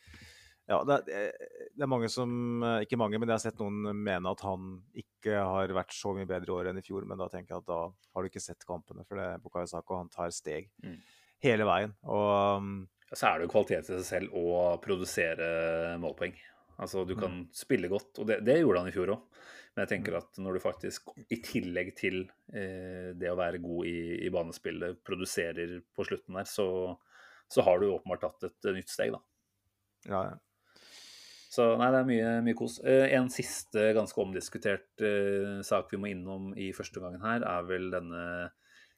[0.68, 1.30] Ja, det er,
[1.72, 4.74] det er mange som eh, Ikke mange, men jeg har sett noen mene at han
[4.99, 7.05] ikke har vært så mye bedre i år enn i fjor.
[7.07, 9.70] Men da tenker jeg at da har du ikke sett kampene, for det er Bukayo
[9.72, 10.97] Sako han tar steg Mm.
[11.45, 11.93] hele veien.
[12.03, 12.74] Og um,
[13.13, 16.36] så er det jo kvalitet i seg selv å produsere målpoeng.
[16.78, 19.38] Altså, du kan spille godt, og det, det gjorde han i fjor òg.
[19.74, 22.20] Men jeg tenker at når du faktisk, i tillegg til
[22.51, 26.68] eh, det å være god i, i banespillet, produserer på slutten der, så,
[27.49, 29.22] så har du åpenbart tatt et nytt steg, da.
[30.09, 30.36] ja, ja.
[31.48, 32.78] Så nei, det er mye, mye kos.
[32.84, 37.68] Eh, en siste ganske omdiskutert uh, sak vi må innom i første gangen her, er
[37.70, 38.24] vel denne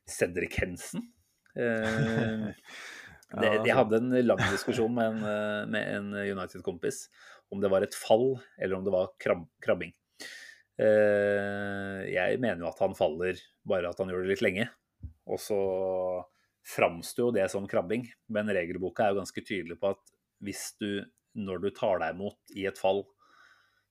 [0.09, 1.05] Cedric Hensen.
[1.53, 2.49] Eh,
[3.41, 7.05] det, de jeg hadde en lang diskusjon med en, en United-kompis
[7.53, 9.93] om det var et fall eller om det var krab krabbing.
[10.79, 14.69] Uh, jeg mener jo at han faller, bare at han gjør det litt lenge.
[15.29, 15.59] Og så
[16.69, 20.13] framsto jo det som krabbing, men regelboka er jo ganske tydelig på at
[20.45, 21.01] hvis du,
[21.37, 23.03] når du tar deg imot i et fall,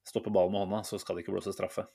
[0.09, 1.86] stopper ballen med hånda, så skal det ikke blåse straffe.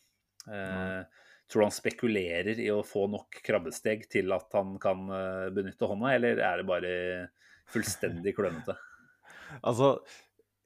[0.48, 5.48] Eh, tror du han spekulerer i å få nok krabbesteg til at han kan eh,
[5.56, 6.94] benytte hånda, eller er det bare
[7.74, 8.78] fullstendig klønete?
[9.62, 9.98] Altså,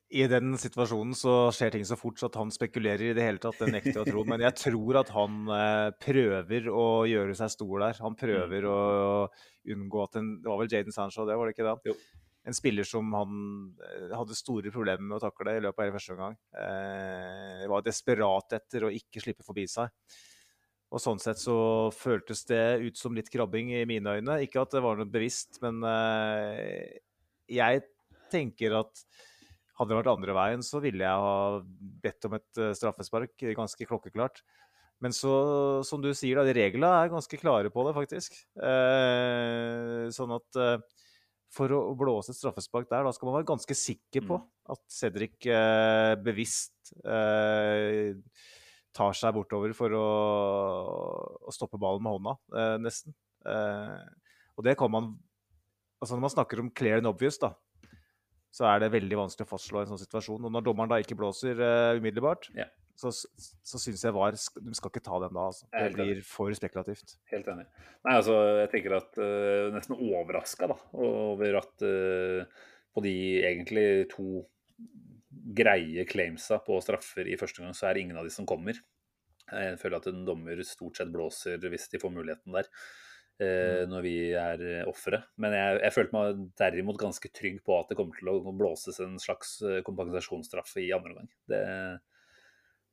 [0.07, 3.41] i den situasjonen så skjer ting så fort så at han spekulerer i det hele
[3.43, 3.57] tatt.
[3.59, 4.23] Det nekter jeg å tro.
[4.29, 7.99] Men jeg tror at han eh, prøver å gjøre seg stor der.
[8.05, 8.77] Han prøver å
[9.67, 11.91] unngå at en Det var vel Jaden Sancho, det var det ikke det?
[11.91, 11.97] Jo.
[12.47, 13.35] En spiller som han
[13.83, 16.37] eh, hadde store problemer med å takle i løpet av hele første omgang.
[16.63, 19.91] Eh, var desperat etter å ikke slippe forbi seg.
[20.87, 21.57] Og sånn sett så
[21.91, 24.39] føltes det ut som litt krabbing i mine øyne.
[24.45, 27.01] Ikke at det var noe bevisst, men eh,
[27.51, 27.83] jeg
[28.31, 29.03] tenker at
[29.77, 31.59] hadde det vært andre veien, så ville jeg ha
[32.05, 34.41] bedt om et eh, straffespark, ganske klokkeklart.
[35.03, 35.33] Men så,
[35.85, 38.39] som du sier, da, reglene er ganske klare på det, faktisk.
[38.57, 40.96] Eh, sånn at eh,
[41.53, 44.39] for å blåse et straffespark der, da skal man være ganske sikker på
[44.73, 48.17] at Cedric eh, bevisst eh,
[48.97, 50.07] tar seg bortover for å,
[51.47, 53.15] å stoppe ballen med hånda, eh, nesten.
[53.47, 54.03] Eh,
[54.57, 55.15] og det kan man
[55.97, 57.55] Altså når man snakker om clear and obvious, da,
[58.53, 60.43] så er det veldig vanskelig å fastslå en sånn situasjon.
[60.45, 62.67] Og når dommeren da ikke blåser eh, umiddelbart, Ja.
[62.97, 65.67] Så, så syns jeg VAR Du skal ikke ta den da, altså.
[65.71, 67.17] Det blir for spekulativt.
[67.31, 67.67] Helt enig.
[68.07, 72.67] Nei, altså, jeg tenker at uh, Nesten overraska over at uh,
[72.97, 74.43] på de egentlig to
[75.57, 78.79] greie claimsa på straffer i første gang, så er det ingen av de som kommer.
[79.47, 82.67] Jeg føler at en dommer stort sett blåser hvis de får muligheten der.
[83.43, 85.21] eh, når vi er ofre.
[85.41, 88.99] Men jeg, jeg følte meg derimot ganske trygg på at det kommer til å blåses
[89.03, 91.31] en slags eh, kompensasjonsstraff i andre omgang.
[91.49, 91.63] Det,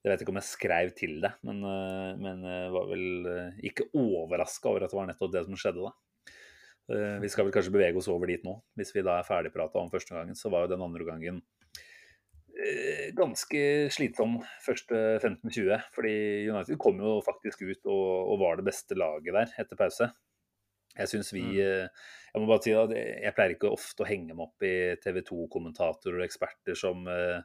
[0.04, 3.60] det vet ikke om jeg skrev til det, men, eh, men jeg var vel eh,
[3.70, 5.92] ikke overraska over at det var nettopp det som skjedde da.
[6.92, 8.58] Eh, Vi skal vel kanskje bevege oss over dit nå.
[8.76, 11.40] Hvis vi da er ferdigprata om første gangen, så var jo den andre gangen
[12.54, 13.62] eh, ganske
[13.94, 15.88] slitsom første 15-20.
[15.96, 16.14] Fordi
[16.50, 20.10] United kom jo faktisk ut og, og var det beste laget der etter pause.
[20.94, 21.58] Jeg syns vi Mm.
[21.64, 21.88] eh,
[22.34, 25.20] Jeg må bare si at jeg pleier ikke ofte å henge meg opp i TV
[25.22, 27.40] 2-kommentatorer og eksperter som eh,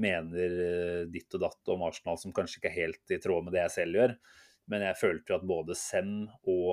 [0.00, 3.56] mener eh, ditt og datt om Arsenal som kanskje ikke er helt i tråd med
[3.56, 4.16] det jeg selv gjør.
[4.72, 6.12] Men jeg følte jo at både Sem
[6.52, 6.72] og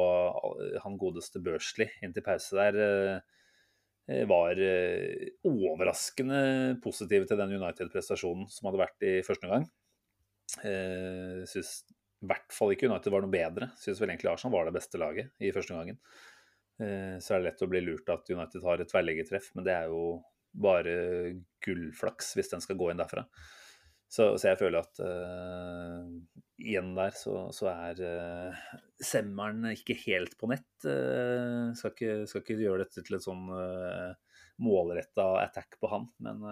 [0.63, 4.59] eh, han godeste Børsli inntil pause der eh, var
[5.47, 6.39] overraskende
[6.83, 9.63] positive til den United-prestasjonen som hadde vært i første omgang.
[11.47, 13.69] Syns i hvert fall ikke United var noe bedre.
[13.79, 16.01] Syns vel egentlig Arsenal var det beste laget i første omgangen.
[16.75, 19.87] Så er det lett å bli lurt at United har et tverrleggertreff, men det er
[19.87, 20.03] jo
[20.53, 20.95] bare
[21.65, 23.25] gullflaks hvis den skal gå inn derfra.
[24.13, 26.03] Så, så jeg føler at uh,
[26.61, 28.53] igjen der så, så er uh,
[29.01, 30.69] Semmeren ikke helt på nett.
[30.85, 34.13] Uh, skal, ikke, skal ikke gjøre dette til et sånn uh,
[34.61, 36.45] målretta attack på han, men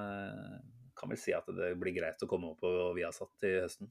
[0.97, 3.87] kan vel si at det blir greit å komme opp på Viasat i høsten.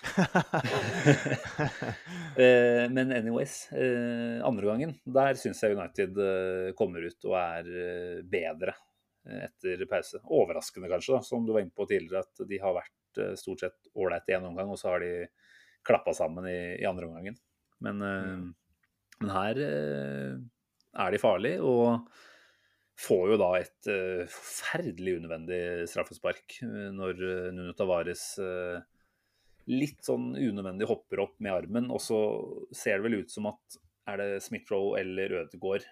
[2.96, 3.68] Men anyways,
[4.48, 6.16] andre gangen, der syns jeg United
[6.80, 7.68] kommer ut og er
[8.32, 8.72] bedre
[9.24, 10.22] etter pause.
[10.24, 13.64] Overraskende kanskje, da, som du var inne på tidligere, at de har vært eh, stort
[13.64, 15.12] sett ålreit i en omgang, og så har de
[15.86, 17.36] klappa sammen i, i andre omgangen.
[17.84, 18.40] Men, eh,
[19.20, 20.34] men her eh,
[21.04, 22.08] er de farlige, og
[23.00, 27.22] får jo da et eh, forferdelig unødvendig straffespark eh, når
[27.56, 28.80] Nuno Tavares eh,
[29.70, 32.18] litt sånn unødvendig hopper opp med armen, og så
[32.74, 35.84] ser det vel ut som at er det Smith-Roe eller Ødegaard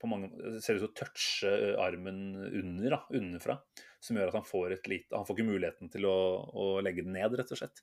[0.00, 0.30] på mange,
[0.64, 1.50] ser ut som å touche
[1.82, 3.58] armen under, da, underfra,
[4.00, 6.16] som gjør at han får et lite Han får ikke muligheten til å,
[6.48, 7.82] å legge den ned, rett og slett.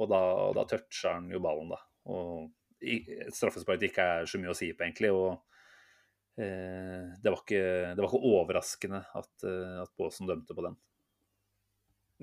[0.00, 0.22] Og da,
[0.56, 1.80] da toucher han jo ballen, da.
[2.10, 2.50] Og
[2.80, 5.10] et straffespark det ikke er så mye å si på, egentlig.
[5.12, 7.64] og eh, det, var ikke,
[7.96, 10.78] det var ikke overraskende at, eh, at Baasen dømte på den.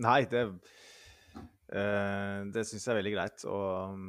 [0.05, 0.47] Nei, det,
[1.73, 3.45] eh, det syns jeg er veldig greit.
[3.49, 4.01] Og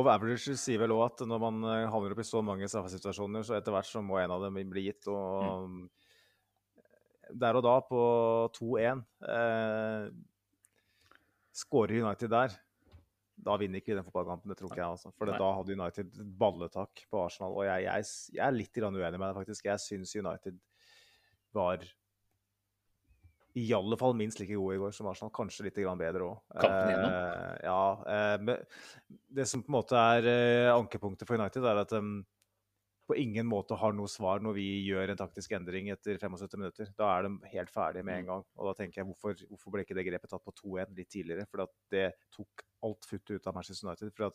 [0.00, 3.44] of averages sier vel òg at når man eh, havner opp i så mange straffesituasjoner,
[3.46, 5.06] så etter hvert så må en av dem bli gitt.
[5.12, 5.84] Og mm.
[7.44, 8.00] der og da, på
[8.56, 9.04] 2-1,
[9.36, 10.08] eh,
[11.62, 12.58] skårer United der.
[13.40, 14.96] Da vinner ikke vi den fotballkampen, det tror ikke jeg.
[14.98, 15.14] altså.
[15.16, 17.54] For da hadde United balletak på Arsenal.
[17.56, 19.70] Og jeg, jeg, jeg er litt uenig med deg, faktisk.
[19.70, 20.58] Jeg syns United
[21.56, 21.86] var
[23.58, 25.32] i alle fall minst like gode i går som Arsenal.
[25.34, 26.42] Kanskje litt grann bedre òg.
[26.54, 27.14] Kampen igjennom?
[27.64, 27.80] ja.
[28.14, 32.02] Eh, det som på en måte er eh, ankepunktet for United, er at de
[33.10, 36.92] på ingen måte har noe svar når vi gjør en taktisk endring etter 75 minutter.
[36.94, 38.44] Da er de helt ferdige med en gang.
[38.54, 41.48] Og da tenker jeg, hvorfor, hvorfor ble ikke det grepet tatt på 2-1 litt tidligere?
[41.50, 42.04] For det
[42.36, 44.12] tok alt futtet ut av Manchester United.
[44.14, 44.30] For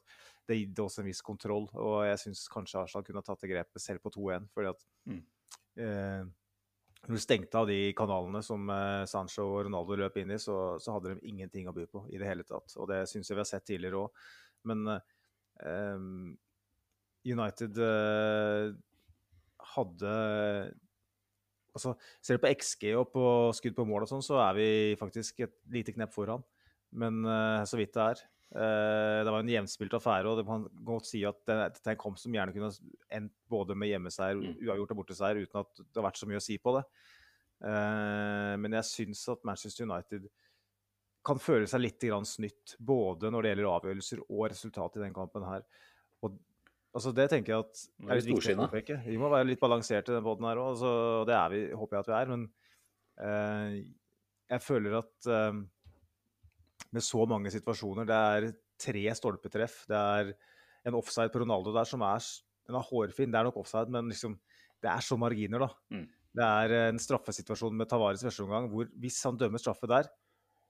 [0.51, 1.69] det gitt oss en viss kontroll.
[1.71, 4.51] Og jeg syns kanskje Arsenal kunne ha tatt det grepet selv på 2-1.
[4.51, 5.23] fordi at Mm.
[7.05, 10.75] Når du stengte av de kanalene som eh, Sancho og Ronaldo løp inn i, så,
[10.81, 12.73] så hadde de ingenting å by på i det hele tatt.
[12.79, 14.25] Og det syns jeg vi har sett tidligere òg.
[14.65, 15.99] Men eh,
[17.35, 18.73] United eh,
[19.75, 20.17] hadde
[21.75, 21.91] Altså,
[22.23, 23.21] ser du på XG og på
[23.57, 26.45] skudd på mål og sånn, så er vi faktisk et lite knepp foran.
[26.95, 28.21] Men eh, så vidt det er.
[28.53, 31.99] Eh, det var en jevnspilt affære, og det kan godt si at det, er en
[31.99, 32.71] kamp som gjerne kunne
[33.17, 34.59] endt både med hjemmeseier, Mm.
[34.61, 36.85] uavgjort og borteseier, uten at det har vært så mye å si på det.
[37.65, 40.29] Eh, men jeg syns at Manchester United
[41.25, 45.13] kan føle seg litt grann snytt, både når det gjelder avgjørelser og resultat i den
[45.15, 45.63] kampen her.
[46.21, 46.37] Og
[46.93, 48.99] altså det tenker jeg at er litt viktig å påpeke.
[49.07, 51.97] Vi må være litt balanserte i den poden her òg, og det er vi, håper
[51.97, 52.27] jeg at vi er.
[52.35, 52.45] Men
[53.25, 53.79] eh,
[54.53, 55.31] jeg føler at
[56.95, 58.49] med så mange situasjoner Det er
[58.81, 59.83] tre stolpetreff.
[59.89, 60.33] Det er
[60.85, 62.25] en offside på Ronaldo der som er,
[62.67, 63.31] den er hårfin.
[63.31, 64.37] Det er nok offside, men liksom,
[64.83, 65.69] det er så marginer, da.
[65.93, 66.05] Mm.
[66.35, 70.09] Det er en straffesituasjon med Tavares første omgang hvor hvis han dømmer straffe der,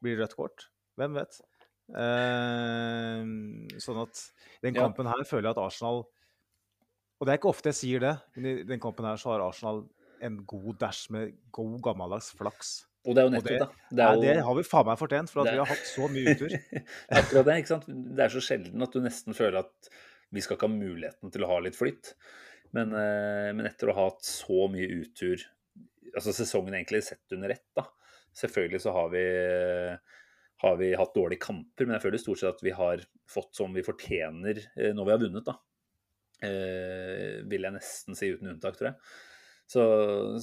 [0.03, 0.67] blir det rødt kort.
[0.99, 1.39] Hvem vet?
[2.01, 3.21] Eh,
[3.81, 4.21] sånn at
[4.65, 5.99] den kampen her føler jeg at Arsenal
[7.19, 9.43] Og det er ikke ofte jeg sier det, men i den kampen her så har
[9.45, 9.83] Arsenal
[10.25, 12.73] en god dash med god gammeldags flaks.
[13.05, 13.67] Og det er jo nettopp det- da.
[13.91, 16.09] Det, er det har vi faen meg fortjent, for at det- vi har hatt så
[16.11, 16.55] mye utur.
[17.21, 17.85] akkurat det, ikke sant.
[17.87, 19.89] Det er så sjelden at du nesten føler at
[20.33, 22.13] vi skal ikke ha muligheten til å ha litt flytt.
[22.75, 25.39] Men, eh, men etter å ha hatt så mye utur,
[26.15, 27.85] altså sesongen egentlig sett under ett, da.
[28.35, 29.25] Selvfølgelig så har vi
[30.63, 33.73] har vi hatt dårlige kamper, men jeg føler stort sett at vi har fått som
[33.75, 35.55] vi fortjener eh, når vi har vunnet, da.
[36.45, 38.99] Eh, vil jeg nesten si uten unntak, tror jeg.
[39.65, 39.83] Så,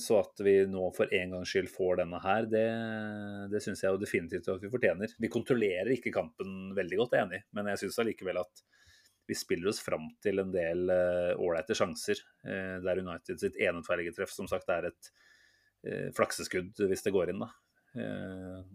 [0.02, 2.64] så, at vi nå for en gangs skyld får denne her, det,
[3.52, 5.14] det syns jeg jo definitivt at vi fortjener.
[5.22, 8.64] Vi kontrollerer ikke kampen veldig godt, jeg er enig, men jeg syns allikevel at
[9.30, 12.18] vi spiller oss fram til en del ålreite uh, sjanser.
[12.42, 15.10] Uh, der United sitt enetvergetreff som sagt er et
[15.86, 17.44] uh, flakseskudd hvis det går inn.
[17.46, 17.52] da.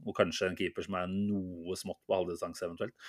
[0.06, 3.08] og kanskje en keeper som er noe smått på halvdistanse eventuelt.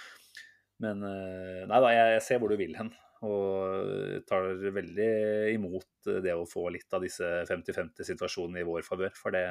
[0.80, 2.88] Men nei da, jeg, jeg ser hvor du vil hen.
[3.26, 5.08] Og tar veldig
[5.54, 9.14] imot det å få litt av disse 50-50-situasjonene i vår favør.
[9.18, 9.44] For det,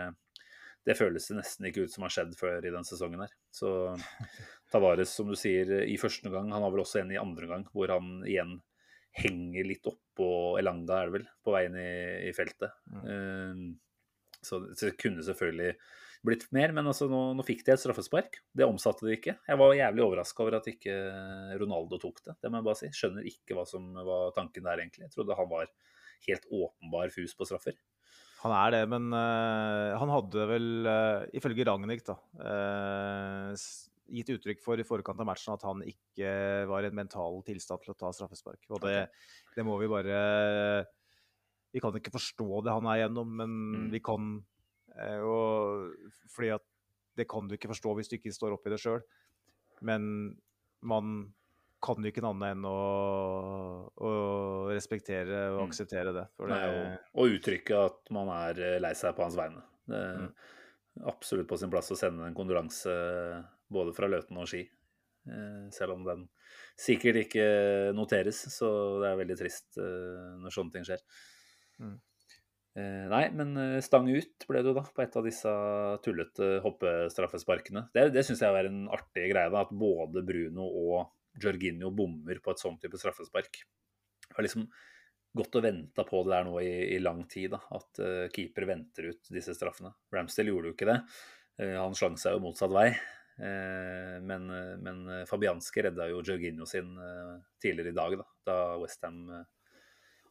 [0.88, 3.36] det, føles det nesten ikke ut som har skjedd før i den sesongen her.
[3.52, 3.72] Så
[4.72, 7.68] Tavares, som du sier, i første gang, han har vel også en i andre gang,
[7.74, 8.58] hvor han igjen
[9.18, 10.30] henger litt oppå
[10.62, 11.92] Elanga, er det vel, på veien i,
[12.30, 12.76] i feltet.
[12.94, 13.06] Mm.
[13.08, 15.74] Uh, så det kunne selvfølgelig
[16.28, 18.40] blitt mer, men altså nå, nå, fikk de et straffespark.
[18.56, 19.38] Det omsatte de ikke.
[19.48, 20.96] Jeg var jævlig overraska over at ikke
[21.62, 22.38] Ronaldo tok det.
[22.44, 22.90] Det må jeg bare si.
[22.96, 25.08] Skjønner ikke hva som var tanken der, egentlig.
[25.08, 25.70] Jeg trodde han var
[26.28, 27.78] helt åpenbar fus på straffer.
[28.44, 33.64] Han er det, men uh, han hadde vel, uh, ifølge Ragnhild, da, uh,
[34.14, 36.30] gitt uttrykk for i forkant av matchen at han ikke
[36.70, 38.62] var i en mental tilstand til å ta straffespark.
[38.70, 39.08] Og det,
[39.56, 40.20] det må vi bare
[41.74, 43.90] Vi kan ikke forstå det han er igjennom, men mm.
[43.92, 44.38] vi kan
[44.98, 46.66] og, fordi at
[47.18, 49.02] det kan du ikke forstå hvis du ikke står oppi det sjøl.
[49.86, 50.06] Men
[50.86, 51.18] man
[51.84, 52.78] kan jo ikke noe annet enn å,
[53.94, 54.12] å,
[54.72, 55.66] respektere og mm.
[55.68, 56.26] akseptere det.
[56.40, 59.62] det Nei, og, og, uttrykke at man er eh, lei seg på hans vegne.
[59.88, 60.32] Det er mm.
[61.14, 62.96] absolutt på sin plass å sende en kondolanse
[63.74, 64.64] både fra Løten og Ski.
[65.30, 66.26] Eh, selv om den
[66.78, 67.48] sikkert ikke
[67.98, 68.70] noteres, så
[69.02, 71.02] det er veldig trist når sånne ting skjer.
[71.82, 71.96] Mm.
[72.78, 75.54] Eh, nei, men eh, stang ut ble du da på et av disse
[76.06, 77.88] tullete hoppestraffesparkene.
[77.96, 82.38] Det, det syns jeg er en artig greie, da, at både Bruno og Jorginho bommer
[82.44, 83.64] på et sånt type straffespark.
[84.28, 84.68] Jeg har liksom
[85.38, 88.66] gått og venta på det der nå i, i lang tid, da, at uh, keeper
[88.70, 89.92] venter ut disse straffene.
[90.14, 90.96] Ramsdale gjorde jo ikke det.
[91.62, 92.88] Uh, han slang seg jo motsatt vei.
[93.38, 94.50] Uh, men,
[94.82, 96.96] men Fabianski redda jo Jorginho sin
[97.62, 99.30] tidligere i dag, da, da Westham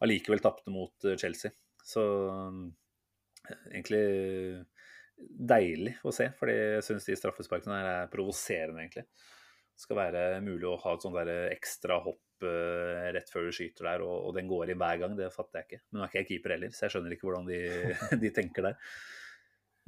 [0.03, 1.55] allikevel tapte mot Chelsea.
[1.87, 4.05] Så eh, egentlig
[5.17, 9.07] deilig å se, fordi jeg syns de straffesparkene her er provoserende, egentlig.
[9.77, 13.57] Det skal være mulig å ha et sånt der ekstra hopp uh, rett før du
[13.57, 15.17] skyter der, og, og, den går i hver gang.
[15.19, 15.83] Det fatter jeg ikke.
[15.85, 17.61] Men nå er ikke jeg keeper heller, så jeg skjønner ikke hvordan de,
[18.25, 18.81] de tenker der.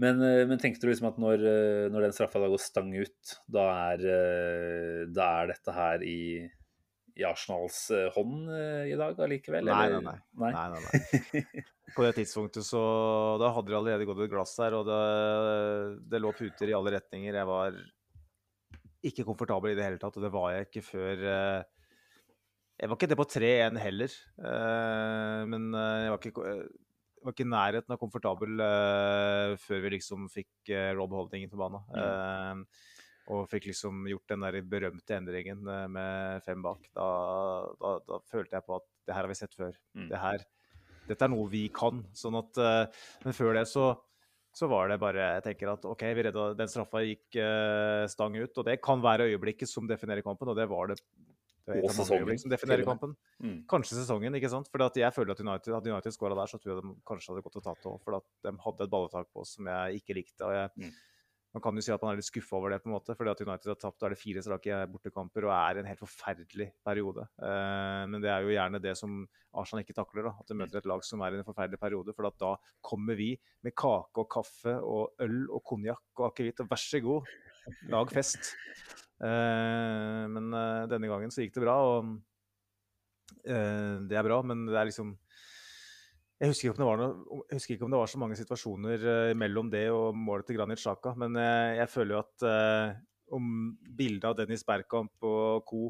[0.04, 1.44] Men, uh, men, tenkte du liksom at når,
[1.92, 6.20] når den straffa da går stang ut, da er, uh, da er dette her i
[7.18, 8.46] i Arsenals hånd
[8.86, 9.66] i dag allikevel?
[9.66, 10.16] Nei, nei, nei.
[10.38, 10.52] nei.
[10.54, 11.64] nei, nei.
[11.96, 12.80] På det tidspunktet så
[13.40, 14.98] Da hadde det allerede gått et glass der, og det,
[16.12, 17.38] det lå puter i alle retninger.
[17.40, 17.78] Jeg var
[19.06, 21.62] ikke komfortabel i det hele tatt, og det var jeg ikke før eh,
[22.78, 24.18] Jeg var ikke det på 3-1 heller,
[24.50, 26.46] eh, men eh, jeg var ikke,
[27.22, 28.62] var ikke i nærheten av komfortabel
[29.62, 31.82] før vi liksom fikk Rob Holding på banen.
[31.90, 32.64] Mm.
[33.28, 35.60] Og fikk liksom gjort den der berømte endringen
[35.92, 36.86] med fem bak.
[36.96, 37.08] Da,
[37.80, 39.74] da, da, følte jeg på at det her har vi sett før.
[39.98, 40.08] Mm.
[40.12, 40.44] Det her
[41.08, 42.02] dette er noe vi kan.
[42.16, 43.90] Sånn at, uh, men før det så,
[44.54, 48.36] så, var det bare Jeg tenker at OK, vi redda den straffa gikk uh, stang
[48.38, 48.52] ut.
[48.52, 51.00] Og det kan være øyeblikket som definerer kampen, og det var det.
[51.68, 52.40] det og sesongen.
[52.40, 53.16] Som definerer kampen.
[53.40, 53.58] Mm.
[53.70, 54.68] Kanskje sesongen, ikke sant.
[54.72, 57.44] For jeg føler at United, hadde United skåra der, så tror jeg de kanskje hadde
[57.48, 58.00] gått og tatt det òg.
[58.04, 60.44] For at de hadde et balletak på oss som jeg ikke likte.
[60.48, 60.96] og jeg mm
[61.58, 63.32] man kan jo si at man er litt skuffa over det, på en måte, fordi
[63.32, 64.04] at United har tapt.
[64.06, 67.24] Er det fire strake bortekamper og er en helt forferdelig periode.
[67.42, 69.18] Uh, men det er jo gjerne det som
[69.58, 70.28] Arsenal ikke takler.
[70.28, 72.14] da, At de møter et lag som er i en forferdelig periode.
[72.14, 72.54] For da
[72.84, 73.32] kommer vi
[73.66, 76.62] med kake og kaffe og øl og konjakk og akevitt.
[76.62, 77.34] Og vær så god,
[77.90, 78.52] lag fest.
[79.18, 82.18] Uh, men uh, denne gangen så gikk det bra, og
[83.38, 85.12] det er bra, men det er liksom
[86.38, 88.38] jeg husker, ikke om det var, noe, jeg husker ikke om det var så mange
[88.38, 92.44] situasjoner uh, mellom det og målet til Granit Xhaka, men uh, jeg føler jo at
[92.46, 92.98] uh,
[93.34, 93.48] om
[93.98, 95.80] bildet av Dennis Bergkamp og co.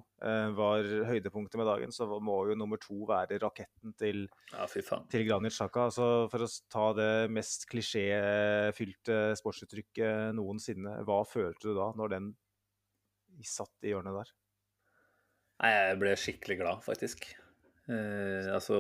[0.58, 5.54] var høydepunktet med dagen, så må jo nummer to være raketten til, ja, til Granit
[5.54, 5.84] Xhaka.
[5.86, 12.32] Altså, for å ta det mest klisjéfylte sportsuttrykket noensinne, hva følte du da, når den
[13.46, 14.34] satt i hjørnet der?
[15.62, 17.24] Nei, jeg ble skikkelig glad, faktisk.
[17.88, 18.78] Eh, altså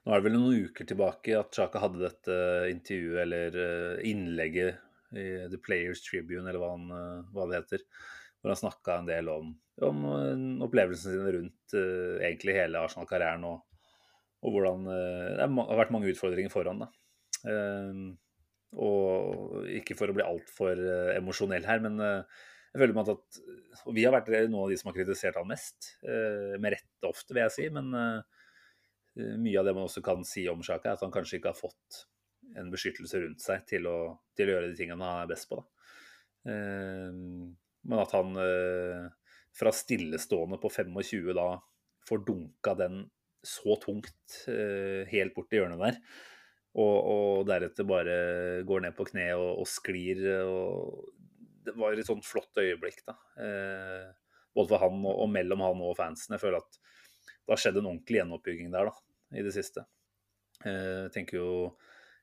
[0.00, 2.36] nå er det vel noen uker tilbake at Chaka hadde dette
[2.72, 4.78] intervjuet eller eh, innlegget
[5.12, 7.84] i The Players Tribune, eller hva, han, eh, hva det heter.
[8.40, 9.50] Hvor han snakka en del om,
[9.84, 13.44] om eh, opplevelsene sine rundt uh, egentlig hele Arsenal-karrieren.
[13.50, 13.84] Og,
[14.40, 16.86] og, hvordan uh, Det har vært mange utfordringer foran.
[16.86, 16.90] da.
[17.44, 18.16] Uh,
[18.80, 23.38] og ikke for å bli altfor uh, emosjonell her, men jeg føler meg at
[23.82, 25.96] Og vi har vært noen av de som har kritisert han mest.
[26.00, 27.66] med rette ofte, vil jeg si.
[27.74, 27.90] men
[29.40, 31.58] mye av det man også kan si om Sjaka, er at han kanskje ikke har
[31.58, 32.04] fått
[32.58, 33.98] en beskyttelse rundt seg til å,
[34.36, 35.60] til å gjøre de tingene han er best på.
[36.50, 39.06] Eh, men at han eh,
[39.56, 41.48] fra stillestående på 25 da
[42.08, 43.04] får dunka den
[43.46, 46.00] så tungt eh, helt bort i hjørnet der,
[46.78, 48.16] og, og, deretter bare
[48.68, 50.20] går ned på kne og, og sklir.
[50.46, 51.08] Og
[51.66, 53.16] det var et sånt flott øyeblikk, da.
[53.42, 54.04] Eh,
[54.54, 56.36] både for han og, og, mellom han og fansen.
[56.36, 59.84] Jeg føler at det har skjedd en ordentlig gjenoppbygging der, da, i det siste.
[60.64, 61.50] Eh, jeg tenker jo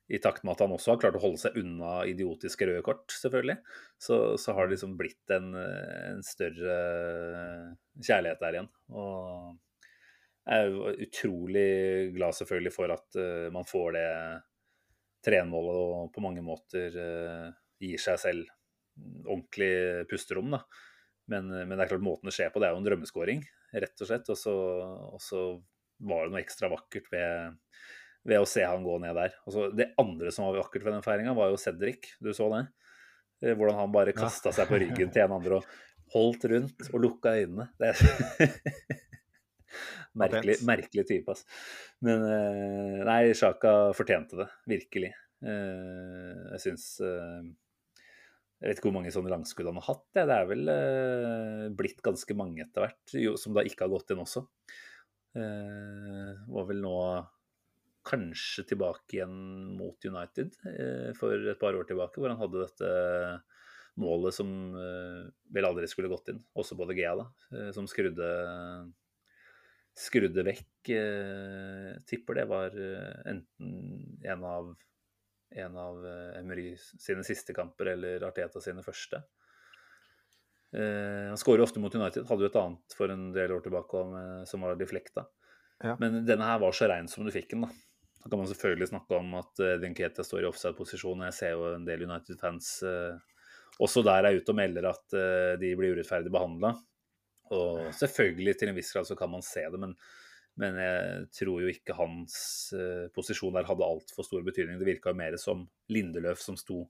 [0.08, 3.12] i takt med at han også har klart å holde seg unna idiotiske røde kort,
[3.12, 3.58] selvfølgelig,
[4.00, 6.76] så, så har det liksom blitt en, en, større
[8.00, 8.70] kjærlighet der igjen.
[8.96, 9.58] Og
[10.48, 11.68] jeg er utrolig
[12.16, 14.06] glad selvfølgelig for at uh, man får det
[15.28, 18.54] 3-1-målet og på mange måter uh, gir seg selv
[19.28, 20.56] ordentlig pusterom.
[20.56, 20.64] da.
[21.28, 23.44] Men, men, det er klart måten det skjer på, det er jo en drømmeskåring,
[23.76, 24.32] rett og slett.
[24.32, 24.40] Og
[25.20, 25.42] så
[25.98, 27.58] var det noe ekstra vakkert ved
[28.28, 29.34] ved å se han gå ned der.
[29.46, 32.10] Altså, det andre som var vakkert ved den feiringa, var jo Cedric.
[32.20, 32.64] Du så det?
[33.44, 35.76] Eh, hvordan han bare kasta seg på ryggen til en andre og
[36.14, 37.68] holdt rundt og lukka øynene.
[37.78, 38.50] Det er
[40.24, 41.48] merkelig, merkelig type, altså.
[42.04, 44.50] Men eh, nei, Sjaka fortjente det.
[44.74, 45.14] Virkelig.
[45.38, 50.04] Eh, jeg syns Jeg vet ikke hvor mange sånne langskudd han har hatt.
[50.18, 50.72] Det er vel
[51.78, 54.42] blitt ganske mange etter hvert, som da ikke har gått inn også.
[55.34, 56.94] Var vel nå
[58.08, 59.34] kanskje tilbake igjen
[59.76, 62.92] mot United eh, for et par år tilbake, hvor han hadde dette
[64.00, 67.88] målet som eh, vel aldri skulle gått inn, også på De Gea, da, eh, som
[67.90, 68.28] skrudde,
[69.98, 70.92] skrudde vekk.
[72.08, 72.76] tipper det var
[73.26, 73.72] enten
[74.22, 74.70] en av,
[75.50, 76.06] en av
[76.38, 79.24] Emery sine siste kamper eller Arteta sine første.
[80.72, 82.26] Han skårer ofte mot United.
[82.28, 84.02] Hadde jo et annet for en del år tilbake
[84.50, 85.24] som var deflekta.
[85.80, 85.94] Ja.
[86.00, 87.64] Men denne her var så rein som du fikk den.
[87.64, 87.70] da.
[88.18, 91.24] Da kan man selvfølgelig snakke om at uh, Dinketa står i offside-posisjon.
[91.28, 93.16] Jeg ser jo en del United-fans uh,
[93.78, 95.14] også der er ute og melder at
[95.60, 96.72] de blir urettferdig behandla.
[97.54, 99.92] Og selvfølgelig, til en viss grad så kan man se det, men,
[100.58, 102.34] men jeg tror jo ikke hans
[103.14, 104.80] posisjon der hadde altfor stor betydning.
[104.80, 105.62] Det virka jo mer som
[105.94, 106.82] Lindeløf som sto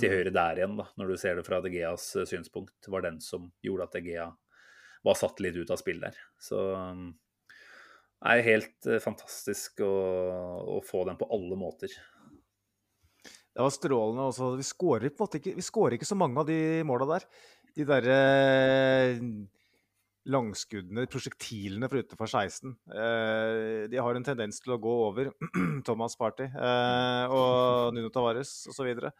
[0.00, 0.14] til mm.
[0.16, 3.50] høyre der igjen, da, når du ser det fra De Geas synspunkt, var den som
[3.64, 4.30] gjorde at De Gea
[5.02, 6.16] var satt litt ut av spill der.
[6.40, 7.08] Så um,
[8.22, 9.94] det er helt uh, fantastisk å,
[10.76, 11.94] å, få den på alle måter.
[13.52, 14.28] Det var strålende.
[14.30, 14.54] Også.
[14.60, 17.26] Vi skårer på en måte ikke, vi skårer ikke så mange av de måla der.
[17.76, 19.20] De derre eh,
[20.32, 22.74] langskuddene, prosjektilene fra utenfor 16.
[22.94, 25.32] Eh, de har en tendens til å gå over
[25.88, 28.76] Thomas Party eh, og Nuno Tavares osv.
[28.76, 29.12] Så, videre.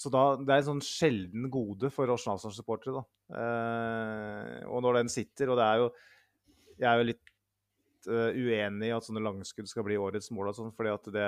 [0.00, 3.02] Så da, det er en sånn sjelden gode for Arsenal-supportere.
[3.36, 5.90] Eh, og når den sitter, og det er jo
[6.80, 7.30] Jeg er jo litt
[8.08, 10.48] uh, uenig i at sånne langskudd skal bli årets mål.
[10.48, 11.26] og sånn, fordi at det,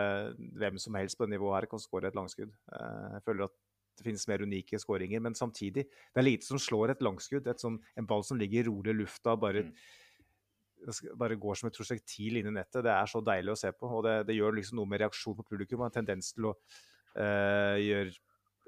[0.56, 2.52] hvem som helst på det nivået her kan skåre et langskudd.
[2.72, 3.56] Eh, jeg føler at
[3.98, 7.50] det finnes mer unike skåringer, men samtidig det er lite som slår et langskudd.
[7.52, 11.12] Et sånn, en ball som ligger rolig i lufta, bare, mm.
[11.20, 12.80] bare går som et prosjektil inn i nettet.
[12.86, 13.92] Det er så deilig å se på.
[13.92, 15.84] og Det, det gjør liksom noe med reaksjon på publikum.
[15.84, 18.16] Og En tendens til å uh, gjøre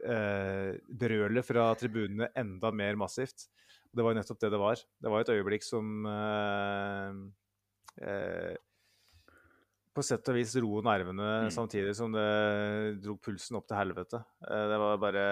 [0.05, 3.49] uh, brølet fra tribunene enda mer massivt.
[3.95, 4.81] Og det var jo nettopp det det var.
[5.07, 7.19] Det var et øyeblikk som eh,
[8.03, 8.57] eh,
[9.95, 11.53] på sett og vis ro nervene mm.
[11.55, 12.25] samtidig som det
[13.05, 14.19] dro pulsen opp til helvete.
[14.49, 15.23] Eh, det var bare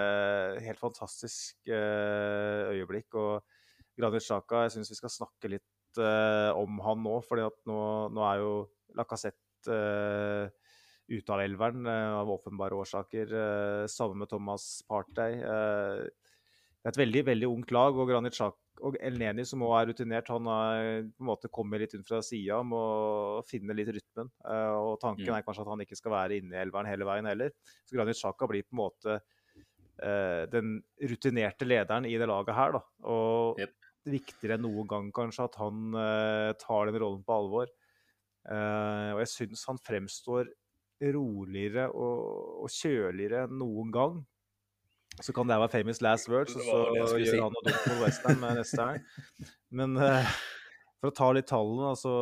[0.62, 3.18] helt fantastisk eh, øyeblikk.
[3.18, 7.18] Og Granit Sjaka, jeg syns vi skal snakke litt eh, om han nå.
[7.27, 7.81] for nå,
[8.14, 8.53] nå, er jo
[8.95, 10.62] Lacassette eh,
[11.11, 13.37] ute av elveren eh, av åpenbare årsaker.
[13.89, 15.39] sammen med Thomas Partey.
[15.41, 19.89] det er et veldig veldig ungt lag, og Granit Sjak og Elneni, som også er
[19.91, 22.81] rutinert, han er, på en måte kommer litt inn fra sida må
[23.47, 24.31] finne litt rytmen.
[24.43, 25.37] Og Tanken mm.
[25.37, 27.53] er kanskje at han ikke skal være inne i elveren hele veien heller.
[27.87, 29.21] Så Granit Sjaka blir på en måte
[30.51, 32.75] den rutinerte lederen i det laget her.
[32.75, 32.83] Da.
[33.13, 33.77] Og yep.
[34.09, 35.95] viktigere enn noen gang kanskje at han
[36.65, 37.71] tar den rollen på alvor.
[38.51, 40.51] og jeg syns han fremstår
[41.15, 44.21] roligere og, og kjøligere enn noen gang.
[45.21, 47.41] Så kan det være famous last words, og så gjør si.
[47.43, 49.49] han noe dumt mot Westham neste helg.
[49.77, 50.31] Men uh,
[51.03, 52.13] for å ta litt tallene, altså,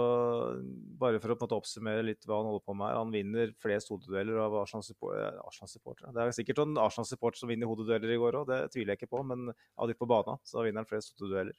[0.99, 2.97] bare for å måte, oppsummere litt hva han holder på med.
[2.97, 6.15] Han vinner flest hodedueller av Arsenal-supportere.
[6.17, 9.13] det er sikkert noen Arsenal-supporter som vinner hodedueller i går òg, det tviler jeg ikke
[9.15, 9.23] på.
[9.29, 11.59] Men av de på banen så vinner han flest hodedueller.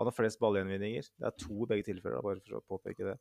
[0.00, 1.08] Han har flest ballgjenvinninger.
[1.16, 3.16] Det er to i begge tilfeller, bare for å påpeke det.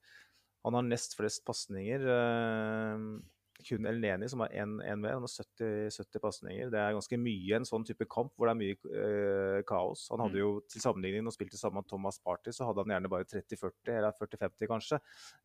[0.68, 2.04] Han har nest flest pasninger.
[2.06, 3.20] Uh,
[3.66, 5.18] kun Elneni som har én mer.
[5.18, 6.72] Han har 70, 70 pasninger.
[6.72, 10.06] Det er ganske mye en sånn type kamp hvor det er mye eh, kaos.
[10.14, 12.96] Han hadde jo til sammenligning, når han spilte sammen med Thomas Party, så hadde han
[12.96, 15.02] gjerne bare 30-40, eller 40-50 kanskje,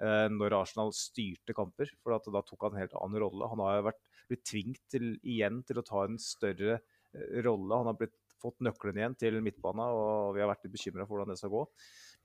[0.07, 1.91] eh, når Arsenal styrte kamper.
[2.03, 3.51] For da tok han en helt annen rolle.
[3.51, 7.83] Han har jo vært, blitt tvunget til, igjen til å ta en større eh, rolle.
[7.83, 11.17] Han har blitt, fått nøkkelen igjen til midtbanen, og vi har vært litt bekymra for
[11.17, 11.63] hvordan det skal gå.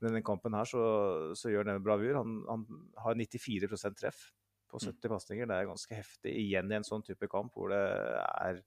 [0.00, 0.82] Denne kampen her så,
[1.36, 2.20] så gjør han bravur.
[2.20, 2.62] Han, han
[3.04, 4.22] har 94% treff
[4.70, 5.10] på 70 mm.
[5.12, 5.50] pasninger.
[5.50, 8.62] Det er ganske heftig igjen i en sånn type kamp hvor det er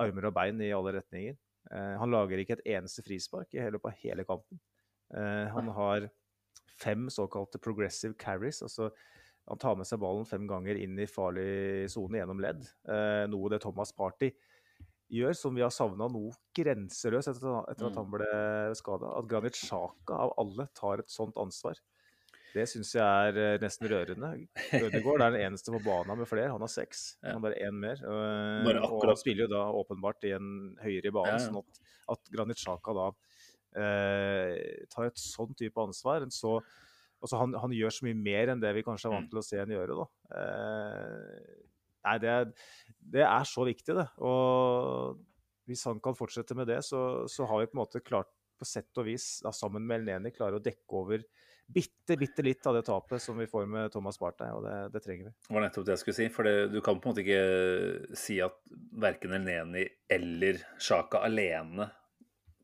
[0.00, 1.36] armer og bein i alle retninger.
[1.70, 4.60] Eh, han lager ikke et eneste frispark i hele, på hele kampen.
[5.14, 6.08] Eh, han har
[6.80, 8.62] fem såkalte progressive carries.
[8.62, 8.90] altså
[9.50, 12.64] Han tar med seg ballen fem ganger inn i farlig sone gjennom ledd.
[12.88, 14.30] Eh, noe det Thomas Party
[15.10, 17.98] gjør, som vi har savna noe grenseløst etter, etter, at mm.
[17.98, 18.28] han ble
[18.78, 19.14] skada.
[19.18, 21.78] At Granit Sjaka av alle tar et sånt ansvar.
[22.50, 24.30] Det syns jeg er eh, nesten rørende.
[24.74, 26.50] Ødegaard er den eneste på banen med flere.
[26.50, 27.04] Han har seks.
[27.22, 28.02] Han har bare én mer.
[28.02, 30.50] Eh, bare og han spiller jo da åpenbart i en
[30.82, 31.46] høyere bane, ja, ja.
[31.46, 31.82] sånn at,
[32.16, 33.08] at Granit Sjaka da
[33.78, 36.26] eh, tar et sånn type ansvar.
[36.34, 36.58] Så,
[37.22, 39.32] altså han, han, gjør så mye mer enn det vi kanskje er vant mm.
[39.34, 40.00] til å se han gjøre.
[40.02, 40.08] da.
[40.40, 41.69] Eh,
[42.06, 42.36] nei, det
[43.00, 44.06] det er, så viktig, det.
[44.22, 45.18] Og
[45.68, 48.30] hvis han kan fortsette med det, så, så har vi på en måte klart
[48.60, 51.22] på sett og vis, da, sammen med Elneni, klare å dekke over
[51.70, 55.02] bitte, bitte litt av det tapet som vi får med Thomas Partey, og det, det,
[55.04, 55.32] trenger vi.
[55.46, 56.26] Det var nettopp det jeg skulle si.
[56.34, 58.58] For det, du kan på en måte ikke si at
[59.00, 61.88] verken Elneni eller Sjaka alene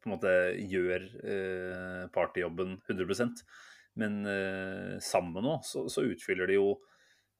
[0.02, 0.34] på en måte
[0.70, 3.40] gjør eh, partyjobben 100%
[3.98, 6.95] Men eh, sammen nå så, så, utfyller de jo eh,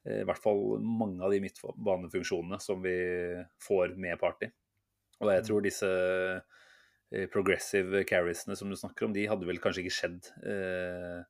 [0.06, 2.96] i hvert fall mange av de midtbanefunksjonene som vi
[3.66, 4.50] får med Party.
[5.22, 5.66] Og jeg tror mm.
[5.66, 11.24] disse eh, progressive carriesene som du snakker om, de hadde vel kanskje ikke skjedd eh,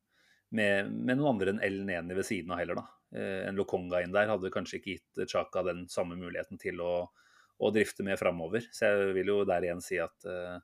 [0.56, 2.86] med, med, noen andre enn El Neni ved siden av heller, da.
[3.16, 6.94] Eh, en Lokonga inn der hadde kanskje ikke gitt Chaka den samme muligheten til å,
[7.06, 8.66] å drifte med framover.
[8.74, 10.58] Så jeg vil jo der igjen si at, eh,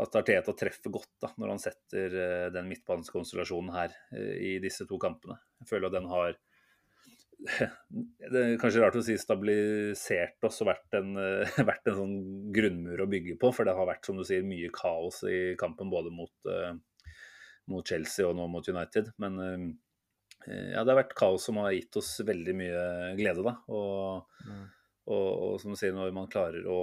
[0.00, 3.96] at Arteta treffer godt da, når han setter uh, den midtbanekonstellasjonen her
[4.38, 5.34] i disse to kampene.
[5.58, 6.36] Jeg føler at den har
[7.40, 11.14] det er kanskje rart å si stabilisert oss og vært en,
[11.70, 12.16] vært en sånn
[12.52, 13.52] grunnmur å bygge på.
[13.56, 16.50] For det har vært som du sier, mye kaos i kampen både mot
[17.70, 19.12] mot Chelsea og nå mot United.
[19.22, 22.84] Men eh, ja, det har vært kaos som har gitt oss veldig mye
[23.18, 23.56] glede, da.
[23.70, 24.66] Og, mm.
[25.12, 26.80] og, og som du sier, når man klarer å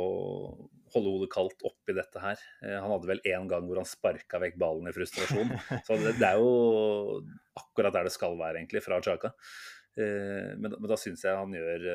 [0.93, 4.39] holde hodet kaldt oppi dette her eh, Han hadde vel én gang hvor han sparka
[4.39, 5.51] vekk ballen i frustrasjon.
[5.87, 7.23] Så det, det, er jo
[7.59, 9.33] akkurat der det skal være, egentlig, fra Chaka.
[9.97, 11.87] Eh, men, men, da syns jeg han gjør,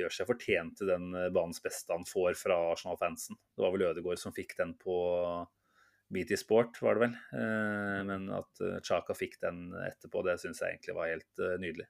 [0.00, 3.40] gjør, seg fortjent til den banens beste han får fra Arsenal-fansen.
[3.52, 4.96] Det var vel Ødegaard som fikk den på
[6.12, 7.18] BT Sport, var det vel.
[7.40, 11.58] Eh, men at eh, Chaka fikk den etterpå, det syns jeg egentlig var helt eh,
[11.62, 11.88] nydelig.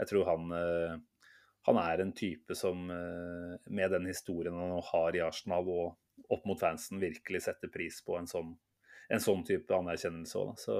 [0.00, 0.52] Jeg tror han,
[1.68, 6.58] han er en type som med den historien han har i Arsenal og opp mot
[6.58, 8.54] fansen, virkelig setter pris på en sånn,
[9.12, 10.56] en sånn type anerkjennelse òg.
[10.58, 10.76] Så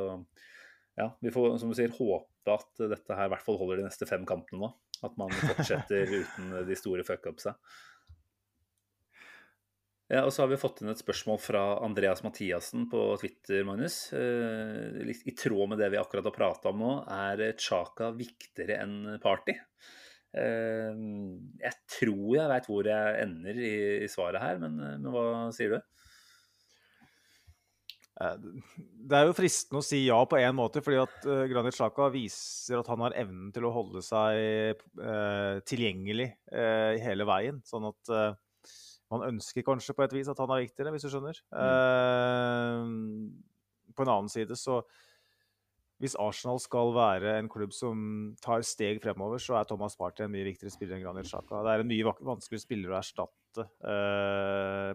[0.98, 3.86] ja, vi får som du sier, håpe at dette her i hvert fall holder de
[3.86, 4.72] neste fem kampene nå.
[5.02, 7.56] At man fortsetter uten de store fuckupsa.
[10.12, 14.10] Ja, og så har vi fått inn et spørsmål fra Andreas Mathiassen på Twitter, Magnus.
[14.12, 19.14] Eh, I tråd med det vi akkurat har prata om nå, er Chaka viktigere enn
[19.22, 19.54] Party?
[20.36, 21.00] Eh,
[21.62, 23.72] jeg tror jeg veit hvor jeg ender i,
[24.04, 26.11] i svaret her, men, men, hva sier du?
[28.20, 28.36] Eh,
[29.08, 32.82] det er jo fristende å si ja på én måte, fordi at Granit Xhaka viser
[32.82, 34.82] at han har evnen til å holde seg
[35.68, 37.62] tilgjengelig hele veien.
[37.66, 38.12] Sånn at
[39.12, 41.36] man ønsker kanskje på et vis at han er viktigere, hvis du skjønner.
[41.52, 43.32] Mm.
[43.92, 44.78] På en annen side så
[46.00, 50.32] Hvis Arsenal skal være en klubb som tar steg fremover, så er Thomas Party en
[50.32, 51.60] mye viktigere spiller enn Granit Xhaka.
[51.62, 53.66] Det er en mye vanskeligere spiller å erstatte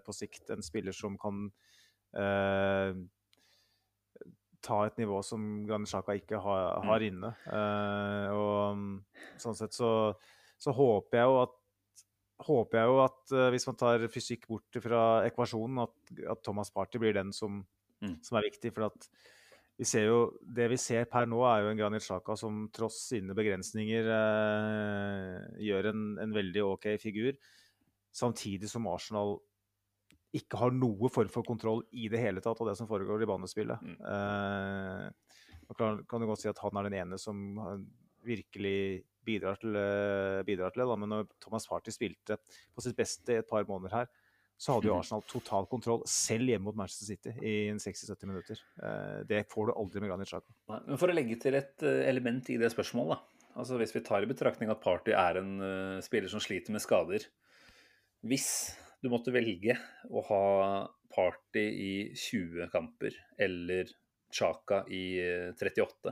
[0.03, 0.49] på sikt.
[0.51, 1.45] En spiller som kan
[4.67, 7.07] ta et nivå som Granit Xhaka ikke har, har mm.
[7.07, 7.31] inne.
[8.33, 9.91] og sånn sett så,
[10.59, 11.55] så håper jeg jo at
[12.45, 16.71] håper jeg jo at uh, hvis man tar fysikk bort fra ekvasjonen, at, at Thomas
[16.73, 17.63] Party blir den som,
[18.03, 18.19] mm.
[18.25, 18.73] som, er viktig.
[18.75, 19.09] For at
[19.77, 22.99] vi ser jo, det vi ser per nå, er jo en Granit Xhaka som tross
[23.09, 27.37] sine begrensninger uh, gjør en, en, veldig OK figur.
[28.15, 29.37] Samtidig som Arsenal
[30.35, 33.29] ikke har noe form for kontroll i det hele tatt av det som foregår i
[33.29, 33.83] banespillet.
[33.83, 33.99] Mm.
[34.03, 37.39] Uh, kan, kan du godt si at han er den ene som
[38.27, 40.87] virkelig bidrar til, eh, bidrar til det.
[40.87, 40.95] Da.
[40.95, 42.39] Men når Thomas Party spilte
[42.75, 44.09] på sitt beste i et par måneder her,
[44.57, 45.03] så hadde jo mhm.
[45.03, 48.61] Arsenal total kontroll, selv hjemme mot Manchester City i 60-70 minutter.
[48.81, 50.55] Eh, det får du aldri med Granit Xhaka.
[50.71, 53.43] Men for å legge til et eh, element i det spørsmålet, da.
[53.57, 56.83] Altså Hvis vi tar i betraktning at Party er en uh, spiller som sliter med
[56.83, 57.23] skader
[58.29, 58.49] Hvis
[59.03, 59.77] du måtte velge
[60.09, 60.43] å ha
[61.13, 63.89] Party i 20 kamper eller
[64.33, 65.19] Chaka i
[65.55, 66.11] 38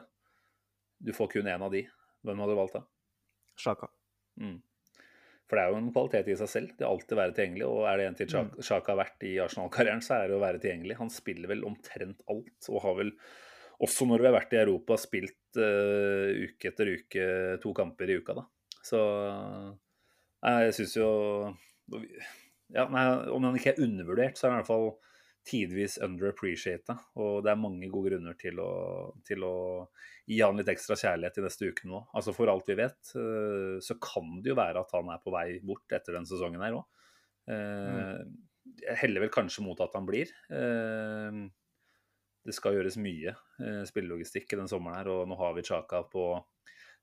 [1.04, 1.84] Du får kun én av de.
[2.24, 2.86] Hvem hadde du valgt da?
[3.60, 3.90] Chaka.
[4.40, 4.62] Mm.
[5.46, 6.72] For det er jo en kvalitet i seg selv.
[6.74, 7.66] Det er alltid å være tilgjengelig.
[7.70, 8.32] Og er det en til
[8.66, 10.98] Chaka har vært i Arsenal-karrieren, så er det å være tilgjengelig.
[11.02, 13.12] Han spiller vel omtrent alt, og har vel
[13.86, 17.28] også når vi har vært i Europa, spilt uh, uke etter uke
[17.62, 18.46] to kamper i uka, da.
[18.86, 19.70] Så uh,
[20.64, 21.10] jeg syns jo
[22.74, 23.04] ja, nei,
[23.34, 24.88] Om han ikke er undervurdert, så er han i hvert fall
[25.46, 26.96] tidvis underappreciata.
[27.22, 28.72] Og det er mange gode grunner til å,
[29.28, 29.56] til å
[30.26, 32.02] gi han litt ekstra kjærlighet i neste uke nå.
[32.18, 35.34] Altså For alt vi vet, uh, så kan det jo være at han er på
[35.36, 36.88] vei bort etter den sesongen her òg.
[37.46, 38.34] Mm.
[38.82, 40.32] Jeg heller vel kanskje mot at han blir.
[40.50, 41.46] Uh,
[42.46, 46.04] det skal gjøres mye eh, spillelogistikk i den sommeren her, og nå har vi Chaka
[46.12, 46.28] på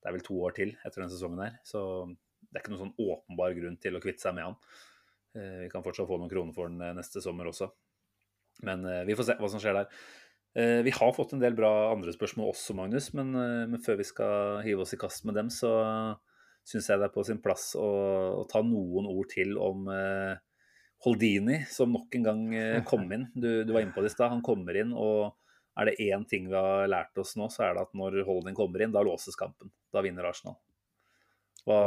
[0.02, 1.56] det er vel to år til etter den sesongen her.
[1.66, 1.80] Så
[2.42, 4.56] det er ikke noen sånn åpenbar grunn til å kvitte seg med han.
[5.34, 7.70] Eh, vi kan fortsatt få noen kroner for den eh, neste sommer også.
[8.68, 10.02] Men eh, vi får se hva som skjer der.
[10.52, 14.58] Vi har fått en del bra andre spørsmål også, Magnus, men, men før vi skal
[14.60, 15.70] hive oss i kast med dem, så
[16.68, 17.86] syns jeg det er på sin plass å,
[18.36, 19.88] å ta noen ord til om
[21.06, 22.44] Holdini, som nok en gang
[22.84, 23.30] kom inn.
[23.32, 24.34] Du, du var inne på det i stad.
[24.34, 25.32] Han kommer inn, og
[25.72, 28.60] er det én ting vi har lært oss nå, så er det at når Holding
[28.60, 29.72] kommer inn, da låses kampen.
[29.88, 30.60] Da vinner Arsenal.
[31.64, 31.86] Hva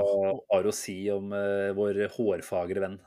[0.50, 2.98] har du å si om uh, vår hårfagre venn?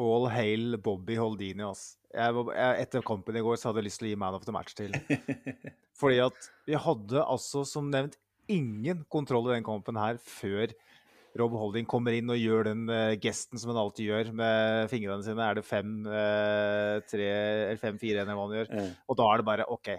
[0.00, 1.94] All hail Bobby Holdini, ass.
[2.10, 4.46] Jeg, jeg, etter kampen i går så hadde jeg lyst til å gi man of
[4.46, 4.96] the match til.
[6.00, 8.16] Fordi at vi hadde altså, som nevnt,
[8.50, 10.72] ingen kontroll i den kampen her før
[11.38, 15.22] Rob Holding kommer inn og gjør den uh, gesten som han alltid gjør med fingrene
[15.22, 15.44] sine.
[15.46, 17.28] Er det fem, uh, tre,
[17.68, 18.72] eller fem-fire eller hva han gjør?
[18.74, 18.88] Mm.
[19.06, 19.92] Og da er det bare OK.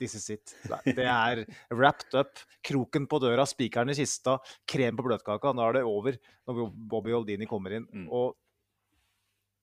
[0.00, 0.52] This is it.
[0.84, 2.40] Det er wrapped up.
[2.64, 5.52] Kroken på døra, spikeren i kista, krem på bløtkaka.
[5.56, 6.16] Nå er det over
[6.48, 7.88] når Bobby Holdini kommer inn.
[7.92, 8.06] Mm.
[8.08, 8.36] Og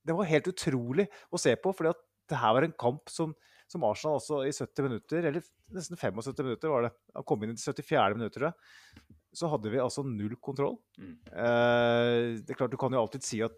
[0.08, 3.34] det var helt utrolig å se på, For det her var en kamp som,
[3.72, 5.45] som Arsenal også i 70 minutter, eller
[5.76, 8.08] nesten 75 minutter var det, han kom inn i 74.
[8.16, 8.47] minutter,
[9.38, 10.78] så hadde vi altså null kontroll.
[10.97, 11.14] Mm.
[11.28, 13.55] Eh, det er klart Du kan jo alltid si at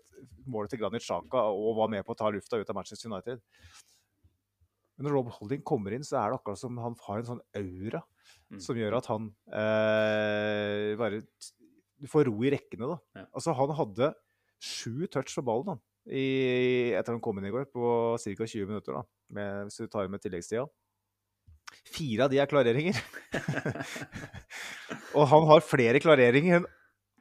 [0.50, 3.44] målet til Granit Xhaka og var med på å ta lufta ut av Manchester United.
[4.98, 7.44] Men når Rob Holding kommer inn, så er det akkurat som han har en sånn
[7.56, 8.02] aura
[8.52, 8.60] mm.
[8.66, 11.22] som gjør at han eh, bare
[12.00, 12.98] Du får ro i rekkene, da.
[13.22, 13.30] Ja.
[13.32, 14.12] Altså, han hadde
[14.60, 18.46] sju touch på ballen han, i, etter han kom inn i går, på ca.
[18.46, 19.04] 20 minutter, da,
[19.36, 20.66] med, hvis du tar med tilleggstida.
[21.90, 22.98] Fire av de er klareringer.
[25.18, 26.68] og han har flere klareringer enn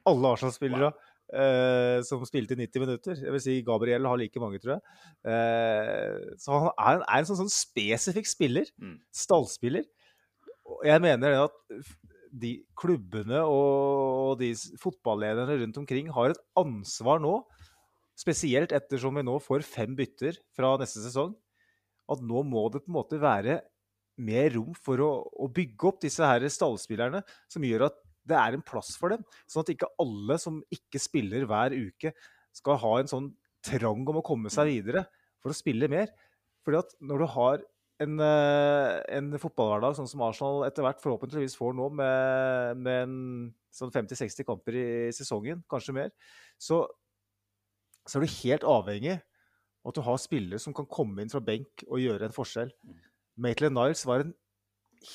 [0.09, 1.05] alle Arsenal-spillere wow.
[1.37, 3.21] eh, som spilte i 90 minutter.
[3.25, 4.97] Jeg vil si Gabriel har like mange, tror jeg.
[5.29, 8.69] Eh, så han er, er en sånn, sånn, spesifikk spiller.
[8.81, 8.97] Mm.
[9.21, 9.85] Stallspiller.
[10.69, 11.57] Og jeg mener at
[12.29, 17.39] de klubbene og de fotballederne rundt omkring har et ansvar nå,
[18.19, 21.33] spesielt ettersom vi nå får fem bytter fra neste sesong,
[22.09, 23.59] at nå må det på en måte være
[24.19, 27.99] mer rom for å, å, bygge opp disse her stallspillerne, som gjør at
[28.29, 29.23] det er en plass for dem.
[29.47, 32.11] Sånn at ikke alle som ikke spiller hver uke,
[32.55, 33.29] skal ha en sånn
[33.63, 35.05] trang om å komme seg videre
[35.39, 36.11] for å spille mer.
[36.65, 37.63] Fordi at når du har
[38.03, 43.17] en, eh, en fotballhverdag sånn som Arsenal etter hvert forhåpentligvis får nå, med, med en,
[43.75, 46.13] sånn 50-60 kamper i sesongen, kanskje mer,
[46.59, 46.83] så,
[48.07, 49.25] så er du helt avhengig av
[49.89, 52.71] at du har spillere som kan komme inn fra benk og gjøre en forskjell.
[52.83, 52.99] Mm.
[53.39, 54.33] Maitland Niles var en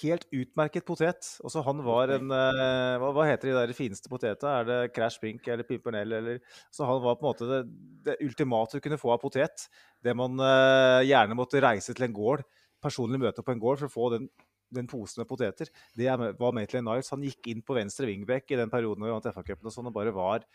[0.00, 1.26] helt utmerket potet.
[1.44, 4.52] Også han var en uh, hva, hva, heter de der fineste potetene?
[4.60, 6.16] Er det Crash Pink eller Pimpernell?
[6.18, 6.40] Eller,
[6.72, 7.60] så han var på en måte det,
[8.08, 9.68] det ultimate du kunne få av potet.
[10.04, 12.44] Det man uh, gjerne måtte reise til en gård,
[12.84, 14.28] personlig møte på en gård for å få den,
[14.74, 15.70] den posen med poteter.
[15.96, 17.12] Det var Maitland Niles.
[17.12, 19.96] Han gikk inn på venstre wingback i den perioden vi vant FA-cupen og sånn, og
[19.96, 20.48] bare var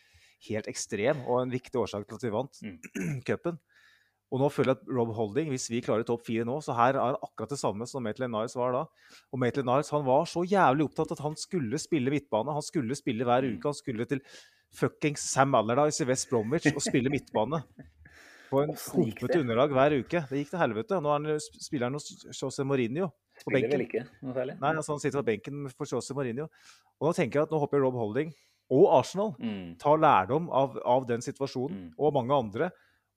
[0.48, 2.78] helt ekstrem, og en viktig årsak til at vi vant mm.
[3.28, 3.60] cupen.
[4.30, 7.00] Og nå føler jeg at Rob Holding, hvis vi klarer topp fire nå, så her
[7.02, 8.84] er akkurat det samme som Maitland Niles var da.
[9.34, 12.54] Og Maitland Niles han var så jævlig opptatt at han skulle spille midtbane.
[12.54, 13.56] Han skulle spille hver mm.
[13.58, 13.72] uke.
[13.72, 14.22] Han skulle til
[14.78, 17.64] fuckings Sam Allardyce i West Bromwich og spille midtbane.
[18.52, 20.22] På en humpete underlag hver uke.
[20.30, 21.02] Det gikk til helvete.
[21.02, 23.10] Nå er han, spiller han hos José Mourinho
[23.42, 23.82] på benken.
[24.22, 26.46] Nei, altså han sitter på benken for José Mourinho.
[27.02, 28.30] Og nå tenker jeg at nå hopper Rob Holding
[28.70, 29.80] og Arsenal mm.
[29.82, 31.98] tar lærdom av, av den situasjonen, mm.
[31.98, 32.70] og mange andre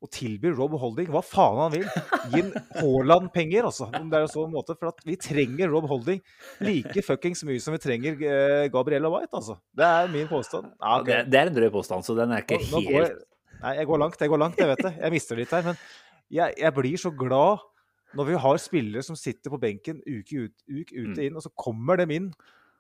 [0.03, 1.85] og tilbyr Rob Holding hva faen han vil.
[2.33, 2.49] Gi en
[2.81, 3.87] Haaland-penger, altså.
[3.95, 4.75] Om det er en sånn måte.
[4.81, 6.19] For at vi trenger Rob Holding
[6.67, 9.61] like fuckings mye som vi trenger eh, Gabriella White, altså.
[9.79, 10.73] Det er min påstand.
[10.75, 13.29] Ja, det, det, er en drøy påstand, så den er ikke nå, nå helt jeg,
[13.63, 14.93] Nei, jeg går langt, jeg går langt, jeg vet det.
[14.99, 15.69] Jeg mister litt her.
[15.69, 15.79] Men
[16.35, 17.63] jeg, jeg blir så glad
[18.19, 21.47] når vi har spillere som sitter på benken uke ut, uke ut og inn, og
[21.47, 22.27] så kommer dem inn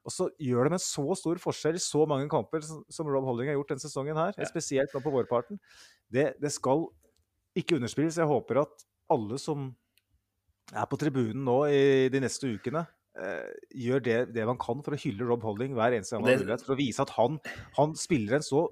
[0.02, 3.52] Og så gjør de en så stor forskjell i så mange kamper som, Rob Holding
[3.52, 4.48] har gjort denne sesongen her, Ja.
[4.48, 5.60] spesielt nå på vårparten.
[6.10, 6.88] Det, det skal
[7.54, 8.18] ikke underspilles.
[8.18, 9.70] Jeg håper at alle som
[10.72, 12.86] er på tribunen nå i de neste ukene,
[13.20, 16.32] eh, gjør det, det man kan for å hylle Rob Holding hver eneste gang man
[16.32, 17.38] har mulighet, for å vise at han,
[17.76, 18.66] han spiller en så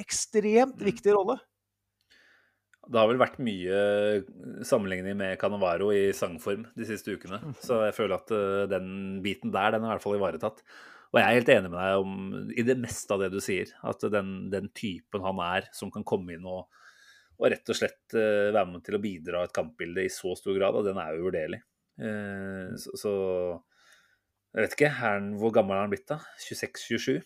[0.00, 1.38] ekstremt viktig rolle.
[2.90, 3.78] Det har vel vært mye
[4.66, 7.40] sammenligning med Canavaro i sangform de siste ukene.
[7.64, 8.88] Så jeg føler at eh, den
[9.24, 10.64] biten der, den er i hvert fall ivaretatt.
[11.14, 12.14] Og jeg er helt enig med deg om,
[12.50, 13.70] i det meste av det du sier.
[13.86, 16.66] At den, den typen han er, som kan komme inn og,
[17.38, 20.58] og rett og slett eh, være med til å bidra et kampbilde i så stor
[20.58, 21.62] grad, og den er jo uvurderlig.
[22.02, 23.14] Eh, så, så
[24.54, 26.20] jeg vet ikke, er han, hvor gammel er han blitt da?
[26.44, 27.22] 26-27?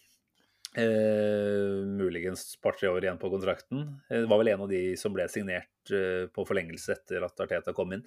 [0.77, 3.87] Eh, muligens par-tre år igjen på kontrakten.
[4.11, 7.41] Eh, Det var vel en av de som ble signert eh, på forlengelse etter at
[7.41, 8.05] Arteta kom inn.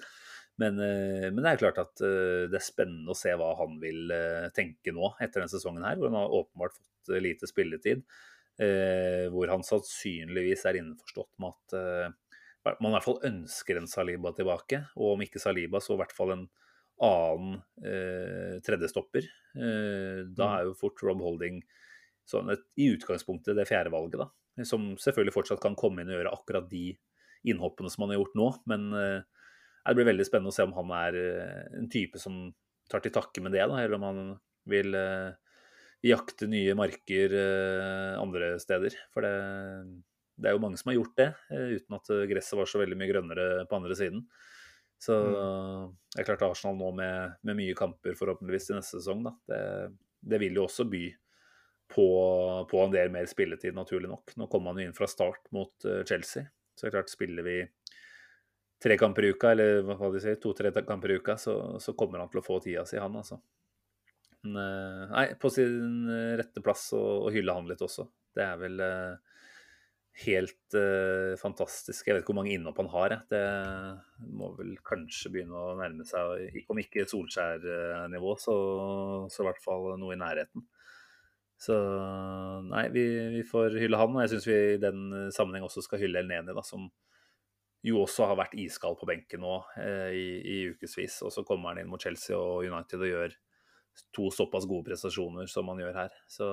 [0.61, 3.79] Men, eh, men det er klart at eh, det er spennende å se hva han
[3.81, 7.49] vil eh, tenke nå etter denne sesongen her, hvor han har åpenbart fått eh, lite
[7.49, 8.05] spilletid.
[8.61, 12.09] Eh, hvor han sannsynligvis er innforstått med at eh,
[12.77, 14.83] man i hvert fall ønsker en Saliba tilbake.
[14.99, 16.47] Og om ikke Saliba, så i hvert fall en
[17.01, 19.25] annen eh, tredjestopper.
[19.57, 21.63] Eh, da er jo fort Rob Holding
[22.31, 24.65] sånn et, i utgangspunktet det fjerde valget, da.
[24.67, 26.91] Som selvfølgelig fortsatt kan komme inn og gjøre akkurat de
[27.47, 28.49] innhoppene som han har gjort nå.
[28.69, 29.45] Men eh,
[29.87, 32.43] det blir veldig spennende å se om han er eh, en type som
[32.91, 34.21] tar til takke med det, da, eller om han
[34.69, 35.31] vil eh,
[36.05, 37.33] jakte nye marker
[38.17, 38.95] andre steder.
[39.13, 39.33] For det,
[40.41, 43.09] det er jo mange som har gjort det, uten at gresset var så veldig mye
[43.11, 44.23] grønnere på andre siden.
[45.01, 49.35] Så det er klart Arsenal nå med, med mye kamper forhåpentligvis i neste sesong, da.
[49.49, 49.61] Det,
[50.33, 51.03] det vil jo også by
[51.91, 52.07] på,
[52.71, 54.35] på en del mer spilletid, naturlig nok.
[54.39, 56.47] Nå kommer han jo inn fra start mot eh, Chelsea.
[56.77, 57.57] Så klart, spiller vi
[58.81, 62.23] tre kamper i uka, eller hva de sier, to-tre kamper i uka, så, så kommer
[62.23, 63.41] han til å få tida si, han altså.
[64.41, 66.07] Men, eh, nei, på sin
[66.39, 68.07] rette plass å, å hylle han litt også.
[68.35, 69.31] Det er vel eh,
[70.25, 72.07] helt uh, fantastisk.
[72.07, 73.15] Jeg vet ikke hvor mange innhopp han har.
[73.15, 73.27] Jeg.
[73.31, 78.55] Det må vel kanskje begynne å nærme seg, om ikke Solskjær-nivå, så,
[79.31, 80.65] så i hvert fall noe i nærheten.
[81.61, 81.75] Så
[82.65, 83.05] nei, vi,
[83.35, 84.15] vi får hylle han.
[84.17, 86.87] Og jeg syns vi i den sammenheng også skal hylle Elneni, da, som
[87.85, 91.21] jo også har vært iskald på benken nå eh, i, i ukevis.
[91.25, 93.37] Og så kommer han inn mot Chelsea og United og gjør
[94.15, 96.17] to såpass gode prestasjoner som han gjør her.
[96.29, 96.49] Så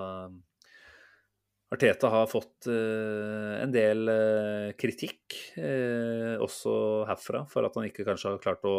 [1.69, 6.73] Arteta har fått eh, en del eh, kritikk, eh, også
[7.11, 8.79] herfra, for at han ikke kanskje har klart å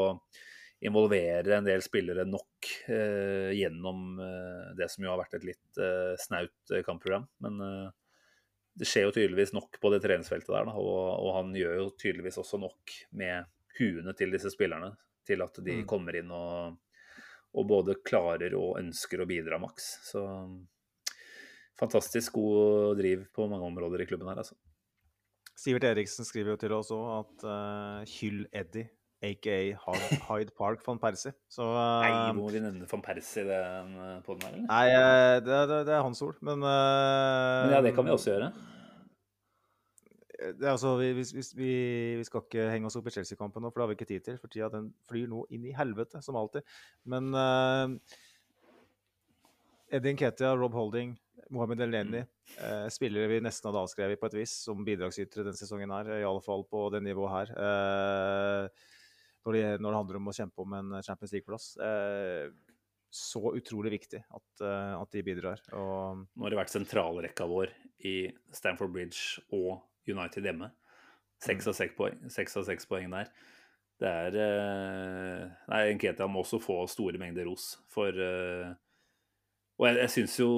[0.79, 5.79] involvere en del spillere nok eh, gjennom eh, det som jo har vært et litt
[5.81, 7.25] eh, snaut eh, kampprogram.
[7.43, 7.89] Men eh,
[8.79, 11.87] det skjer jo tydeligvis nok på det treningsfeltet der, da, og, og han gjør jo
[11.99, 13.49] tydeligvis også nok med
[13.79, 14.93] huene til disse spillerne
[15.27, 15.85] til at de Mm.
[15.89, 16.77] kommer inn og,
[17.53, 19.89] og både klarer og ønsker å bidra maks.
[20.07, 20.23] Så
[21.79, 24.55] fantastisk god driv på mange områder i klubben her, altså.
[25.59, 28.87] Sivert Eriksen skriver jo til oss òg at uh, hyll Eddie,
[29.21, 29.57] aka
[30.29, 31.33] Hyde, Park van Persie.
[31.51, 34.65] Så Nei, eh, må vi nevne van Persie i den eh, her, eller?
[34.65, 38.33] Nei, eh, det, det, det er hans ord, men Men ja, det kan vi også
[38.33, 38.51] gjøre.
[40.39, 41.71] Det er altså, vi, vi, vi,
[42.15, 44.23] vi skal ikke henge oss opp i Chelsea-kampen nå, for det har vi ikke tid
[44.23, 44.37] til.
[44.39, 46.63] For tida den flyr nå inn i helvete, som alltid.
[47.11, 47.91] Men uh,
[49.91, 51.11] Eddie Nketia, Rob Holding,
[51.51, 55.91] Mohammed Elneny uh, spillere vi nesten hadde avskrevet på et vis som bidragsytere denne sesongen
[55.91, 57.53] her, i alle fall på det nivået her.
[57.65, 58.95] Eh,
[59.49, 61.71] når, det, når det handler om å kjempe om en Champions League-plass.
[61.81, 62.51] Eh,
[63.09, 65.61] så utrolig viktig at, eh, at de bidrar.
[65.73, 67.71] Og Nå har det vært sentralrekka vår
[68.05, 70.69] i Stamford Bridge og United hjemme.
[71.41, 73.31] Seks av seks poeng, seks av seks poeng der.
[73.99, 78.69] Det er eh, Nei, Nketia må også få store mengder ros for eh,
[79.79, 80.51] Og jeg, jeg syns jo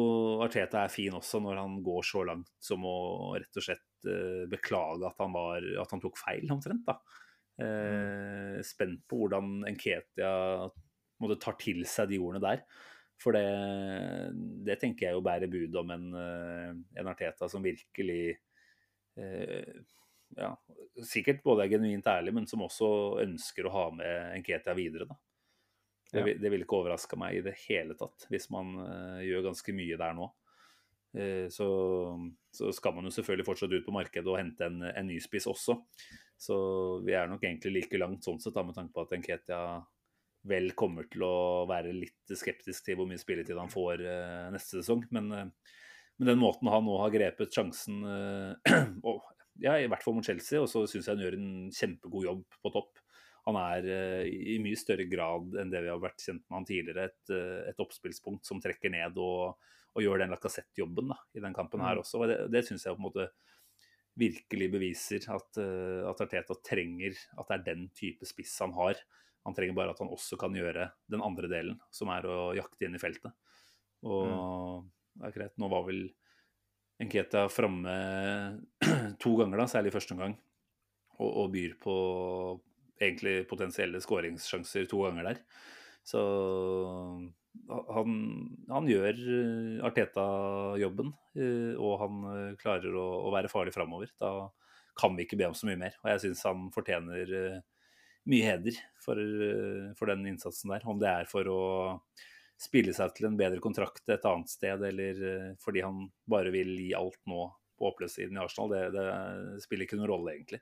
[0.45, 2.97] Arteta er fin også når han går så langt som å
[3.39, 3.87] rett og slett
[4.49, 6.87] beklage at han, var, at han tok feil, omtrent.
[6.87, 6.95] da.
[7.61, 10.31] Eh, spent på hvordan Enketia
[11.21, 12.63] måtte tar til seg de ordene der.
[13.21, 13.45] For det,
[14.65, 16.69] det tenker jeg jo bærer bud om en, eh,
[17.01, 18.23] en Arteta som virkelig
[19.21, 19.81] eh,
[20.39, 20.53] ja,
[21.05, 22.89] sikkert både er genuint ærlig, men som også
[23.21, 25.09] ønsker å ha med Enketia videre.
[25.11, 25.19] da.
[26.11, 29.75] Det, det ville ikke overraska meg i det hele tatt, hvis man eh, gjør ganske
[29.75, 30.27] mye der nå.
[31.11, 31.67] Eh, så,
[32.55, 35.49] så skal man jo selvfølgelig fortsatt ut på markedet og hente en, en ny spiss
[35.51, 35.77] også.
[36.41, 36.55] Så
[37.05, 39.61] vi er nok egentlig like langt sånn sett, da, med tanke på at Nketia
[40.49, 44.79] vel kommer til å være litt skeptisk til hvor mye spilletid han får eh, neste
[44.79, 45.05] sesong.
[45.13, 45.77] Men, eh,
[46.17, 49.21] men den måten han nå har grepet sjansen eh, og,
[49.61, 52.59] ja, i hvert fall mot Chelsea, og så syns jeg han gjør en kjempegod jobb
[52.63, 53.01] på topp.
[53.45, 56.67] han er uh, i mye større grad enn det vi har vært kjent med han
[56.69, 59.57] tidligere, et, uh, et oppspillspunkt som trekker ned og,
[59.91, 62.03] og gjør den Lacassette-jobben i den kampen her mm.
[62.03, 62.21] også.
[62.21, 63.27] og Det, det syns jeg på en måte
[64.19, 68.99] virkelig beviser at, uh, at Arteta trenger at det er den type spiss han har.
[69.47, 72.87] Han trenger bare at han også kan gjøre den andre delen, som er å jakte
[72.87, 73.33] inn i feltet.
[74.05, 74.89] Og mm.
[75.19, 76.03] det er greit, nå var vel
[77.01, 77.93] Enketa framme
[79.23, 80.35] to ganger, da, særlig første omgang,
[81.17, 81.95] og, og, byr på
[83.01, 85.39] egentlig potensielle skåringssjanser to ganger der.
[86.05, 86.21] Så
[87.95, 88.15] han,
[88.69, 94.11] han gjør eh, Arteta-jobben, eh, og han eh, klarer å, å være farlig framover.
[94.21, 94.49] Da
[94.99, 95.95] kan vi ikke be om så mye mer.
[96.03, 97.61] Og jeg syns han fortjener
[98.29, 99.17] mye heder for,
[99.97, 100.83] for, den innsatsen der.
[100.85, 101.61] Om det er for å
[102.61, 106.91] spille seg til en bedre kontrakt et annet sted, eller fordi han bare vil gi
[106.97, 107.47] alt nå
[107.79, 109.05] på oppløpssiden i Arsenal, det, det,
[109.63, 110.59] spiller ikke noen rolle, egentlig.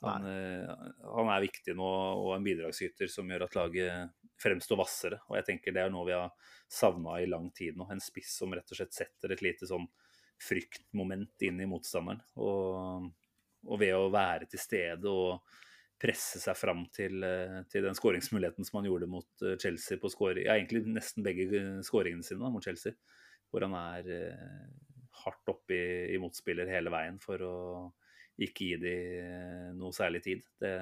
[0.00, 5.18] Han, han, er viktig nå og en bidragsyter som gjør at laget fremstår hvassere.
[5.28, 6.30] Og jeg tenker det er noe vi har
[6.70, 7.88] savna i lang tid nå.
[7.92, 9.84] En spiss som rett og slett setter et lite sånn
[10.40, 12.22] fryktmoment inn i motstanderen.
[12.40, 13.10] Og,
[13.68, 15.58] og ved å være til stede og
[16.00, 20.08] presse seg fram til, eh, til den skåringsmuligheten som han gjorde mot eh, Chelsea på
[20.12, 22.96] scoring, ja, egentlig nesten begge skåringene sine da, mot Chelsea,
[23.52, 24.62] hvor han er eh,
[25.26, 27.56] hardt oppe i, i, motspiller hele veien for å
[28.46, 30.44] ikke gi dem noe særlig tid.
[30.60, 30.72] Det,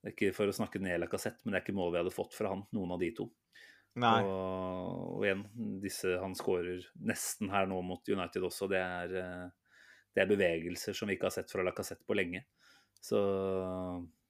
[0.00, 2.14] det er ikke for å snakke ned Lacassette, men det er ikke mål vi hadde
[2.14, 3.28] fått fra han, noen av de to.
[3.96, 4.18] Nei.
[4.28, 5.46] Og, og igjen,
[5.80, 8.68] disse han skårer nesten her nå mot United også.
[8.68, 9.72] Det er, eh,
[10.12, 12.44] det er bevegelser som vi ikke har sett fra Lacassette på lenge.
[13.00, 13.18] Så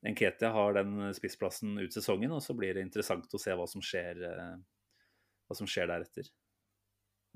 [0.06, 3.82] Nketia har den spissplassen ut sesongen, og så blir det interessant å se hva som
[3.82, 4.56] skjer, eh,
[5.46, 6.30] hva som skjer deretter.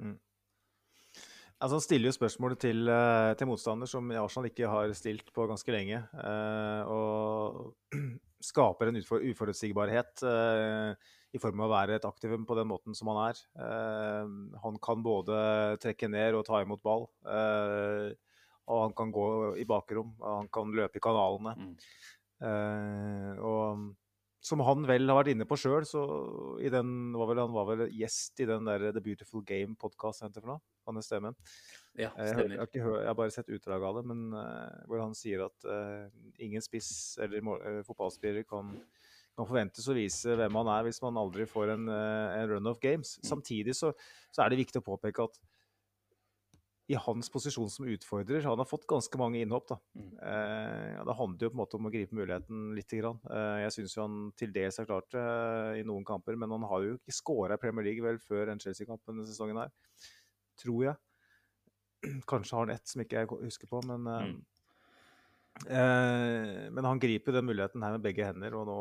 [0.00, 0.18] Mm.
[1.60, 5.44] Altså, han stiller jo spørsmål til, eh, til, motstander som Arsenal ikke har stilt på
[5.46, 5.98] ganske lenge.
[6.24, 7.74] Eh, og
[8.50, 13.12] skaper en uforutsigbarhet eh, i form av å være et aktivum på den måten som
[13.12, 13.42] han er.
[13.60, 14.32] Eh,
[14.64, 15.36] han kan både
[15.84, 17.06] trekke ned og ta imot ball.
[17.28, 18.08] Eh,
[18.70, 19.26] og han kan gå
[19.60, 21.56] i bakrom, og han kan løpe i kanalene.
[21.58, 21.74] Mm.
[22.48, 23.90] Eh, og
[24.40, 26.02] som han vel har vært inne på sjøl, så
[26.64, 30.32] i den, var vel, han var vel gjest i den der The Beautiful Game-podkast, han
[30.96, 31.34] er stemme.
[31.98, 32.54] Ja, stemmer.
[32.54, 35.44] jeg, har, jeg, jeg, har bare sett utdrag av det, men uh, hvor han sier
[35.44, 36.08] at uh,
[36.40, 38.72] ingen spiss eller uh, fotballspiller kan,
[39.34, 42.80] kan, forventes å vise hvem han er hvis man aldri får en, en run of
[42.80, 43.18] games.
[43.20, 43.28] Mm.
[43.34, 43.92] Samtidig så,
[44.30, 45.36] så, er det viktig å påpeke at
[46.90, 48.42] i hans posisjon som utfordrer.
[48.42, 49.68] Han har fått ganske mange innhopp.
[49.68, 49.76] da.
[49.94, 50.06] Mm.
[50.26, 52.90] Eh, ja, det handler jo på en måte om å gripe muligheten litt.
[52.90, 53.20] Grann.
[53.30, 56.66] Eh, jeg syns han til dels har klart det eh, i noen kamper, men han
[56.66, 59.70] har jo ikke skåra i Premier League vel før en Chelsea-kamp denne sesongen her.
[60.58, 60.98] Tror jeg.
[62.32, 64.40] Kanskje har han ett som ikke jeg husker på, men eh, mm.
[65.66, 68.76] Eh, men han griper den muligheten her med begge hender, og nå,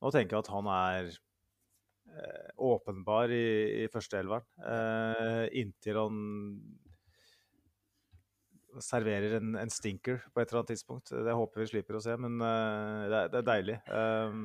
[0.00, 4.48] nå tenker jeg at han er eh, åpenbar i, i førsteelveren.
[5.60, 6.16] inntil han
[8.84, 11.12] serverer en, en, stinker på et eller annet tidspunkt.
[11.12, 13.76] Det håper vi slipper å se, men uh, det, er, det, er, deilig.
[13.90, 14.40] Um,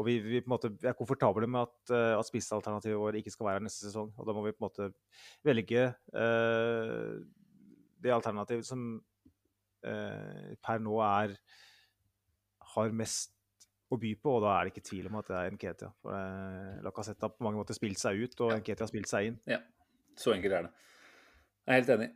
[0.00, 3.34] og vi, vi, på en måte er komfortable med at, uh, at spissalternativet vårt ikke
[3.34, 4.12] skal være her neste sesong.
[4.16, 4.90] Og da må vi på en måte
[5.46, 7.18] velge uh,
[8.00, 8.92] det alternativet som
[9.80, 11.30] per nå er
[12.74, 13.32] har mest
[13.90, 15.90] å by på, og da er det ikke tvil om at det er Nketia.
[16.02, 18.54] For uh, Lacassette har på mange måter spilt seg ut, og.
[18.60, 19.38] Nketia har spilt seg inn.
[19.50, 19.58] Ja,
[20.18, 20.74] så enkelt er det.
[21.66, 22.10] Jeg er helt enig.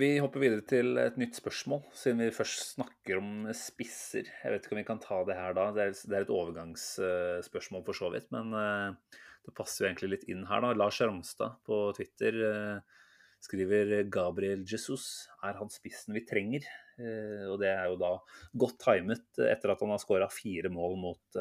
[0.00, 4.28] Vi hopper videre til et nytt spørsmål, siden vi først snakker om spisser.
[4.28, 5.66] Jeg vet ikke om vi kan ta det her da.
[5.74, 10.44] Det er, et overgangsspørsmål for så vidt, men eh, det passer jo egentlig litt inn
[10.48, 10.62] her.
[10.62, 10.70] da.
[10.78, 13.02] Lars Ramstad på Twitter eh,
[13.42, 16.70] skriver Gabriel Jesus er han spissen vi trenger.
[17.00, 18.14] Eh, og det er jo da
[18.62, 21.40] godt timet etter at han har skåra fire mål mot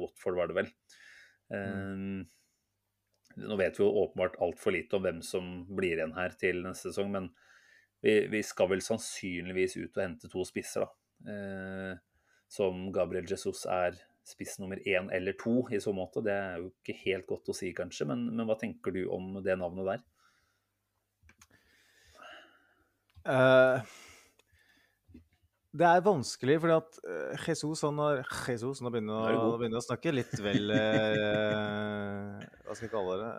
[0.00, 0.72] Watford, var det vel.
[1.50, 2.24] Mm.
[3.44, 6.90] Nå vet vi jo åpenbart altfor lite om hvem som blir igjen her til neste
[6.90, 7.30] sesong, men
[8.00, 10.94] vi, vi, skal vel sannsynligvis ut og hente to spisser, da.
[11.30, 11.98] Eh,
[12.50, 16.22] som Gabriel Jesus er spiss nummer én eller to i så måte.
[16.24, 19.36] Det er jo ikke helt godt å si, kanskje, men, men hva tenker du om
[19.44, 20.06] det navnet der?
[23.20, 23.84] Uh,
[25.76, 29.82] det er vanskelig, fordi at uh, Jesus, han har, Jesus nå begynner, å, nå begynner
[29.82, 33.32] å snakke litt vel uh, Hva skal jeg kalle det?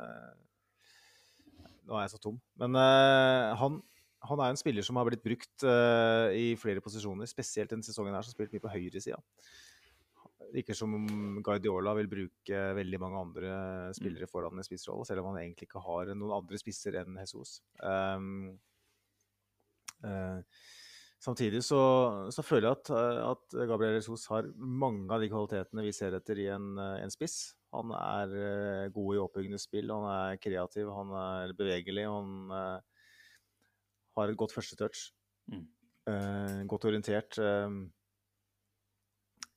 [1.90, 2.38] Nå er jeg så tom.
[2.62, 3.82] Men han
[4.30, 8.16] han er en spiller som har blitt brukt uh, i flere posisjoner, spesielt denne sesongen
[8.16, 9.20] her, som spilt mye på høyresida.
[10.58, 10.94] Ikke som
[11.46, 13.54] Guardiola vil bruke veldig mange andre
[13.96, 17.62] spillere foran i spissrolle, selv om han egentlig ikke har noen andre spisser enn Jesus.
[17.80, 18.52] Um,
[20.04, 20.44] uh,
[21.22, 21.80] Samtidig så,
[22.34, 22.90] så føler jeg at,
[23.30, 27.52] at Gabriel Jesus har mange av de kvalitetene vi ser etter i en, en spiss.
[27.78, 32.08] Han er uh, god i oppbyggende spill, han er kreativ, han er bevegelig.
[32.10, 32.91] Han uh,
[34.18, 35.10] har et godt førstetouch.
[35.52, 35.66] Mm.
[36.10, 37.38] Uh, godt orientert.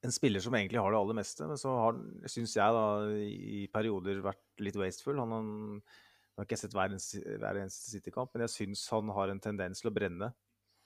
[0.04, 2.82] en spiller som egentlig har det aller meste, men så har han, syns jeg, da,
[3.24, 5.16] i perioder vært litt wasteful.
[5.22, 5.78] Han, han,
[6.34, 9.80] jeg har ikke sett hver hver eneste City-kamp, men jeg syns han har en tendens
[9.80, 10.28] til å brenne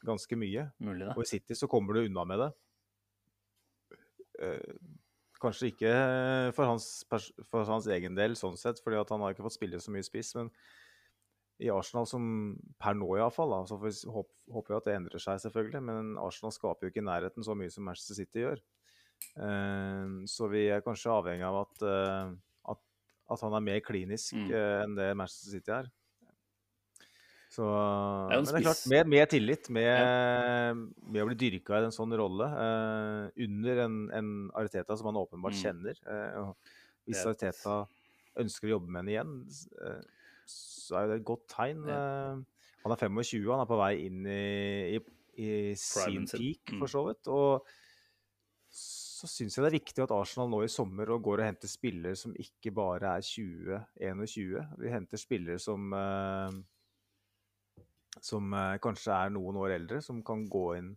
[0.06, 0.68] ganske mye.
[0.78, 2.52] Mulig, og i City så kommer du unna med det.
[5.38, 5.90] Kanskje ikke
[6.54, 9.94] for hans, for hans, egen del, sånn sett, fordi han har ikke fått spille så
[9.94, 10.32] mye spiss.
[10.38, 10.50] Men
[11.58, 12.24] i Arsenal, som
[12.78, 14.12] per nå iallfall, så får vi
[14.54, 15.82] håper vi at det endrer seg, selvfølgelig.
[15.88, 18.62] Men Arsenal skaper jo ikke i nærheten så mye som Manchester City gjør.
[19.34, 22.34] Uh, så vi er kanskje avhengig av at, uh,
[22.70, 22.82] at,
[23.34, 25.88] at han er mer klinisk uh, enn det Manchester City er.
[27.48, 30.74] Så, det men det er klart, med, med tillit, med, ja.
[30.76, 32.44] med, å bli dyrka i en sånn rolle
[33.40, 34.28] under en, en,
[34.60, 35.62] Ariteta som han åpenbart mm.
[35.62, 36.52] kjenner
[37.08, 37.78] Hvis Ariteta
[38.44, 39.32] ønsker å jobbe med henne igjen,
[40.48, 41.84] så er det et godt tegn.
[41.88, 45.02] han er 25, han er på vei inn i, i,
[45.44, 46.92] i sin peak, for mm.
[46.94, 47.30] så vidt.
[47.34, 47.68] Og
[48.78, 52.16] så syns jeg det er viktig at Arsenal nå i sommer går og henter spillere
[52.16, 54.58] som ikke bare er 20-21.
[54.78, 55.94] Vi henter spillere som
[58.24, 60.92] som eh, kanskje er noen år eldre, som kan gå inn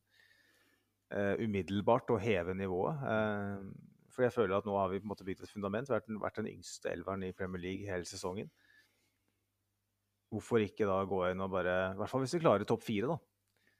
[1.12, 3.02] uh, umiddelbart og heve nivået.
[3.04, 3.72] Uh,
[4.12, 5.92] for jeg føler at nå har vi på en måte bygd et fundament.
[5.92, 8.52] Vært den, vært den yngste elveren i Premier League hele sesongen.
[10.32, 13.12] Hvorfor ikke da gå inn og bare I hvert fall hvis vi klarer topp fire,
[13.12, 13.18] da.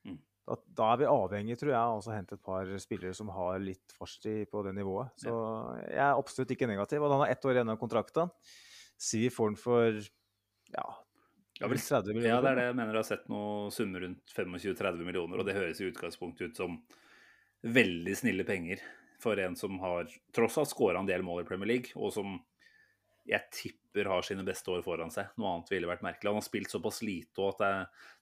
[0.10, 0.18] Mm.
[0.50, 3.62] Da, da, er vi avhengig, tror jeg, av å hente et par spillere som har
[3.64, 5.14] litt fartstid på det nivået.
[5.22, 5.36] Så
[5.86, 7.04] jeg er absolutt ikke negativ.
[7.04, 8.34] Og han har ett år igjen av kontrakten.
[9.02, 10.02] Si vi får den for
[10.72, 10.88] ja,
[11.62, 12.34] ja, vel, 30 millioner.
[12.34, 12.96] Ja, det er det jeg mener.
[12.96, 16.80] Jeg har sett noe summer rundt 25-30 millioner, og det høres i utgangspunktet ut som
[17.62, 18.82] veldig snille penger
[19.22, 22.40] for en som har tross alt skåra en del mål i Premier League, og som
[23.28, 25.30] jeg tipper har sine beste år foran seg.
[25.38, 26.32] Noe annet ville vært merkelig.
[26.32, 27.72] Han har spilt såpass lite at det,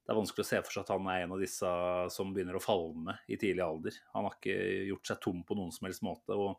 [0.03, 1.73] det, er vanskelig å se for seg at han er en av disse
[2.15, 3.99] som begynner å falme i tidlig alder.
[4.15, 4.57] Han har ikke
[4.89, 6.35] gjort seg tom på noen som helst måte.
[6.35, 6.57] og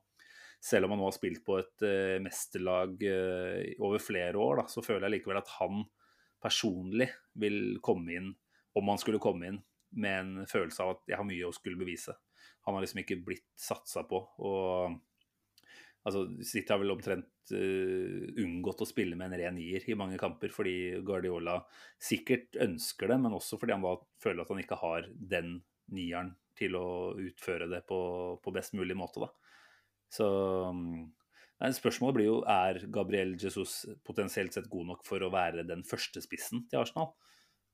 [0.61, 4.67] selv om han nå har spilt på et uh, mesterlag uh, over flere år, da,
[4.69, 5.87] så føler jeg likevel at han
[6.41, 7.09] personlig
[7.41, 8.33] vil komme inn,
[8.77, 9.61] om han skulle komme inn,
[9.91, 12.13] med en følelse av at jeg har mye å skulle bevise.
[12.69, 14.21] Han har liksom ikke blitt satsa på.
[14.47, 15.01] og
[16.07, 20.19] altså, City har vel omtrent uh, unngått å spille med en ren nier i mange
[20.21, 20.75] kamper, fordi
[21.07, 21.59] Guardiola
[22.01, 25.59] sikkert ønsker det, men også fordi han da føler at han ikke har den
[25.95, 28.01] nieren til å utføre det på,
[28.43, 29.25] på best mulig måte.
[29.25, 29.57] da.
[30.11, 30.29] Så
[31.61, 35.83] Nei, spørsmålet blir jo er Gabriel Jesus potensielt sett god nok for å være den
[35.85, 37.11] første spissen til Arsenal.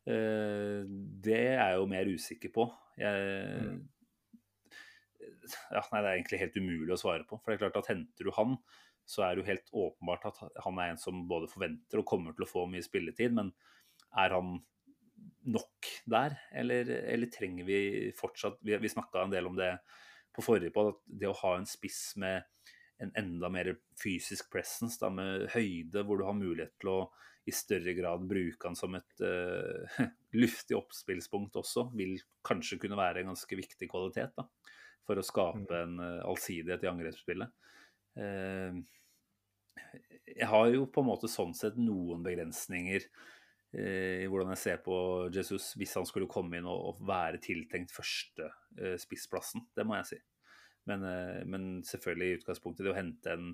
[0.06, 0.82] Uh,
[1.22, 2.66] det er jeg jo mer usikker på.
[2.98, 3.78] Jeg, mm.
[5.74, 7.38] Ja, nei, det er egentlig helt umulig å svare på.
[7.40, 8.56] For det er klart at henter du han,
[9.06, 12.34] så er det jo helt åpenbart at han er en som både forventer og kommer
[12.34, 13.36] til å få mye spilletid.
[13.36, 13.52] Men
[14.18, 14.58] er han
[15.46, 17.78] nok der, eller, eller trenger vi
[18.18, 19.70] fortsatt Vi, vi snakka en del om det
[20.36, 22.44] på forrige på, at det å ha en spiss med
[23.00, 26.98] en enda mer fysisk presence, da, med høyde, hvor du har mulighet til å
[27.46, 30.00] i større grad bruke han som et uh,
[30.40, 32.16] luftig oppspillspunkt også, vil
[32.46, 34.48] kanskje kunne være en ganske viktig kvalitet da,
[35.06, 35.78] for å skape mm.
[35.80, 37.72] en uh, allsidighet i angrepsspillet.
[38.18, 38.82] Uh,
[40.26, 43.06] jeg har jo på en måte sånn sett noen begrensninger
[43.76, 44.94] i hvordan jeg ser på
[45.34, 48.46] Jesus hvis han skulle komme inn og, være tiltenkt første
[49.02, 49.66] spissplassen.
[49.76, 50.18] Det må jeg si.
[50.86, 53.50] Men, eh, men, selvfølgelig i utgangspunktet det å hente en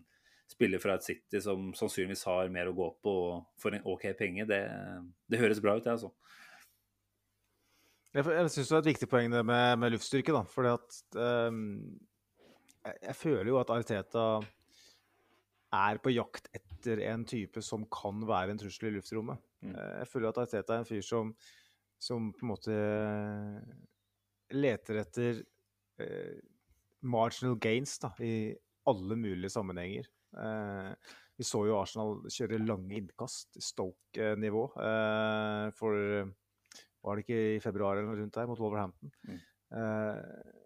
[0.53, 4.11] spiller fra et City som sannsynligvis har mer å gå på og for en OK
[4.19, 4.61] penge, det,
[5.33, 6.12] det høres bra ut, det, altså.
[8.12, 10.43] Jeg, jeg syns det er et viktig poeng det med, med luftstyrke, da.
[10.48, 11.62] For um,
[12.84, 14.26] jeg, jeg, føler jo at Ariteta
[15.72, 19.40] er på jakt etter en type som kan være en trussel i luftrommet.
[19.64, 19.72] Mm.
[19.72, 21.30] Eh, jeg føler at Ariteta er en fyr som,
[22.02, 22.76] som på en måte
[24.52, 25.40] leter etter
[26.02, 26.36] uh,
[27.09, 28.52] marginal gains da, i
[28.90, 30.10] alle mulige sammenhenger.
[30.36, 30.93] Uh,
[31.40, 36.28] vi så jo Arsenal kjøre lange innkast, Stoke-nivå, uh, for
[37.03, 39.12] Var det ikke i februar eller noe rundt der, mot Wolverhampton?
[39.27, 39.39] Mm.
[39.73, 40.19] Eh,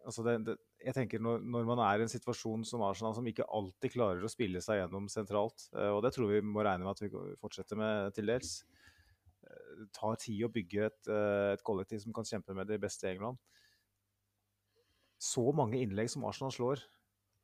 [0.09, 3.27] altså det, det, jeg tenker når, når, man er i en situasjon som Arsenal, som
[3.27, 6.87] ikke alltid klarer å spille seg gjennom sentralt, eh, og det tror vi må regne
[6.87, 8.59] med at vi fortsetter med til dels
[9.47, 12.81] eh, Det tar tid å bygge et, eh, et kollektiv som kan kjempe med de
[12.83, 13.41] beste i England
[15.23, 16.83] så mange innlegg som Arsenal slår,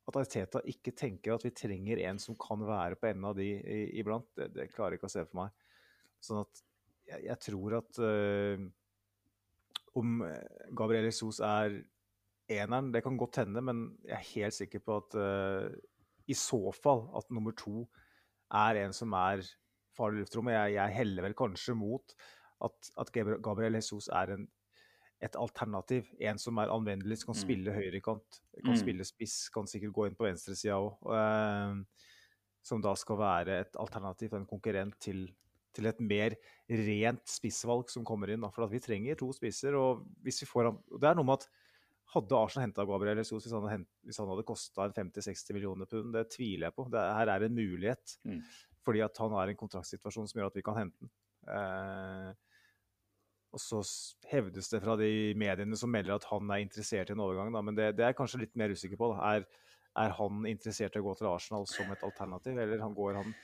[0.09, 3.47] at Arteta ikke tenker at vi trenger en som kan være på enden av de
[3.97, 5.53] iblant, det, det klarer jeg ikke å se for meg.
[6.23, 6.61] Sånn at
[7.09, 8.65] jeg, jeg tror at uh,
[9.99, 11.81] om eh, Gabriel Jesus er
[12.51, 15.67] eneren, det kan godt hende, men jeg er helt sikker på at uh,
[16.27, 17.85] i så fall at nummer to
[18.53, 19.43] er en som er
[19.95, 20.55] farlig i luftrommet.
[20.55, 22.15] Jeg, jeg heller vel kanskje mot
[22.63, 24.47] at, at Gabriel Jesus er en,
[25.23, 26.09] et alternativ.
[26.19, 27.43] En som er anvendelig, som kan mm.
[27.45, 28.81] spille høyrekant, kan mm.
[28.81, 30.99] spille spiss, kan sikkert gå inn på venstresida òg.
[31.07, 32.09] Uh,
[32.63, 35.25] som da skal være et alternativ, en konkurrent til
[35.75, 36.35] til et mer
[36.69, 38.45] rent spissvalg som kommer inn.
[38.53, 39.75] For vi trenger to spisser.
[39.79, 41.49] og hvis vi får Det er noe med at
[42.13, 46.69] hadde Arsenal henta Gabriel Jesus hvis han hadde, hadde kosta 50-60 millioner pund, det tviler
[46.69, 46.87] jeg på.
[46.93, 48.17] Det, her er en mulighet.
[48.27, 48.41] Mm.
[48.83, 51.13] Fordi at han har en kontraktsituasjon som gjør at vi kan hente den.
[51.53, 52.31] Eh,
[53.53, 53.81] og så
[54.31, 57.61] hevdes det fra de mediene som melder at han er interessert i en overgang, da,
[57.61, 59.11] men det, det, er jeg kanskje litt mer usikker på.
[59.21, 59.45] Er,
[59.93, 63.35] er, han interessert i å gå til Arsenal som et alternativ, eller han går han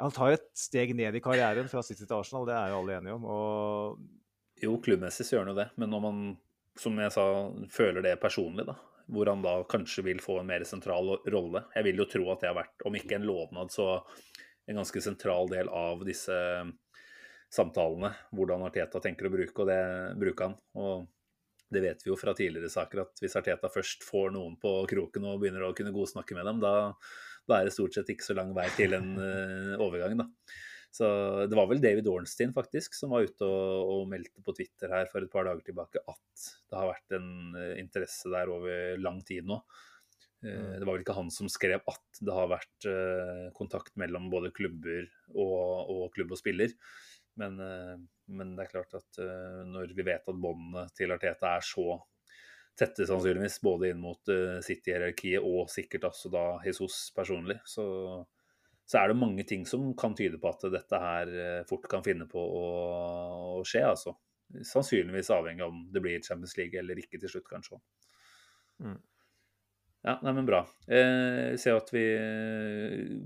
[0.00, 2.96] han tar et steg ned i karrieren fra City til Arsenal, det er jo alle
[2.98, 3.26] enige om.
[3.30, 4.06] Og...
[4.60, 6.22] Jo, klubbmessig så gjør han jo det, men når man,
[6.80, 7.26] som jeg sa,
[7.72, 8.76] føler det personlig, da,
[9.10, 12.42] hvor han da kanskje vil få en mer sentral rolle Jeg vil jo tro at
[12.42, 14.02] det har vært, om ikke en lovnad, så
[14.70, 16.36] en ganske sentral del av disse
[17.50, 18.12] samtalene.
[18.36, 19.80] Hvordan Arteta tenker å bruke, og det
[20.20, 20.54] bruker han.
[20.78, 21.08] Og
[21.70, 25.26] det vet vi jo fra tidligere saker, at hvis Arteta først får noen på kroken
[25.30, 26.74] og begynner å kunne godsnakke med dem, da
[27.50, 30.28] da er det stort sett ikke så lang vei til en uh, overgang, da.
[30.90, 31.06] Så
[31.46, 35.06] det var vel David Ornstein faktisk som var ute og, og, meldte på Twitter her
[35.06, 39.20] for et par dager tilbake at det har vært en uh, interesse der over lang
[39.26, 39.60] tid nå.
[40.42, 42.90] Uh, det var vel ikke han som skrev at det har vært
[43.56, 46.74] kontakt mellom både klubber og, og klubb og spiller.
[47.38, 47.54] Men,
[48.28, 49.20] men, det er klart at
[49.70, 51.94] når vi vet at båndene til Arteta er så
[52.78, 57.58] tette, sannsynligvis, både inn mot uh, City-hierarkiet og sikkert også da Jesus personlig.
[57.68, 57.84] Så,
[58.84, 62.04] så, er det mange ting som kan tyde på at dette her uh, fort kan
[62.06, 62.66] finne på å,
[63.60, 64.16] å, skje, altså.
[64.66, 67.78] Sannsynligvis avhengig av om det blir Champions League eller ikke til slutt, kanskje.
[68.82, 68.98] Mm.
[70.00, 70.64] Ja, nei, men bra.
[70.88, 72.02] Eh, ser at vi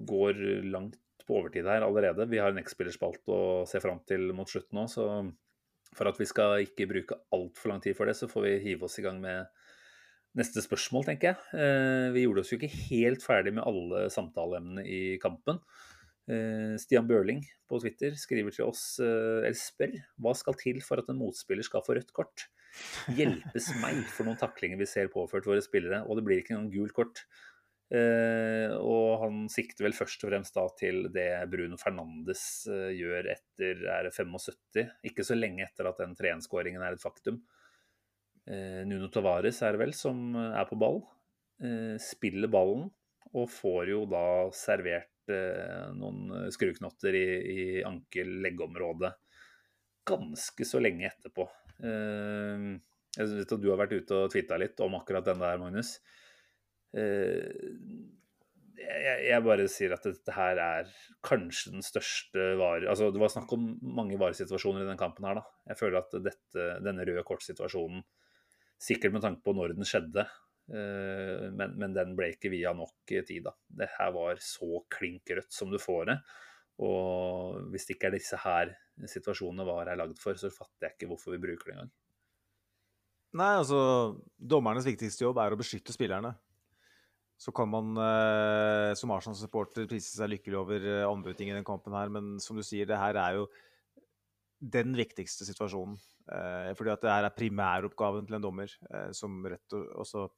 [0.05, 2.27] går langt på overtid her allerede.
[2.29, 5.07] Vi har en X-spillerspalte å se fram til mot slutten nå, så
[5.97, 8.89] for at vi skal ikke bruke altfor lang tid for det, så får vi hive
[8.89, 9.47] oss i gang med
[10.39, 11.43] neste spørsmål, tenker jeg.
[11.55, 15.61] Eh, vi gjorde oss jo ikke helt ferdig med alle samtaleemnene i kampen.
[16.25, 21.03] Eh, Stian Børling på Twitter skriver til oss, eh, eller spør, hva skal til for
[21.03, 22.49] at en motspiller skal få rødt kort?
[23.15, 26.73] Hjelpes meg for noen taklinger vi ser påført våre spillere, og det blir ikke noen
[26.73, 27.27] gult kort.
[27.95, 33.29] Uh, og han sikter vel først og fremst da til det Bruno Fernandes uh, gjør
[33.37, 37.39] etter er 75, ikke så lenge etter at den 3-1-skåringen er et faktum.
[38.49, 41.05] Uh, Nuno Tavares er det vel som er på ball.
[42.03, 42.89] spiller ballen
[43.35, 45.31] og får jo da servert
[45.95, 49.12] noen skruknotter i, i ankel-leggeområdet
[50.05, 51.47] ganske så lenge etterpå.
[51.81, 55.95] jeg vet at du har vært ute og tvitra litt om akkurat den der, Magnus.
[56.95, 57.51] Eh,
[58.85, 60.91] jeg, bare sier at dette her er
[61.25, 62.87] kanskje den største vare...
[62.91, 63.66] Altså, det var snakk om
[63.97, 65.45] mange varesituasjoner i den kampen her, da.
[65.73, 68.05] Jeg føler at dette, denne røde kortsituasjonen,
[68.85, 70.27] sikkert med tanke på når den skjedde,
[70.75, 73.55] eh, men, men, den ble ikke via nok tid, da.
[73.83, 76.19] Det her var så klink rødt som du får det.
[76.85, 78.73] Og hvis det ikke er disse her
[79.11, 81.93] situasjonene VAR er lagd for, så fatter jeg ikke hvorfor vi bruker det engang.
[83.35, 83.79] Nei, altså
[84.39, 86.37] Dommernes viktigste jobb er å beskytte spillerne.
[87.40, 91.97] Så kan man eh, som Arsenal-supporter prise seg lykkelig over eh, andre i den kampen
[91.97, 93.48] her, men som du sier, det her er jo
[94.65, 95.97] den viktigste situasjonen.
[96.31, 100.28] Eh, fordi at det her er primæroppgaven til en dommer, eh, som rett og også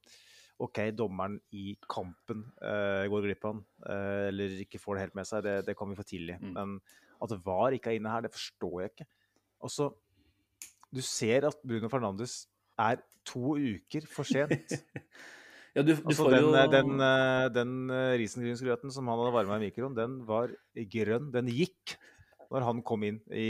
[0.65, 5.19] OK, dommeren i kampen eh, går glipp av den, eh, eller ikke får det helt
[5.19, 6.37] med seg, det, det kan vi få tilgi.
[6.41, 6.53] Mm.
[6.57, 6.75] Men
[7.21, 9.09] at VAR ikke er inne her, det forstår jeg ikke.
[9.61, 9.91] Og så
[10.93, 12.47] du ser at Bruno Fernandes
[12.79, 14.73] er to uker for sent.
[15.75, 16.53] Ja, du, du altså, den, jo...
[16.55, 20.53] Eh, den, eh, den, den eh, risengrynsgrøten som han hadde varma i mikroen, den var
[20.93, 21.31] grønn.
[21.33, 21.97] Den gikk
[22.47, 23.47] når han kom inn i,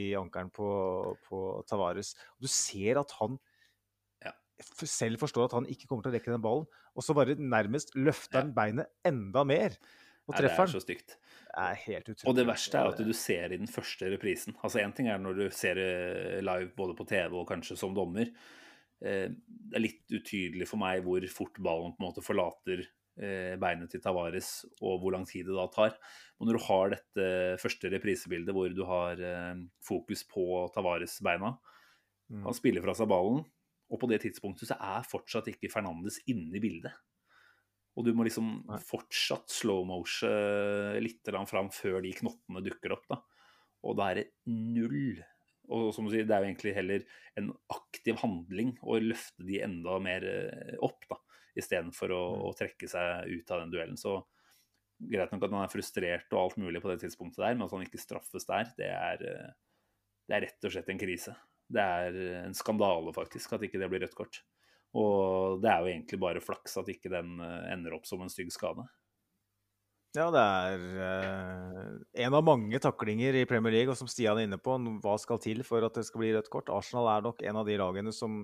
[0.00, 0.68] i ankeren på,
[1.26, 2.14] på, Tavares.
[2.40, 3.36] Du ser at han
[4.24, 4.32] ja.
[4.80, 7.92] selv forstår at han ikke kommer til å rekke den ballen, og så bare nærmest
[7.98, 9.76] løfter han beinet enda mer.
[10.30, 11.18] Og treffer Det er så stygt.
[11.50, 12.30] Det er helt utrolig.
[12.30, 14.56] Og det verste er at du ser i den første reprisen.
[14.62, 15.80] Altså Én ting er når du ser
[16.40, 18.30] live både på TV og kanskje som dommer.
[19.00, 23.56] Eh, det er litt utydelig for meg hvor fort ballen på en måte forlater eh,
[23.60, 24.50] beinet til Tavares,
[24.80, 25.96] og hvor lang tid det da tar.
[26.38, 27.28] Og når du har dette
[27.62, 32.44] første reprisebildet hvor du har eh, fokus på Tavares-beina mm.
[32.44, 33.44] Han spiller fra seg ballen,
[33.90, 36.92] og på det tidspunktet så er fortsatt ikke Fernandes inne i bildet.
[37.98, 43.08] Og du må liksom fortsatt slow-motion litt fram før de knottene dukker opp.
[43.10, 43.18] da.
[43.82, 45.18] Og da er det null
[45.70, 47.04] Og som du sier, det er jo egentlig heller
[47.38, 51.20] en aktiv handling å løfte de enda mer eh, opp, da,
[51.58, 52.44] istedenfor å, Mm.
[52.48, 53.98] å trekke seg ut av den duellen.
[54.00, 54.18] Så
[55.00, 57.74] greit nok at han er frustrert og alt mulig på det tidspunktet der, men at
[57.74, 59.52] han ikke straffes der, det er, eh,
[60.28, 61.36] det er rett og slett en krise.
[61.70, 64.42] Det er en skandale, faktisk, at ikke det blir rødt kort.
[64.98, 68.32] Og det er jo egentlig bare flaks at ikke den eh, ender opp som en
[68.32, 68.86] stygg skade.
[70.18, 71.90] Ja, det er eh,
[72.24, 74.74] en av mange taklinger i Premier League, og som Stian er inne på,
[75.04, 76.72] hva skal til for at det skal bli rødt kort?
[76.74, 78.40] Arsenal er nok en av de lagene som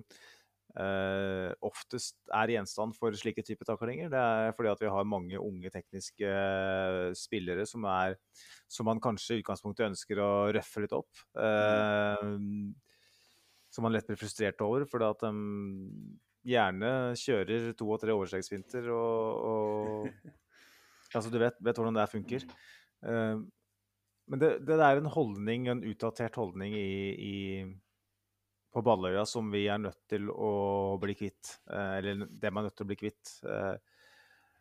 [0.78, 4.12] eh, oftest er gjenstand for slike typer taklinger.
[4.14, 8.14] Det er fordi at vi har mange unge tekniske eh, spillere som, er,
[8.70, 11.26] som man kanskje i utgangspunktet ønsker å røffe litt opp.
[11.34, 12.24] Eh,
[13.74, 15.34] som man lett blir frustrert over, fordi at de
[16.47, 20.36] gjerne kjører to og tre overstreksfinter og, og
[21.16, 22.47] Altså, du vet, vet hvordan det funker.
[23.06, 23.43] Uh,
[24.26, 27.34] men det, det er en holdning, en utdatert holdning i, i,
[28.74, 30.52] på Balløya som vi er nødt til å
[31.02, 31.59] bli kvitt.
[31.70, 33.36] Uh, eller det man er nødt til å bli kvitt.
[33.47, 33.76] Uh,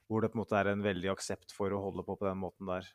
[0.06, 2.38] hvor det på en måte er en veldig aksept for å holde på på den
[2.38, 2.86] måten der.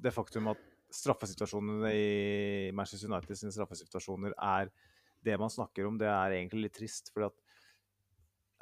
[0.00, 0.62] Det faktum at
[0.94, 4.70] straffesituasjonene i Manchester United sine straffesituasjoner er
[5.24, 7.10] det man snakker om, det er egentlig litt trist.
[7.12, 7.43] fordi at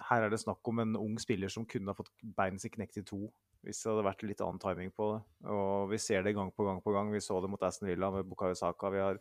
[0.08, 3.00] her er det snakk om en ung spiller som kunne ha fått beinet sitt knekt
[3.00, 3.26] i to
[3.62, 5.20] hvis det hadde vært litt annen timing på det.
[5.54, 7.12] Og vi ser det gang på gang på gang.
[7.14, 8.90] Vi så det mot Aston Villa med Bukayo Saka.
[8.90, 9.20] Vi, har,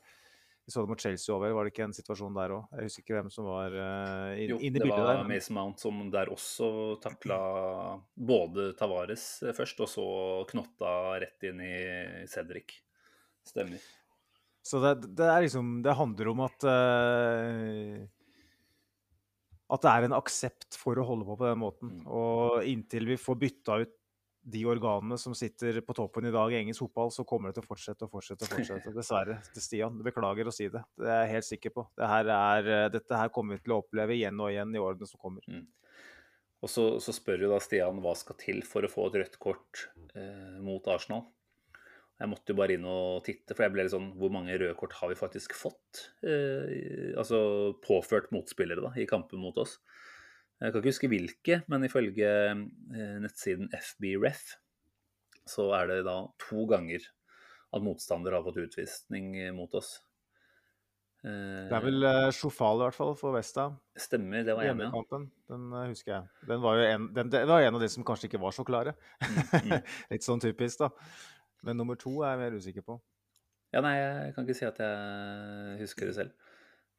[0.65, 1.53] vi så det mot Chelsea over.
[1.53, 2.73] Var det ikke en situasjon der òg?
[2.73, 5.21] Jeg husker ikke hvem som var uh, Jo, inne i det var der.
[5.29, 6.71] Mason Mount som der også
[7.03, 7.37] takla
[8.17, 10.07] både Tavares først, og så
[10.49, 11.75] knotta rett inn i
[12.31, 12.79] Cedric.
[13.45, 13.85] Stemmer.
[14.65, 18.01] Så det, det er liksom Det handler om at eh,
[19.71, 21.95] At det er en aksept for å holde på på den måten.
[22.01, 22.05] Mm.
[22.11, 23.97] Og inntil vi får bytta ut
[24.41, 27.65] de organene som sitter på toppen i dag i engelsk fotball, så kommer det til
[27.65, 28.47] å fortsette og fortsette.
[28.47, 28.93] og fortsette.
[28.97, 29.37] Dessverre.
[29.53, 29.99] Til Stian.
[30.05, 30.81] Beklager å si det.
[30.97, 31.85] Det er jeg helt sikker på.
[31.93, 34.81] Dette her er, eh, dette her kommer vi til å oppleve igjen og igjen i
[34.81, 35.45] årene som kommer.
[36.61, 39.37] Og så, så spør jo da Stian hva skal til for å få et rødt
[39.41, 41.27] kort eh, mot Arsenal.
[42.21, 44.75] Jeg måtte jo bare inn og titte, for jeg ble litt sånn Hvor mange røde
[44.77, 46.03] kort har vi faktisk fått?
[46.21, 47.39] Eh, altså
[47.81, 49.79] påført motspillere da, i kampen mot oss.
[50.61, 54.51] Jeg kan ikke huske hvilke, men ifølge eh, nettsiden FBref
[55.49, 57.01] så er det da to ganger
[57.73, 59.95] at motstander har fått utvisning eh, mot oss.
[61.25, 63.67] Eh, Det er vel uh, Sjofal i hvert fall for Vesta.
[63.97, 64.93] Stemmer, det var jeg med.
[64.93, 65.19] ja.
[65.51, 66.29] Den eh, husker jeg.
[66.49, 68.65] Den var jo en, den, det var en av de som kanskje ikke var så
[68.67, 68.95] klare.
[69.21, 69.75] mm.
[70.13, 70.91] Litt sånn typisk, da.
[71.65, 72.97] Men nummer to er jeg mer usikker på.
[73.71, 76.49] Ja, nei, jeg kan ikke si at jeg husker det selv.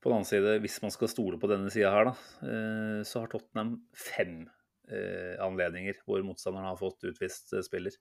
[0.03, 2.15] På den annen side, hvis man skal stole på denne sida her, da,
[2.49, 4.41] eh, så har Tottenham fem
[4.89, 7.95] eh, anledninger hvor motstanderen har fått utvist eh, spiller.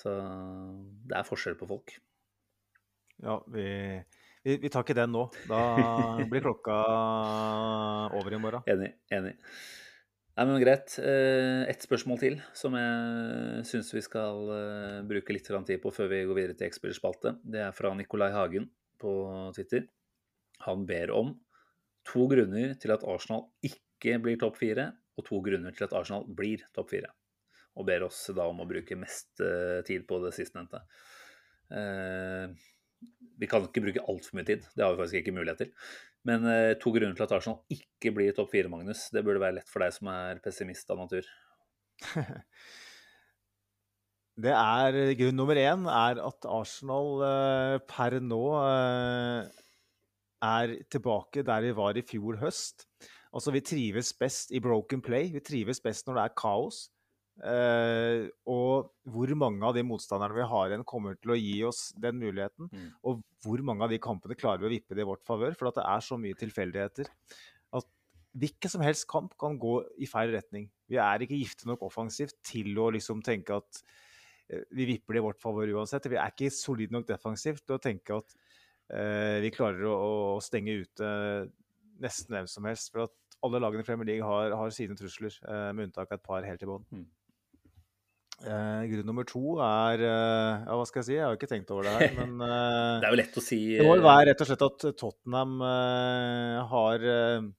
[0.00, 0.14] Så
[1.10, 1.92] det er forskjell på folk.
[3.20, 3.66] Ja, vi,
[4.46, 5.26] vi, vi tar ikke den nå.
[5.50, 5.60] Da
[6.30, 6.78] blir klokka
[8.16, 8.64] over i morgen.
[8.70, 8.94] Enig.
[9.12, 9.34] enig.
[10.40, 10.94] Nei, men Greit.
[10.96, 16.08] Eh, Ett spørsmål til som jeg syns vi skal eh, bruke litt tid på før
[16.08, 17.34] vi går videre til X-spillerspalte.
[17.44, 19.12] Det er fra Nicolai Hagen på
[19.52, 19.84] Twitter.
[20.64, 21.34] Han ber om
[22.08, 24.88] to grunner til at Arsenal ikke blir topp fire,
[25.20, 27.12] og to grunner til at Arsenal blir topp fire.
[27.76, 30.80] Og ber oss da om å bruke mest eh, tid på det sistnevnte.
[33.40, 35.76] Vi kan ikke bruke altfor mye tid, det har vi faktisk ikke mulighet til.
[36.28, 39.06] Men eh, to grunner til at Arsenal ikke blir topp fire, Magnus.
[39.14, 41.28] Det burde være lett for deg som er pessimist av natur.
[44.40, 49.48] Det er grunn nummer én er at Arsenal eh, per nå eh,
[50.46, 52.86] er tilbake der vi var i fjor høst.
[53.34, 55.28] Altså, vi trives best i broken play.
[55.34, 56.86] Vi trives best når det er kaos.
[57.40, 61.86] Eh, og hvor mange av de motstanderne vi har igjen, kommer til å gi oss
[61.96, 62.68] den muligheten?
[62.68, 62.90] Mm.
[63.08, 65.56] Og hvor mange av de kampene klarer vi å vippe det i vårt favør?
[65.56, 67.08] For at det er så mye tilfeldigheter.
[67.80, 67.88] At
[68.44, 70.68] hvilken som helst kamp kan gå i feil retning.
[70.90, 73.80] Vi er ikke gifte nok offensivt til å liksom tenke at
[74.50, 76.10] eh, vi vipper det i vårt favør uansett.
[76.12, 78.36] Vi er ikke solide nok defensivt til å tenke at
[78.92, 79.96] uh, vi klarer å,
[80.36, 81.08] å stenge ute
[82.02, 82.92] nesten hvem som helst.
[82.92, 86.18] For at alle lagene i Premier League har, har sine trusler, uh, med unntak av
[86.18, 86.84] et par helt i bånn.
[86.90, 87.06] Mm.
[88.40, 91.16] Eh, grunn nummer to er eh, Ja, hva skal jeg si?
[91.18, 93.44] Jeg har jo ikke tenkt over det her, men eh, Det er jo lett å
[93.44, 97.50] si det må vel eh, være rett og slett at Tottenham eh, har eh,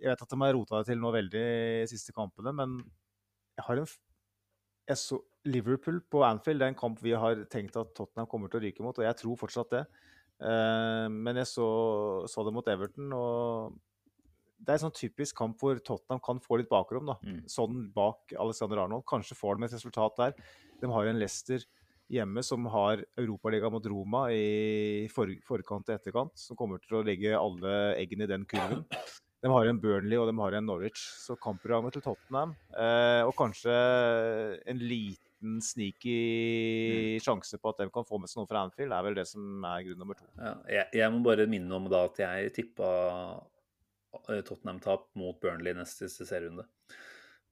[0.00, 1.44] Jeg vet at de har rota det til nå veldig
[1.82, 2.78] i siste kampene, men
[3.58, 3.92] jeg har en
[4.84, 5.16] jeg så
[5.48, 8.64] Liverpool på Anfield det er en kamp vi har tenkt at Tottenham kommer til å
[8.64, 9.82] ryke mot, og jeg tror fortsatt det.
[10.44, 11.68] Eh, men jeg så,
[12.28, 13.76] så det mot Everton, og
[14.58, 17.08] det er en sånn typisk kamp hvor Tottenham kan få litt bakrom.
[17.10, 17.18] da.
[17.24, 17.42] Mm.
[17.50, 19.06] Sånn bak Alexander Arnold.
[19.08, 20.36] Kanskje får de et resultat der.
[20.80, 21.64] De har en Leicester
[22.12, 27.04] hjemme som har Europaliga mot Roma i for, forkant og etterkant, som kommer til å
[27.06, 28.84] legge alle eggene i den kurven.
[29.44, 33.34] De har en Burnley og de har en Norwich, så kampprogrammet til Tottenham eh, Og
[33.36, 33.74] kanskje
[34.72, 39.04] en liten sneaky sjanse på at de kan få med seg noe fra Anfield, er
[39.04, 40.24] vel det som er grunn nummer to.
[40.38, 42.88] Ja, jeg, jeg, må bare minne om da at jeg tippa
[44.22, 46.66] Tottenham-tap mot Burnley neste serierunde.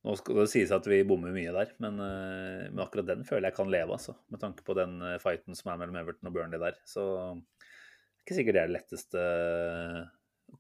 [0.03, 3.51] Nå skal det sies at vi bommer mye der, men, uh, men, akkurat den føler
[3.51, 4.17] jeg kan leve, altså.
[4.35, 6.81] Med tanke på den uh, fighten som er mellom Everton og Burnley der.
[6.89, 9.23] Så det er ikke sikkert det er det letteste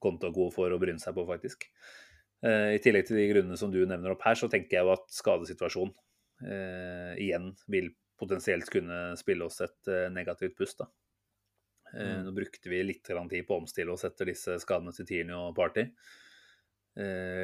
[0.02, 1.66] konto å gå for å bryne seg på, faktisk.
[2.42, 5.04] I tillegg til de grunnene som du nevner opp her, så tenker jeg jo at
[5.14, 5.92] skadesituasjonen
[7.22, 10.80] igjen vil potensielt kunne spille oss et negativt pust.
[10.80, 10.88] da.
[11.92, 12.26] Mm.
[12.26, 15.54] Nå brukte vi litt tid på å omstille oss etter disse skadene til Tierney og
[15.56, 15.86] Party.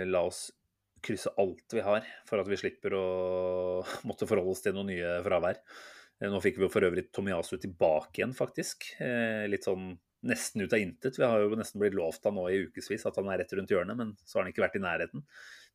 [0.08, 0.46] La oss
[1.04, 3.06] krysse alt vi har for at vi slipper å
[4.08, 5.60] måtte forholde oss til noen nye fravær.
[6.18, 8.90] Eh, nå fikk vi jo for øvrig Tomiasu tilbake igjen, faktisk.
[9.02, 9.92] Eh, litt sånn
[10.28, 11.18] nesten ut av intet.
[11.18, 13.70] Vi har jo nesten blitt lovt av nå i ukevis at han er rett rundt
[13.70, 15.22] hjørnet, men så har han ikke vært i nærheten.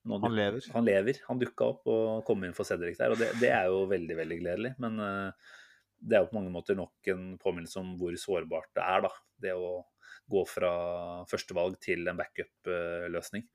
[0.04, 0.66] Nå, han lever.
[0.76, 1.22] Han lever.
[1.30, 4.18] Han dukka opp og kom inn for Cedric der, og det, det er jo veldig,
[4.20, 4.74] veldig gledelig.
[4.84, 5.54] Men uh,
[6.04, 9.12] det er jo på mange måter nok en påminnelse om hvor sårbart det er, da.
[9.44, 9.74] Det å
[10.32, 10.72] gå fra
[11.30, 13.46] førstevalg til en backup-løsning.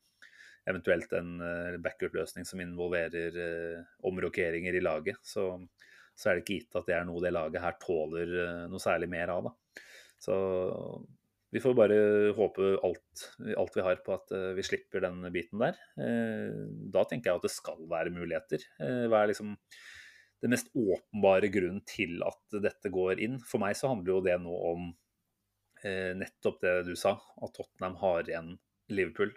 [0.68, 5.50] Eventuelt en eh, backup-løsning som involverer eh, omrokeringer i laget, så,
[6.12, 8.82] så, er det ikke gitt at det er noe det laget her tåler eh, noe
[8.82, 9.48] særlig mer av.
[9.48, 9.84] Da.
[10.20, 10.36] Så
[11.54, 12.00] vi får bare
[12.36, 15.78] håpe alt, alt vi har på at vi slipper den biten der.
[16.92, 18.66] Da tenker jeg at det skal være muligheter.
[19.08, 19.54] Hva er liksom
[20.42, 23.36] den mest åpenbare grunnen til at dette går inn?
[23.42, 24.88] For meg så handler jo det nå om
[25.78, 28.48] nettopp det du sa, at Tottenham har igjen
[28.90, 29.30] Liverpool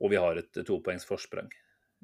[0.00, 1.50] og vi har et topoengs forsprang.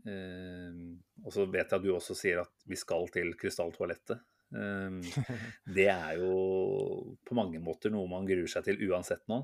[0.06, 0.80] Eh,
[1.24, 4.20] og så vet jeg at du også sier at vi skal til krystalltoalettet.
[4.52, 4.98] Eh,
[5.78, 9.42] det er jo på mange måter noe man gruer seg til uansett nå.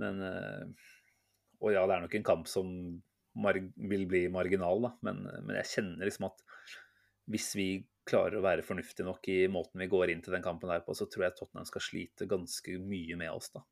[0.00, 0.86] Men uh,
[1.62, 2.70] Og ja, det er nok en kamp som
[3.38, 4.90] vil bli marginal, da.
[5.06, 6.42] Men, men, jeg kjenner liksom at
[7.30, 7.68] hvis vi
[8.04, 10.96] klarer å være fornuftige nok i måten vi går inn til den kampen der på,
[10.96, 13.64] så tror jeg Tottenham skal slite ganske mye med oss, da.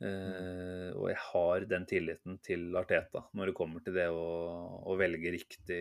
[0.00, 4.22] Uh, og jeg har den tilliten til Arteta når det kommer til det å,
[4.88, 5.80] å velge riktig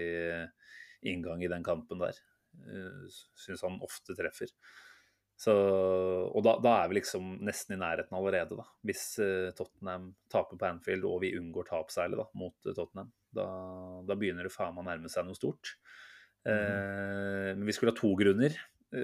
[1.07, 2.19] inngang i den kampen der.
[2.67, 3.07] Uh,
[3.39, 4.51] Syns han ofte treffer.
[5.39, 8.65] Så, og da, da, er vi liksom nesten i nærheten allerede, da.
[8.83, 13.47] Hvis uh, Tottenham taper på Anfield og vi unngår tap særlig da, mot Tottenham, da,
[14.03, 15.77] da, begynner det faen meg å nærme seg noe stort.
[16.47, 17.59] Mm.
[17.59, 18.55] Men vi skulle ha to grunner.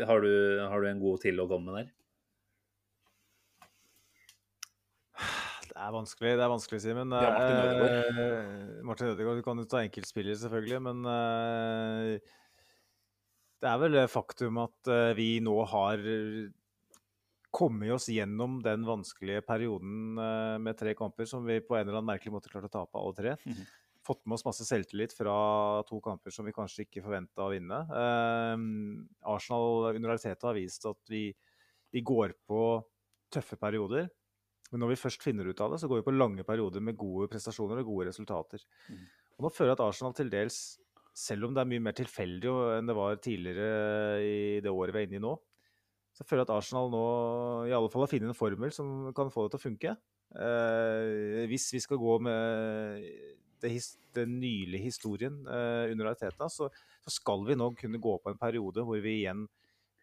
[0.07, 0.31] Har du,
[0.65, 1.91] har du en god til å komme med der?
[5.75, 7.11] Det er vanskelig, det er vanskelig, Simen.
[7.11, 8.19] Martin Ødegaard.
[8.23, 12.35] Eh, Martin Ødegaard, Du kan jo ta enkeltspiller, selvfølgelig, men eh,
[13.59, 15.99] det er vel faktum at eh, vi nå har
[17.55, 21.99] kommet oss gjennom den vanskelige perioden eh, med tre kamper som vi på en eller
[21.99, 23.35] annen merkelig måte klarte å tape alle tre.
[23.43, 23.67] Mm -hmm.
[24.06, 25.36] Fått med oss masse selvtillit fra
[25.90, 27.80] to kamper som vi kanskje ikke forventa å vinne.
[27.90, 28.65] Eh,
[29.34, 31.27] Arsenal under Arteta har vist at vi,
[31.94, 32.61] vi går på
[33.34, 34.07] tøffe perioder.
[34.72, 36.98] Men når vi først finner ut av det, så går vi på lange perioder med
[36.99, 38.64] gode prestasjoner og gode resultater.
[38.90, 39.03] Mm.
[39.38, 40.60] Og nå føler jeg at Arsenal til dels,
[41.15, 45.03] selv om det er mye mer tilfeldig enn det var tidligere i det året vi
[45.03, 45.32] er inne i nå,
[46.15, 47.06] så føler jeg at Arsenal nå
[47.69, 49.95] i alle fall har funnet en formel som kan få det til å funke.
[50.36, 53.07] Eh, hvis vi skal gå med
[53.61, 56.69] den nylige historien eh, under Ariteta, så,
[57.03, 59.45] så, skal vi nå kunne gå på en periode hvor vi igjen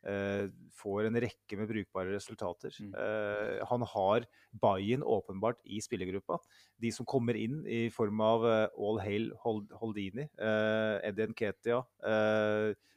[0.03, 2.75] Eh, får en rekke med brukbare resultater.
[2.83, 2.91] Mm.
[2.99, 6.41] Eh, han har buy-in åpenbart i spillergruppa.
[6.83, 11.85] De som kommer inn i form av eh, All Hail Holdini, Eddie Nketia,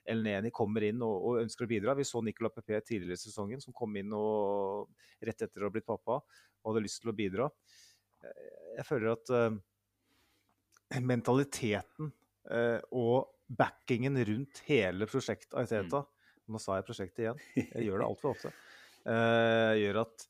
[0.05, 1.95] El Neni kommer inn og, og, ønsker å bidra.
[1.97, 4.89] Vi så Nicola Pepe tidligere i sesongen som kom inn og,
[5.21, 7.47] rett etter å ha blitt pappa og hadde lyst til å bidra.
[8.75, 9.29] Jeg føler at
[11.01, 12.11] mentaliteten
[12.93, 16.15] og backingen rundt hele prosjektet Aiteta mm
[16.51, 17.41] nå sa jeg prosjektet igjen.
[17.57, 18.55] Jeg gjør det altfor ofte.
[19.05, 20.23] Eh, gjør at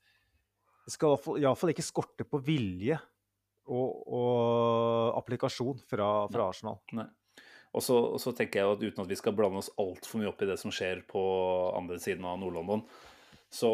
[0.84, 2.98] det skal iallfall ikke skorte på vilje
[3.72, 6.82] og, og applikasjon fra, fra Arsenal.
[7.00, 7.06] Nei.
[7.72, 10.28] Og så, og så, tenker jeg at uten at vi skal blande oss altfor mye
[10.28, 11.24] opp i det som skjer på
[11.72, 12.84] andre siden av Nord-London,
[13.48, 13.72] så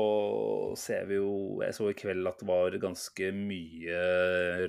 [0.77, 1.33] ser vi jo
[1.65, 4.05] Jeg så i kveld at det var ganske mye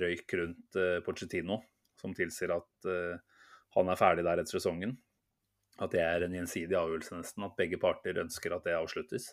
[0.01, 1.61] røyk rundt uh, Pochettino,
[2.03, 3.43] som tilsier at uh,
[3.77, 4.97] han er ferdig der etter sesongen.
[5.81, 7.45] At det er en gjensidig avgjørelse, nesten.
[7.47, 9.31] At begge parter ønsker at det avsluttes.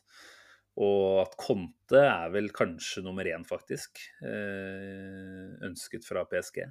[0.81, 4.01] Og at Conte er vel kanskje nummer én, faktisk.
[4.25, 6.63] uh, ønsket fra PSG.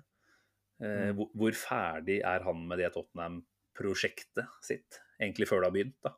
[0.80, 1.22] Uh, mm.
[1.36, 5.04] hvor ferdig er han med det Tottenham-prosjektet sitt?
[5.20, 6.00] Egentlig før det har begynt.
[6.08, 6.16] da.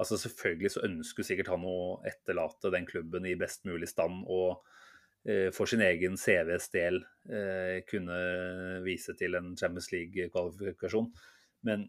[0.00, 4.56] Altså Selvfølgelig så ønsker sikkert han å etterlate den klubben i best mulig stand og
[4.56, 4.79] eh,
[5.52, 8.14] for sin egen CVs del eh, kunne
[8.80, 11.10] vise til en Champions League-kvalifikasjon.
[11.68, 11.84] Men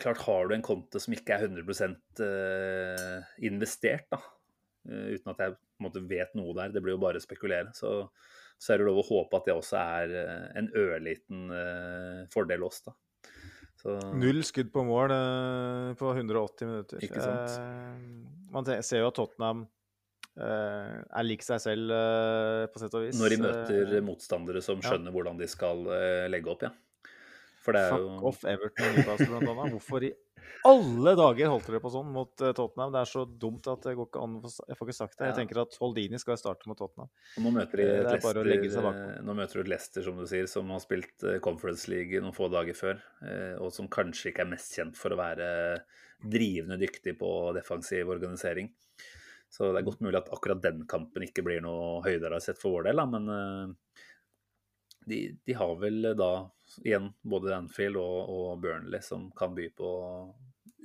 [0.00, 1.84] klart, har du en konto som ikke er 100
[2.24, 4.20] eh, investert, da,
[4.88, 7.24] eh, uten at jeg på en måte vet noe der, det blir jo bare å
[7.24, 7.94] spekulere, så,
[8.58, 12.66] så er det lov å håpe at det også er eh, en ørliten eh, fordel
[12.66, 12.96] oss, da.
[13.84, 17.02] Så, Null skudd på mål eh, på 180 minutter.
[17.04, 17.56] Ikke sant?
[17.58, 19.73] Eh, man ser jo at Tottenham eh,
[20.40, 23.18] er lik seg selv eh, på sett og vis.
[23.20, 24.90] når de møter Eh, motstandere som ja.
[24.90, 26.72] skjønner hvordan de skal eh, legge opp, ja.
[27.64, 29.72] For det er Fuck jo off Everton og Newcastle, blant annet.
[29.72, 30.10] Hvorfor i
[30.68, 32.90] alle dager holdt dere på sånn mot eh, Tottenham?
[32.92, 35.24] Det er så dumt at det går ikke an Jeg får ikke sagt det.
[35.24, 35.38] Jeg Ja.
[35.38, 37.08] tenker at Holdini skal starte mot Tottenham.
[37.40, 40.82] Nå møter de er Leicester, eh, nå møter du Leicester, som du sier, som har
[40.84, 44.76] spilt eh, Conference League noen få dager før, eh, og som kanskje ikke er mest
[44.76, 45.48] kjent for å være
[46.20, 48.68] drivende dyktig på defensiv organisering.
[49.54, 52.74] Så det er godt mulig at akkurat den kampen ikke blir noe høydere sett for
[52.78, 54.00] vår del, da, men eh,
[55.06, 56.32] de, de har vel da
[56.82, 59.90] igjen både Anfield og, og Burnley som kan by på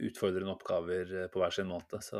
[0.09, 2.01] utfordrende oppgaver eh, på hver sin måte.
[2.03, 2.19] Så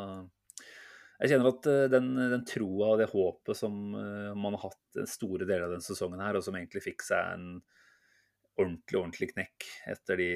[1.20, 5.04] jeg kjenner at eh, den, den troa og det håpet som eh, man har hatt
[5.10, 7.50] store deler av denne sesongen her, og som egentlig fikk seg en
[8.60, 10.32] ordentlig, ordentlig knekk etter de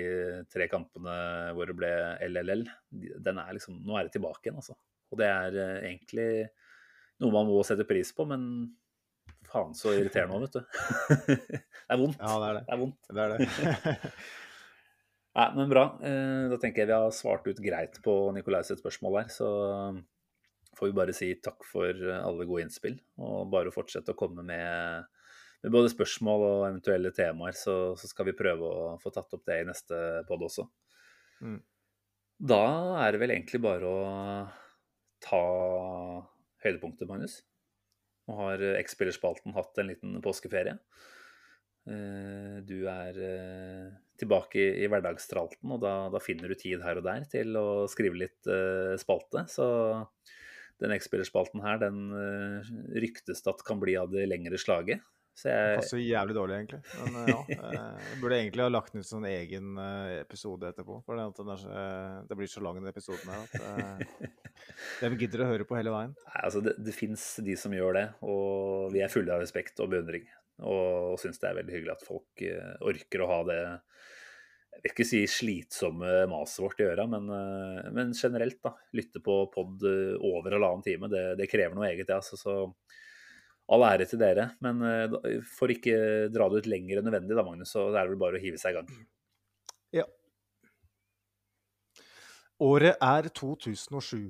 [0.52, 1.16] tre kampene
[1.56, 1.92] hvor det ble
[2.30, 2.64] LLL,
[3.20, 4.78] den er liksom Nå er det tilbake igjen, altså.
[5.14, 6.30] Og det er eh, egentlig
[7.22, 8.46] noe man må sette pris på, men
[9.50, 10.64] faen så irriterende òg, vet du.
[11.54, 12.18] det er vondt.
[12.22, 12.64] Ja, det er det.
[12.66, 13.12] Det er vondt.
[13.12, 14.00] Det er det.
[15.38, 15.84] Nei, men bra.
[16.06, 19.32] Eh, Da tenker jeg vi har svart ut greit på Nikolais spørsmål her.
[19.34, 19.50] Så
[20.78, 25.06] får vi bare si takk for alle gode innspill, og bare fortsette å komme med,
[25.62, 29.46] med både spørsmål og eventuelle temaer, så, så skal vi prøve å få tatt opp
[29.46, 30.66] det i neste pod også.
[31.46, 31.60] Mm.
[32.42, 32.64] Da
[33.04, 34.02] er det vel egentlig bare å
[35.24, 35.42] ta
[36.64, 37.42] høydepunktet, Magnus.
[38.28, 40.78] Nå har X-spillerspalten hatt en liten påskeferie.
[41.90, 43.90] Eh, Du er eh,
[44.20, 48.22] tilbake i, hverdagstralten, og da, da finner du tid her og der til å skrive
[48.22, 49.44] litt eh, spalte.
[49.52, 49.66] Så
[50.84, 52.72] den X-spillerspalten her, den eh,
[53.04, 55.04] ryktes at kan bli av det lengre slaget.
[55.34, 56.80] Så jeg, passer jævlig dårlig, egentlig.
[57.02, 57.40] Men eh, ja.
[57.72, 61.00] eh, Jeg burde egentlig ha lagt den ut som en egen eh, episode etterpå.
[61.08, 64.30] For det, er, så- det blir så lang, den episoden her, at
[65.02, 66.14] hvem gidder å høre på hele veien?
[66.28, 69.82] Nei, altså det, det fins de som gjør det, og vi er fulle av respekt
[69.84, 70.28] og beundring.
[70.62, 72.44] Og, og syns det er veldig hyggelig at folk
[72.86, 77.26] orker å ha det Jeg vil ikke si slitsomme maset vårt i øra, men,
[77.98, 78.76] men generelt, da.
[78.94, 81.10] Lytte på pod over halvannen time.
[81.12, 82.20] Det, det krever noe eget, det.
[82.22, 82.56] Altså, så
[83.74, 84.52] all ære til dere.
[84.64, 88.14] Men eh, for ikke dra det ut lenger enn nødvendig, da, Magnus, så er det
[88.14, 88.94] vel bare å hive seg i gang.
[92.64, 94.30] Året er 2007.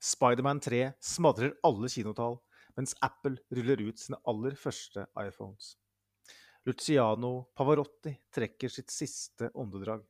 [0.00, 2.38] Spiderman 3 smadrer alle kinotall,
[2.78, 5.74] mens Apple ruller ut sine aller første iPhones.
[6.64, 10.00] Luciano Pavarotti trekker sitt siste åndedrag.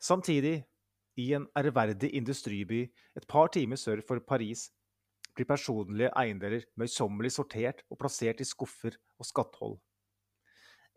[0.00, 0.62] Samtidig,
[1.18, 2.84] i en ærverdig industriby
[3.18, 4.68] et par timer sør for Paris,
[5.38, 9.76] blir personlige eiendeler møysommelig sortert og plassert i skuffer og skatthold.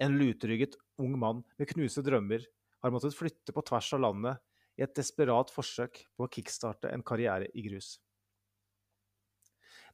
[0.02, 2.46] En lutrygget ung mann med knuste drømmer
[2.82, 4.42] har måttet flytte på tvers av landet
[4.80, 8.00] i et desperat forsøk på å kickstarte en karriere i grus.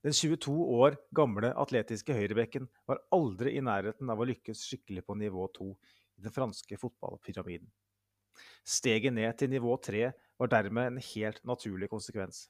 [0.06, 5.18] Den 22 år gamle atletiske høyrebekken var aldri i nærheten av å lykkes skikkelig på
[5.19, 7.68] nivå 2 i den franske fotballpyramiden.
[8.64, 12.45] Steget ned til nivå 3 var dermed en helt naturlig konsekvens,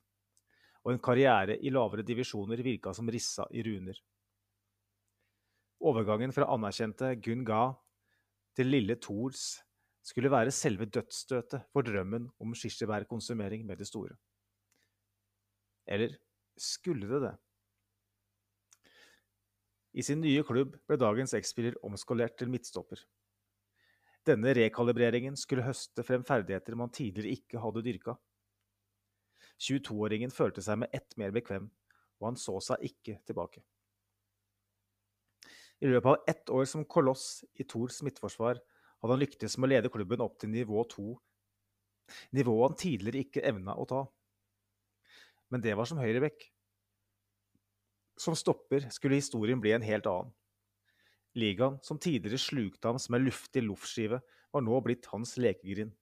[0.87, 3.97] og en karriere i lavere divisjoner virka som rissa i runer.
[5.83, 7.73] Overgangen fra anerkjente Gun Ga
[8.55, 9.57] til lille Thors
[10.07, 14.15] skulle være selve dødsstøtet for drømmen om kirsebærkonsumering med det store.
[15.85, 16.15] Eller
[16.55, 17.33] skulle det det?
[19.91, 23.01] I sin nye klubb ble dagens X-spiller omskolert til midtstopper.
[24.27, 28.15] Denne rekalibreringen skulle høste frem ferdigheter man tidligere ikke hadde dyrka.
[29.61, 31.69] 22-åringen følte seg med ett mer bekvem,
[32.21, 33.63] og han så seg ikke tilbake.
[35.81, 39.71] I løpet av ett år som koloss i Thors midtforsvar hadde han lyktes med å
[39.75, 41.11] lede klubben opp til nivå 2,
[42.37, 44.01] nivået han tidligere ikke evna å ta.
[45.53, 46.47] Men det var som høyrebekk.
[48.17, 50.33] Som stopper skulle historien bli en helt annen.
[51.37, 54.17] Ligaen, som tidligere slukte ham som en luftig loffskive,
[54.49, 55.93] var nå blitt hans lekegrind.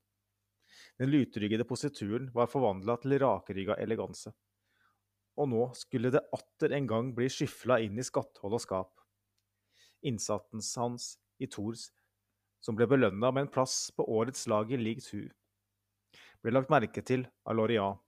[1.00, 4.32] Den lutryggede posituren var forvandla til rakrygga eleganse.
[5.36, 8.94] Og nå skulle det atter en gang bli skyfla inn i skatthold og skap.
[10.08, 11.90] Innsatsen hans i Thors,
[12.64, 15.28] som ble belønna med en plass på årets lag i League Two,
[16.42, 18.00] ble lagt merke til av Loriat.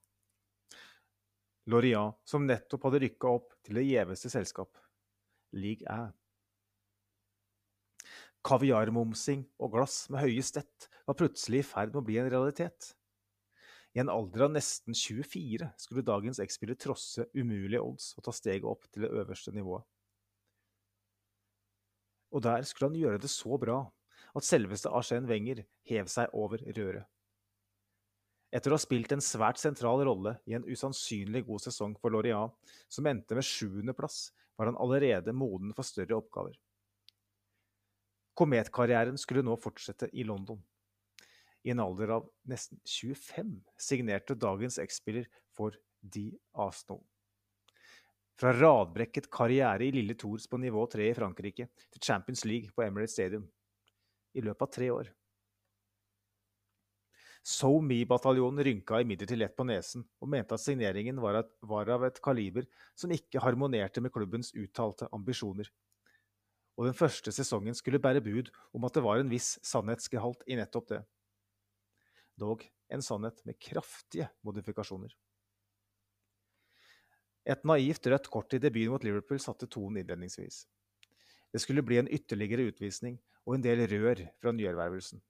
[1.67, 4.79] Loriat, som nettopp hadde rykka opp til det gjeveste selskap,
[5.51, 6.07] League Æ.
[8.47, 12.93] Kaviarmomsing og glass med høye stett var plutselig i ferd med å bli en realitet.
[13.95, 18.67] I en alder av nesten 24 skulle dagens X-spiller trosse umulige odds og ta steget
[18.69, 19.83] opp til det øverste nivået.
[22.35, 23.81] Og der skulle han gjøre det så bra
[24.37, 27.07] at selveste Arsène Wenger hev seg over røret.
[28.53, 32.45] Etter å ha spilt en svært sentral rolle i en usannsynlig god sesong for Loria,
[32.87, 36.55] som endte med sjuendeplass, var han allerede moden for større oppgaver.
[38.37, 40.59] Kometkarrieren skulle nå fortsette i London.
[41.65, 45.25] I en alder av nesten 25 signerte dagens X-spiller
[45.57, 45.75] for
[46.13, 47.01] The Arsenal.
[48.37, 52.85] Fra radbrekket karriere i Lille Tours på nivå 3 i Frankrike til Champions League på
[52.85, 53.47] Emirates Stadium.
[54.37, 55.09] I løpet av tre år.
[57.47, 62.67] So Me-bataljonen rynka imidlertid lett på nesen og mente at signeringen var, av et kaliber
[62.93, 65.71] som ikke harmonerte med klubbens uttalte ambisjoner.
[66.77, 70.57] Og den første sesongen skulle bære bud om at det var en viss sannhetsgehalt i
[70.59, 70.99] nettopp det.
[72.37, 75.15] Dog en sannhet med kraftige modifikasjoner.
[77.47, 80.65] Et naivt rødt kort i debuten mot Liverpool satte tonen innledningsvis.
[81.51, 83.17] Det skulle bli en ytterligere utvisning
[83.47, 85.21] og en del rør fra nyervervelsen.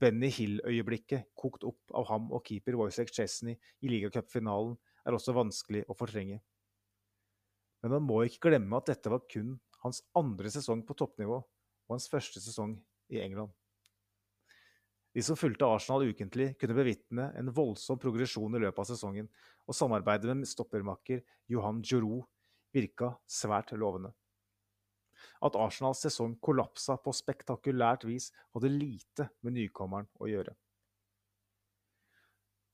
[0.00, 3.54] Benny Hill-øyeblikket, kokt opp av ham og keeper Wojciech Chesney
[3.84, 4.74] i ligacupfinalen,
[5.04, 6.40] er også vanskelig å fortrenge.
[7.84, 9.52] Men man må ikke glemme at dette var kun
[9.84, 12.78] hans andre sesong på toppnivå og hans første sesong
[13.12, 13.52] i England.
[15.14, 19.28] De som fulgte Arsenal ukentlig, kunne bevitne en voldsom progresjon i løpet av sesongen,
[19.62, 22.24] og samarbeidet med stoppermakker Johan Giroud
[22.74, 24.10] virka svært lovende.
[25.44, 30.56] At Arsenals sesong kollapsa på spektakulært vis, hadde lite med nykommeren å gjøre.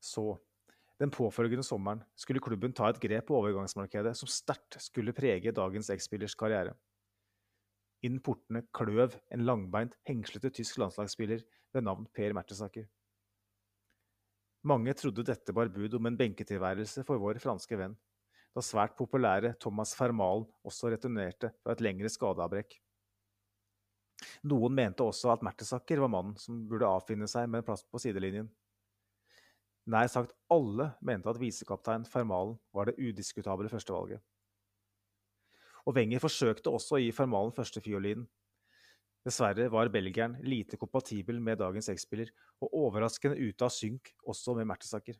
[0.01, 0.33] Så,
[0.97, 5.93] den påfølgende sommeren, skulle klubben ta et grep på overgangsmarkedet som sterkt skulle prege dagens
[5.93, 6.73] X-spillers karriere.
[8.01, 12.87] Innen portene kløv en langbeint, hengslete tysk landslagsspiller ved navn Per Mertesaker.
[14.65, 17.93] Mange trodde dette bar bud om en benketilværelse for vår franske venn,
[18.53, 22.75] da svært populære Thomas Fermalen også returnerte fra et lengre skadeavbrekk.
[24.49, 28.01] Noen mente også at Mertesaker var mannen som burde avfinne seg med en plass på
[28.01, 28.49] sidelinjen.
[29.89, 34.21] Nær sagt alle mente at visekaptein Fermalen var det udiskutable førstevalget.
[35.87, 38.27] Og Wenger forsøkte også å gi Fermalen førstefiolinen.
[39.25, 42.31] Dessverre var belgieren lite kompatibel med dagens X-spiller,
[42.61, 45.19] og overraskende ute av synk også med Mertesaker.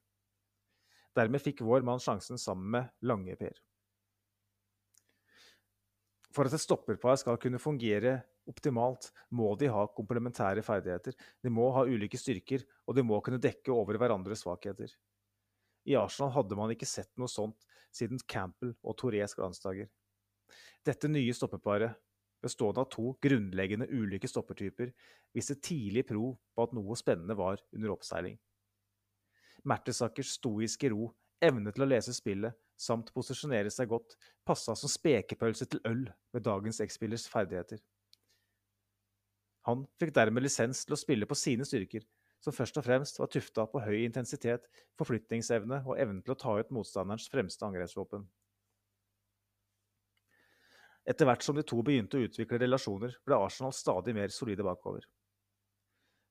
[1.18, 3.60] Dermed fikk vår mann sjansen sammen med Lange-Per.
[6.32, 11.16] For at et stopperpar skal kunne fungere optimalt, må de ha komplementære ferdigheter.
[11.44, 14.94] De må ha ulike styrker, og de må kunne dekke over hverandres svakheter.
[15.86, 19.90] I Arsenal hadde man ikke sett noe sånt siden Campbell og Torres glansdager.
[20.86, 21.94] Dette nye stoppeparet,
[22.42, 24.92] bestående av to grunnleggende ulike stoppertyper,
[25.36, 28.40] viste tidlig prov på at noe spennende var under oppseiling.
[29.68, 31.12] Mertesakers stoiske ro,
[31.42, 34.16] evne til å lese spillet samt posisjonere seg godt,
[34.46, 37.82] passa som spekepølse til øl med dagens X-spillers ferdigheter.
[39.70, 42.08] Han fikk dermed lisens til å spille på sine styrker,
[42.42, 44.66] som først og fremst var tufta på høy intensitet,
[44.98, 48.26] forflytningsevne og evnen til å ta ut motstanderens fremste angrepsvåpen.
[51.10, 55.08] Etter hvert som de to begynte å utvikle relasjoner, ble Arsenal stadig mer solide bakover.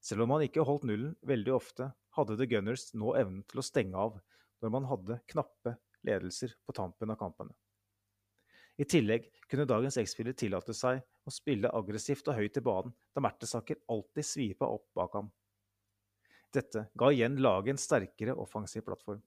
[0.01, 3.67] Selv om man ikke holdt nullen veldig ofte, hadde The Gunners nå evnen til å
[3.67, 4.21] stenge av
[4.63, 5.75] når man hadde knappe
[6.07, 7.53] ledelser på tampen av kampene.
[8.81, 13.21] I tillegg kunne dagens X-spiller tillate seg å spille aggressivt og høyt i banen, da
[13.21, 15.29] Mertesaker alltid svipa opp bak ham.
[16.55, 19.21] Dette ga igjen laget en sterkere offensiv plattform.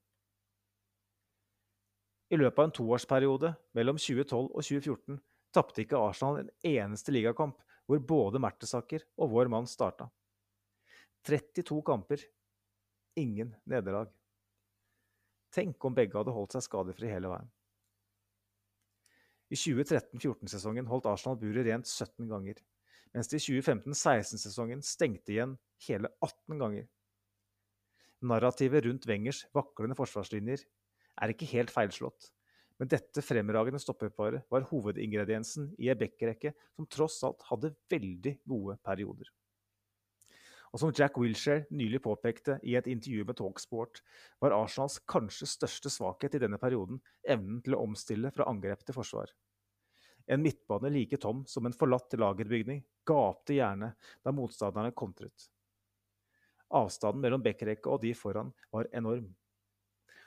[2.34, 5.22] I løpet av en toårsperiode mellom 2012 og 2014
[5.54, 10.08] tapte ikke Arsenal en eneste ligakamp hvor både Mertesaker og vår mann starta.
[11.28, 12.24] 32 kamper,
[13.20, 14.12] ingen nederlag.
[15.54, 17.52] Tenk om begge hadde holdt seg skadefri hele veien.
[19.54, 22.58] I 2013-14-sesongen holdt Arsenal buret rent 17 ganger,
[23.14, 26.88] mens de i 2015-16-sesongen stengte igjen hele 18 ganger.
[28.24, 30.64] Narrativet rundt Wengers vaklende forsvarslinjer
[31.22, 32.32] er ikke helt feilslått,
[32.84, 38.74] men dette fremragende stopperparet var hovedingrediensen i ei backrekke som tross alt hadde veldig gode
[38.84, 39.30] perioder.
[40.74, 44.02] Og som Jack Wilshere nylig påpekte i et intervju med Talksport,
[44.44, 48.98] var Arsenals kanskje største svakhet i denne perioden evnen til å omstille fra angrep til
[48.98, 49.32] forsvar.
[50.28, 53.94] En midtbane like tom som en forlatt lagerbygning gapte gjerne
[54.28, 55.48] da motstanderne kontret.
[56.68, 59.32] Avstanden mellom backrekka og de foran var enorm.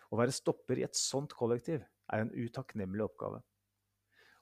[0.09, 3.43] Å være stopper i et sånt kollektiv er en utakknemlig oppgave.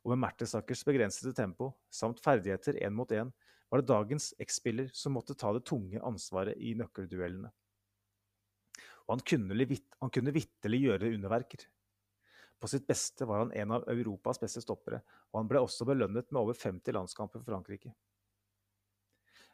[0.04, 3.32] Og med Mertesakers begrensede tempo samt ferdigheter én mot én
[3.70, 7.50] var det dagens X-spiller som måtte ta det tunge ansvaret i nøkkelduellene.
[9.04, 9.56] Og han kunne,
[10.00, 11.64] han kunne vitterlig gjøre underverker.
[12.60, 16.30] På sitt beste var han en av Europas beste stoppere, og han ble også belønnet
[16.30, 17.92] med over 50 landskamper for Frankrike.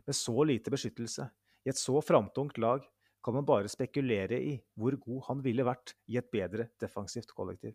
[0.07, 1.27] Med så lite beskyttelse,
[1.67, 2.85] i et så framtungt lag,
[3.25, 7.75] kan man bare spekulere i hvor god han ville vært i et bedre defensivt kollektiv.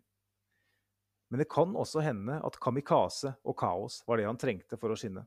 [1.28, 4.98] Men det kan også hende at kamikaze og kaos var det han trengte for å
[4.98, 5.24] skinne.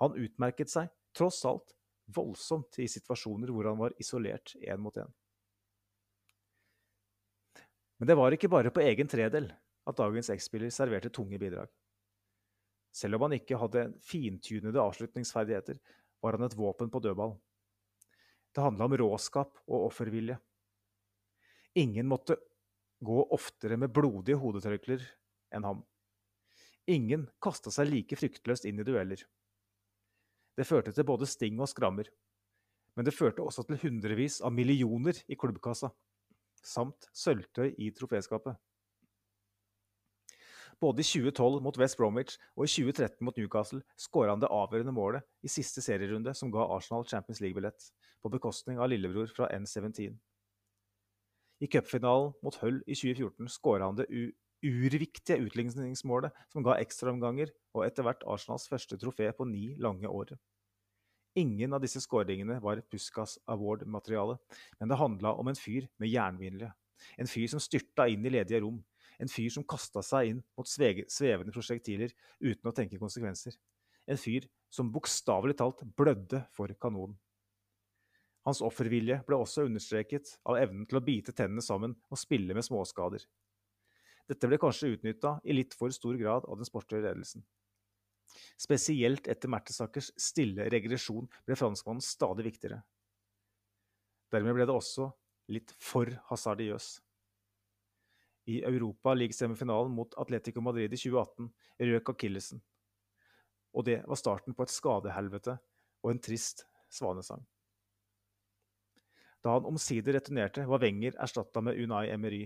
[0.00, 1.74] Han utmerket seg, tross alt,
[2.10, 5.10] voldsomt i situasjoner hvor han var isolert én mot én.
[8.00, 9.50] Men det var ikke bare på egen tredel
[9.90, 11.68] at dagens X-spiller serverte tunge bidrag.
[12.96, 15.78] Selv om han ikke hadde fintunede avslutningsferdigheter,
[16.20, 17.36] var han et våpen på dødball.
[18.54, 20.38] Det handla om råskap og offervilje.
[21.78, 22.38] Ingen måtte
[23.00, 25.04] gå oftere med blodige hodetørklær
[25.56, 25.82] enn ham.
[26.90, 29.22] Ingen kasta seg like fryktløst inn i dueller.
[30.58, 32.08] Det førte til både sting og skrammer,
[32.96, 35.92] men det førte også til hundrevis av millioner i klubbkassa,
[36.60, 38.58] samt sølvtøy i troféskapet.
[40.80, 44.94] Både i 2012 mot West Bromwich og i 2013 mot Newcastle skåra han det avgjørende
[44.96, 47.90] målet i siste serierunde som ga Arsenal Champions League-billett,
[48.20, 50.16] på bekostning av lillebror fra N17.
[51.60, 54.08] I cupfinalen mot Hull i 2014 skåra han det
[54.64, 60.34] urviktige utligningsmålet som ga ekstraomganger og etter hvert Arsenals første trofé på ni lange år.
[61.38, 64.38] Ingen av disse skåringene var Puskas Award-materiale,
[64.80, 66.72] men det handla om en fyr med jernvinlige.
[67.20, 68.80] En fyr som styrta inn i ledige rom,
[69.20, 73.54] en fyr som kasta seg inn mot svevende prosjektiler uten å tenke konsekvenser.
[74.08, 77.18] En fyr som bokstavelig talt blødde for kanonen.
[78.48, 82.64] Hans offervilje ble også understreket av evnen til å bite tennene sammen og spille med
[82.64, 83.26] småskader.
[84.30, 87.44] Dette ble kanskje utnytta i litt for stor grad av den sportlige ledelsen.
[88.60, 92.80] Spesielt etter Mertesakers stille regresjon ble franskmannen stadig viktigere.
[94.30, 95.10] Dermed ble det også
[95.50, 97.00] litt for hasardiøs.
[98.50, 101.50] I Europa ligger semifinalen mot Atletico Madrid i 2018
[101.90, 102.62] røk akillesen.
[103.74, 105.58] Og det var starten på et skadehelvete
[106.02, 107.42] og en trist svanesang.
[109.44, 112.42] Da han omsider returnerte, var Wenger erstatta med Unai Emery,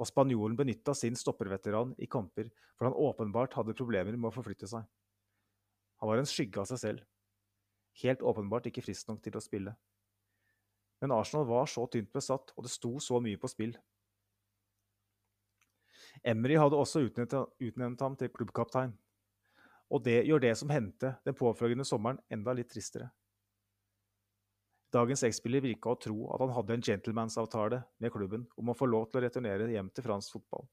[0.00, 4.68] og spanjolen benytta sin stopperveteran i kamper for han åpenbart hadde problemer med å forflytte
[4.70, 4.86] seg.
[6.00, 7.04] Han var en skygge av seg selv.
[8.02, 9.76] Helt åpenbart ikke frisk nok til å spille.
[11.02, 13.76] Men Arsenal var så tynt besatt, og det sto så mye på spill,
[16.24, 18.94] Emry hadde også utnevnt ham til klubbkaptein.
[19.92, 23.10] Og det gjør det som hendte den påfølgende sommeren, enda litt tristere.
[24.94, 28.86] Dagens X-spiller virka å tro at han hadde en gentlemansavtale med klubben om å få
[28.86, 30.68] lov til å returnere hjem til fransk fotball.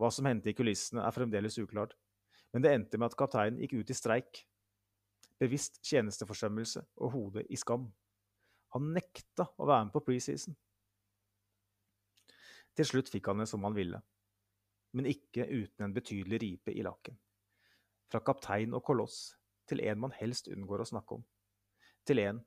[0.00, 1.92] Hva som hendte i kulissene, er fremdeles uklart,
[2.54, 4.44] men det endte med at kapteinen gikk ut i streik.
[5.40, 7.90] Bevisst tjenesteforsømmelse og hodet i skam.
[8.72, 10.56] Han nekta å være med på preseason.
[12.76, 14.00] Til slutt fikk han det som han ville
[14.92, 17.18] men ikke uten en betydelig ripe i lakken.
[18.10, 19.36] Fra kaptein og koloss
[19.70, 21.26] til en man helst unngår å snakke om.
[22.06, 22.40] Til en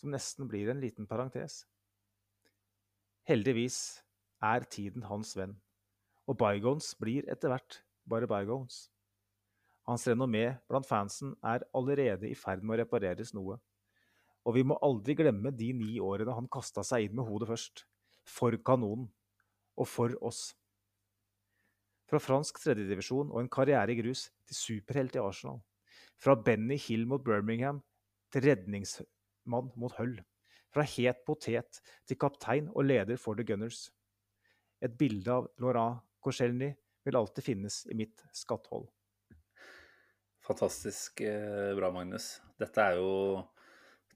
[0.00, 1.64] som nesten blir en liten parentes.
[3.28, 4.00] Heldigvis
[4.42, 5.52] er tiden hans venn,
[6.24, 8.86] og bygones blir etter hvert bare bygones.
[9.88, 13.58] Hans renommé blant fansen er allerede i ferd med å repareres noe,
[14.46, 17.84] og vi må aldri glemme de ni årene han kasta seg inn med hodet først,
[18.24, 19.10] for kanonen,
[19.76, 20.50] og for oss.
[22.08, 25.60] Fra fransk tredjedivisjon og en karriere i grus til superhelt i Arsenal.
[26.20, 27.80] Fra Benny Hill mot Birmingham
[28.32, 28.44] til
[29.40, 30.20] redningsmann mot høll.
[30.70, 33.90] Fra het potet til kaptein og leder for The Gunners.
[34.80, 38.88] Et bilde av Laurent Korselny vil alltid finnes i mitt skatthold.
[40.46, 42.40] Fantastisk eh, bra, Magnus.
[42.58, 43.42] Dette er jo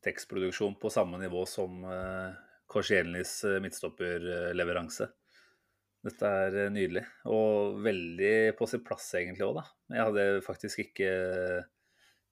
[0.02, 2.32] tekstproduksjon på samme nivå som eh,
[2.66, 5.08] Korselnys eh, midtstopperleveranse.
[6.04, 9.64] Dette er nydelig, og veldig på sin plass egentlig òg, da.
[9.94, 11.12] Jeg hadde faktisk ikke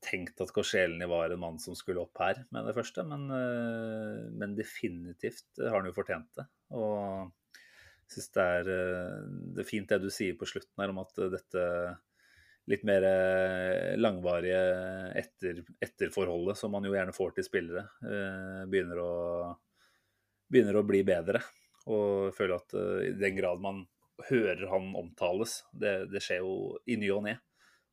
[0.02, 4.22] tenkt at Korselny var en mann som skulle opp her med det første, men, eh,
[4.38, 6.46] men definitivt har han jo fortjent det.
[6.74, 7.30] Og
[8.02, 9.20] jeg syns det er, eh,
[9.56, 11.66] det er fint det du sier på slutten her om at dette
[12.70, 13.02] litt mer
[13.98, 14.58] langvarige
[15.18, 17.82] etter, etterforholdet, som man jo gjerne får til spillere,
[18.70, 19.14] begynner å,
[20.46, 21.40] begynner å bli bedre.
[21.90, 22.76] Og føler at
[23.08, 23.82] i den grad man
[24.28, 26.54] hører han omtales, det, det skjer jo
[26.86, 27.34] i ny og ne,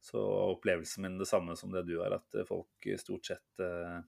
[0.02, 0.22] så
[0.54, 4.00] opplevelsen min det samme som det du har, at folk stort sett uh,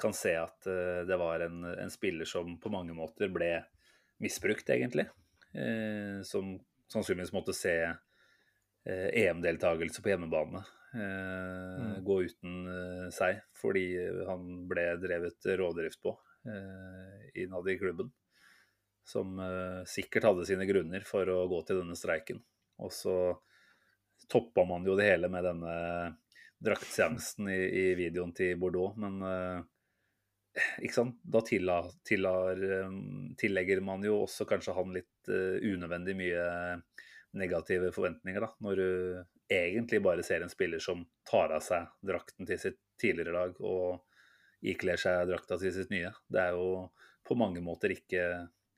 [0.00, 3.50] kan se at eh, det var en, en, spiller som på mange måter ble
[4.22, 5.06] misbrukt, egentlig.
[5.52, 6.56] Eh, som
[6.92, 10.62] sannsynligvis måtte se eh, EM-deltakelse på hjemmebane
[10.94, 11.96] eh, mm.
[12.06, 13.84] gå uten eh, seg fordi
[14.28, 16.16] han ble drevet rådrift på
[17.36, 18.08] innad i klubben.
[19.04, 19.36] Som
[19.84, 22.38] sikkert hadde sine grunner for å gå til denne streiken.
[22.80, 23.16] Og så
[24.30, 25.74] toppa man jo det hele med denne
[26.60, 29.62] draktseansen i, i, videoen til Bordeaux, men uh,
[30.84, 31.16] ikke sant?
[31.22, 36.44] da tilla, tillar, um, tillegger man jo også kanskje han litt uh, unødvendig mye
[37.40, 38.90] negative forventninger, da, når du
[39.50, 44.02] egentlig bare ser en spiller som tar av seg drakten til sitt tidligere lag og
[44.70, 46.10] ikler seg drakta til sitt nye.
[46.28, 46.90] Det er jo
[47.26, 48.24] på mange måter ikke,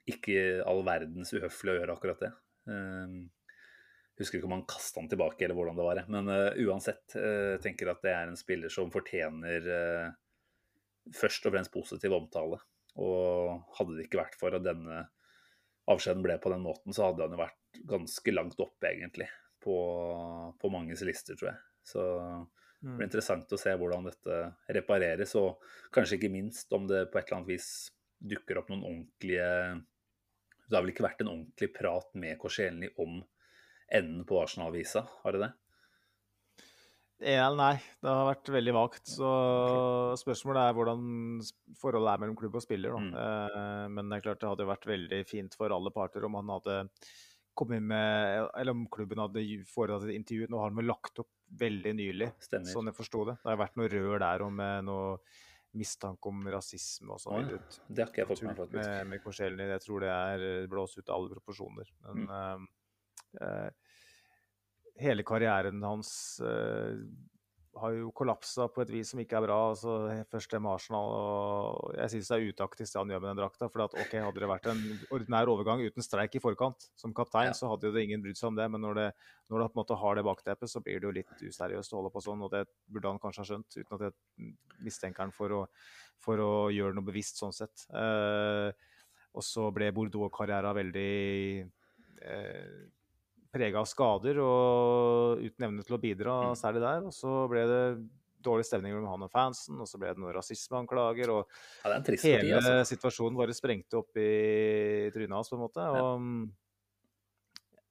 [0.08, 2.32] ikke all verdens uhøflig å gjøre akkurat det.
[2.70, 3.16] Um,
[4.20, 6.00] Husker ikke om han kasta han tilbake, eller hvordan det var.
[6.12, 10.12] Men uh, uansett, uh, tenker at det er en spiller som fortjener uh,
[11.16, 12.60] først og fremst positiv omtale.
[13.00, 15.06] Og hadde det ikke vært for at denne
[15.90, 19.28] avskjeden ble på den måten, så hadde han jo vært ganske langt oppe, egentlig,
[19.64, 19.76] på,
[20.60, 21.62] på manges lister, tror jeg.
[21.88, 22.02] Så
[22.82, 23.06] det blir mm.
[23.08, 24.38] interessant å se hvordan dette
[24.76, 25.62] repareres, og
[25.94, 27.68] kanskje ikke minst om det på et eller annet vis
[28.22, 29.48] dukker opp noen ordentlige
[30.68, 33.20] Det har vel ikke vært en ordentlig prat med Korselny om
[33.92, 35.04] enden på Arsenal-visa?
[35.22, 35.52] Har det det?
[37.22, 39.04] Ja, nei, det har vært veldig vagt.
[39.06, 39.28] Så
[40.18, 41.02] spørsmålet er hvordan
[41.78, 42.96] forholdet er mellom klubb og spiller.
[42.98, 43.12] Mm.
[43.14, 46.50] Eh, men det er klart det hadde vært veldig fint for alle parter om han
[46.56, 46.80] hadde
[47.52, 50.48] kommet med Eller om klubben hadde foretatt et intervju.
[50.50, 52.72] Nå har han vel lagt opp veldig nylig, Stemmer.
[52.72, 53.38] sånn jeg forsto det.
[53.42, 55.16] Det har vært noe rør der om eh, noe
[55.78, 57.48] mistanke om rasisme og sånn.
[57.48, 58.88] Ja, det har ikke jeg fått med faktisk.
[59.08, 61.92] Med, med Jeg tror det er blåst ut av alle proporsjoner.
[62.04, 62.66] Men mm.
[63.40, 63.68] uh,
[65.00, 66.98] hele karrieren hans uh,
[67.80, 69.56] har jo kollapsa på et vis som ikke er bra.
[69.70, 71.08] altså Først det med Arsenal.
[71.16, 73.68] og Jeg syns det er utaktisk det han gjør med den drakta.
[73.72, 77.50] for at, ok, Hadde det vært en ordinær overgang uten streik i forkant som kaptein,
[77.50, 77.56] ja.
[77.56, 78.68] så hadde jo det ingen brydd seg om det.
[78.70, 79.08] Men når det,
[79.48, 82.00] når det på en måte har det bakteppet, så blir det jo litt useriøst å
[82.00, 82.44] holde på sånn.
[82.44, 84.54] Og det burde han kanskje ha skjønt, uten at jeg
[84.84, 85.66] mistenker han for å,
[86.20, 87.88] for å gjøre noe bevisst sånn sett.
[87.88, 88.68] Uh,
[89.32, 91.12] og så ble Bordeaux-karriera veldig
[92.20, 92.80] eh,
[93.52, 96.58] prega av skader og uten evne til å bidra mm.
[96.58, 97.06] særlig der.
[97.08, 97.84] Og så ble det
[98.42, 101.30] dårlig stemning mellom han og fansen, og så ble det noen rasismeanklager.
[101.34, 102.74] Og ja, hele parti, altså.
[102.90, 105.86] situasjonen bare sprengte opp i trynet hans, på en måte.
[105.94, 106.26] Og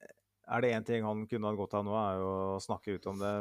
[0.02, 0.12] ja.
[0.58, 3.12] er det én ting han kunne ha gått av nå, er jo å snakke ut
[3.14, 3.36] om det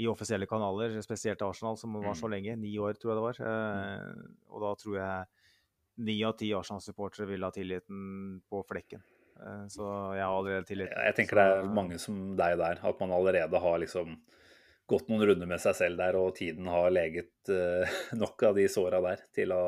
[0.00, 2.32] i offisielle kanaler, spesielt Arsenal, som var så mm.
[2.32, 2.56] lenge.
[2.62, 3.40] Ni år, tror jeg det var.
[3.50, 5.24] Eh, og da tror jeg
[6.06, 9.02] ni av ti Arsenal-supportere ville ha tilliten på flekken.
[9.46, 9.86] Eh, så
[10.16, 10.92] jeg har allerede tillit.
[10.92, 14.16] Jeg tenker det er mange som deg der, at man allerede har liksom
[14.90, 18.64] gått noen runder med seg selv der, og tiden har leget uh, nok av de
[18.66, 19.64] såra der til å,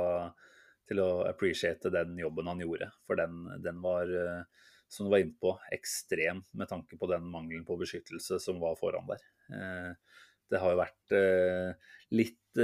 [0.90, 2.89] til å appreciate den jobben han gjorde.
[3.07, 7.31] For den, den var, uh, som du var inne på, ekstrem med tanke på den
[7.31, 9.23] mangelen på beskyttelse som var foran der.
[10.53, 11.15] Det har jo vært
[12.12, 12.61] litt,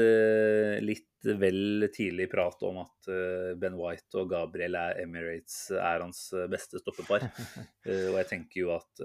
[0.85, 6.29] litt vel tidlig prat om at eh, Ben White og Gabriel er Emirates er hans
[6.33, 7.29] eh, beste stoppepar.
[7.89, 9.01] Eh, og jeg tenker jo at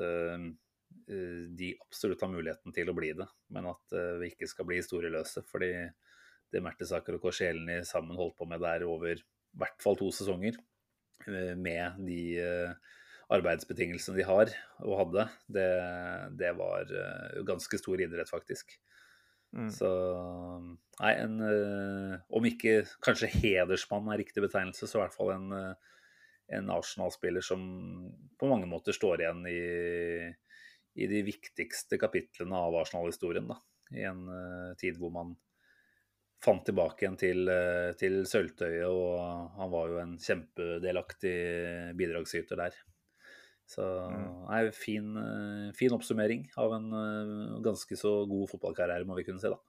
[1.07, 5.43] de absolutt har muligheten til å bli det, men at vi ikke skal bli historieløse.
[5.47, 5.69] fordi
[6.51, 9.23] det Mertesaker og Korselny sammen holdt på med der over i
[9.61, 10.57] hvert fall to sesonger,
[11.27, 12.19] med de
[13.33, 14.51] arbeidsbetingelsene de har
[14.83, 15.69] og hadde, det,
[16.39, 16.89] det var
[17.47, 18.75] ganske stor idrett, faktisk.
[19.53, 19.69] Mm.
[19.69, 19.89] Så
[20.97, 25.51] Nei, en uh, Om ikke kanskje hedersmann er riktig betegnelse, så i hvert fall en,
[25.53, 25.99] uh,
[26.57, 27.61] en Arsenal-spiller som
[28.39, 29.61] på mange måter står igjen i,
[30.97, 33.49] i de viktigste kapitlene av Arsenal-historien.
[33.49, 33.59] da,
[33.93, 34.25] I en
[34.77, 35.35] tid hvor man
[36.43, 37.49] fant tilbake igjen til,
[37.97, 41.37] til Sølvtøyet, og han var jo en kjempedelaktig
[41.97, 42.75] bidragsyter der.
[43.69, 44.27] Så mm.
[44.49, 49.41] nei, fin, eh, fin, oppsummering av en eh, ganske så god fotballkarriere, må vi kunne
[49.41, 49.59] si, da.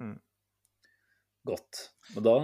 [0.00, 0.16] Mm.
[1.44, 1.80] Godt.
[2.14, 2.34] Men da,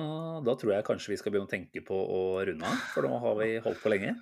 [0.45, 3.21] da, tror jeg kanskje vi skal begynne å tenke på å runde av, for nå
[3.23, 4.17] har vi holdt på lenge.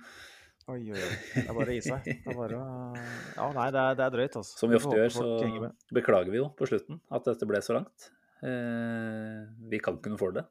[0.69, 1.15] Oi, oi, oi.
[1.33, 2.05] Det er bare å gi seg.
[2.05, 4.59] Det er bare Ja, nei, det er, det er drøyt, altså.
[4.59, 8.11] Som vi ofte gjør, så beklager vi jo på slutten at dette ble så langt.
[8.45, 9.39] Eh,
[9.71, 10.45] vi kan ikke noe for det.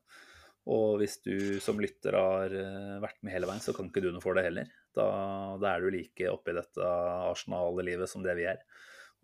[0.68, 4.10] Og hvis du som lytter har eh, vært med hele veien, så kan ikke du
[4.10, 4.68] noe for det heller.
[4.98, 5.08] Da,
[5.62, 6.92] da er du like oppi dette
[7.28, 8.62] Arsenal-livet som det vi er.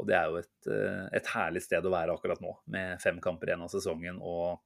[0.00, 3.20] Og det er jo et, eh, et, herlig sted å være akkurat nå, med fem
[3.22, 4.62] kamper igjen av sesongen og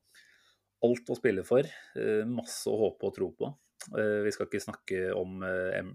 [0.86, 1.68] alt å spille for.
[1.98, 3.54] Eh, masse å håpe og tro på.
[3.88, 5.36] Vi skal ikke snakke om,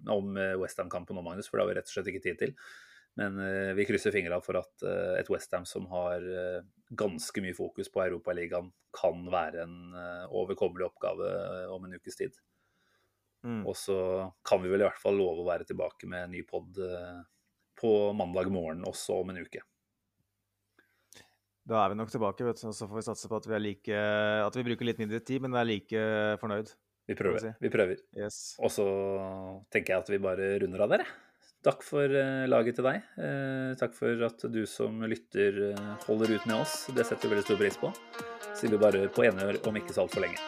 [0.09, 2.53] om Westham-kampen nå, Magnus, for det har vi rett og slett ikke tid til.
[3.15, 6.63] Men eh, vi krysser fingra for at eh, et Westham som har eh,
[6.97, 12.17] ganske mye fokus på Europaligaen, kan være en eh, overkommelig oppgave eh, om en ukes
[12.17, 12.39] tid.
[13.43, 13.61] Mm.
[13.67, 13.97] Og så
[14.47, 17.21] kan vi vel i hvert fall love å være tilbake med en ny pod eh,
[17.79, 19.63] på mandag morgen også om en uke.
[21.63, 22.71] Da er vi nok tilbake, vet du.
[22.75, 23.99] Så får vi satse på at vi, er like,
[24.47, 26.01] at vi bruker litt mindre tid, men er like
[26.41, 26.73] fornøyd.
[27.07, 27.39] Vi prøver.
[27.39, 27.51] si.
[27.59, 27.99] Vi prøver.
[28.15, 28.55] Yes.
[28.63, 28.87] Og så
[29.71, 31.19] tenker jeg at vi bare runder av der, jeg.
[31.63, 33.07] Takk for eh, laget til deg.
[33.15, 35.61] Eh, takk for at du som lytter
[36.07, 36.89] holder ut med oss.
[36.91, 37.95] Det setter vi veldig stor pris på.
[38.51, 40.39] Sier vi bare på enør om ikke så altfor lenge.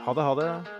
[0.00, 0.79] Ha det, ha det.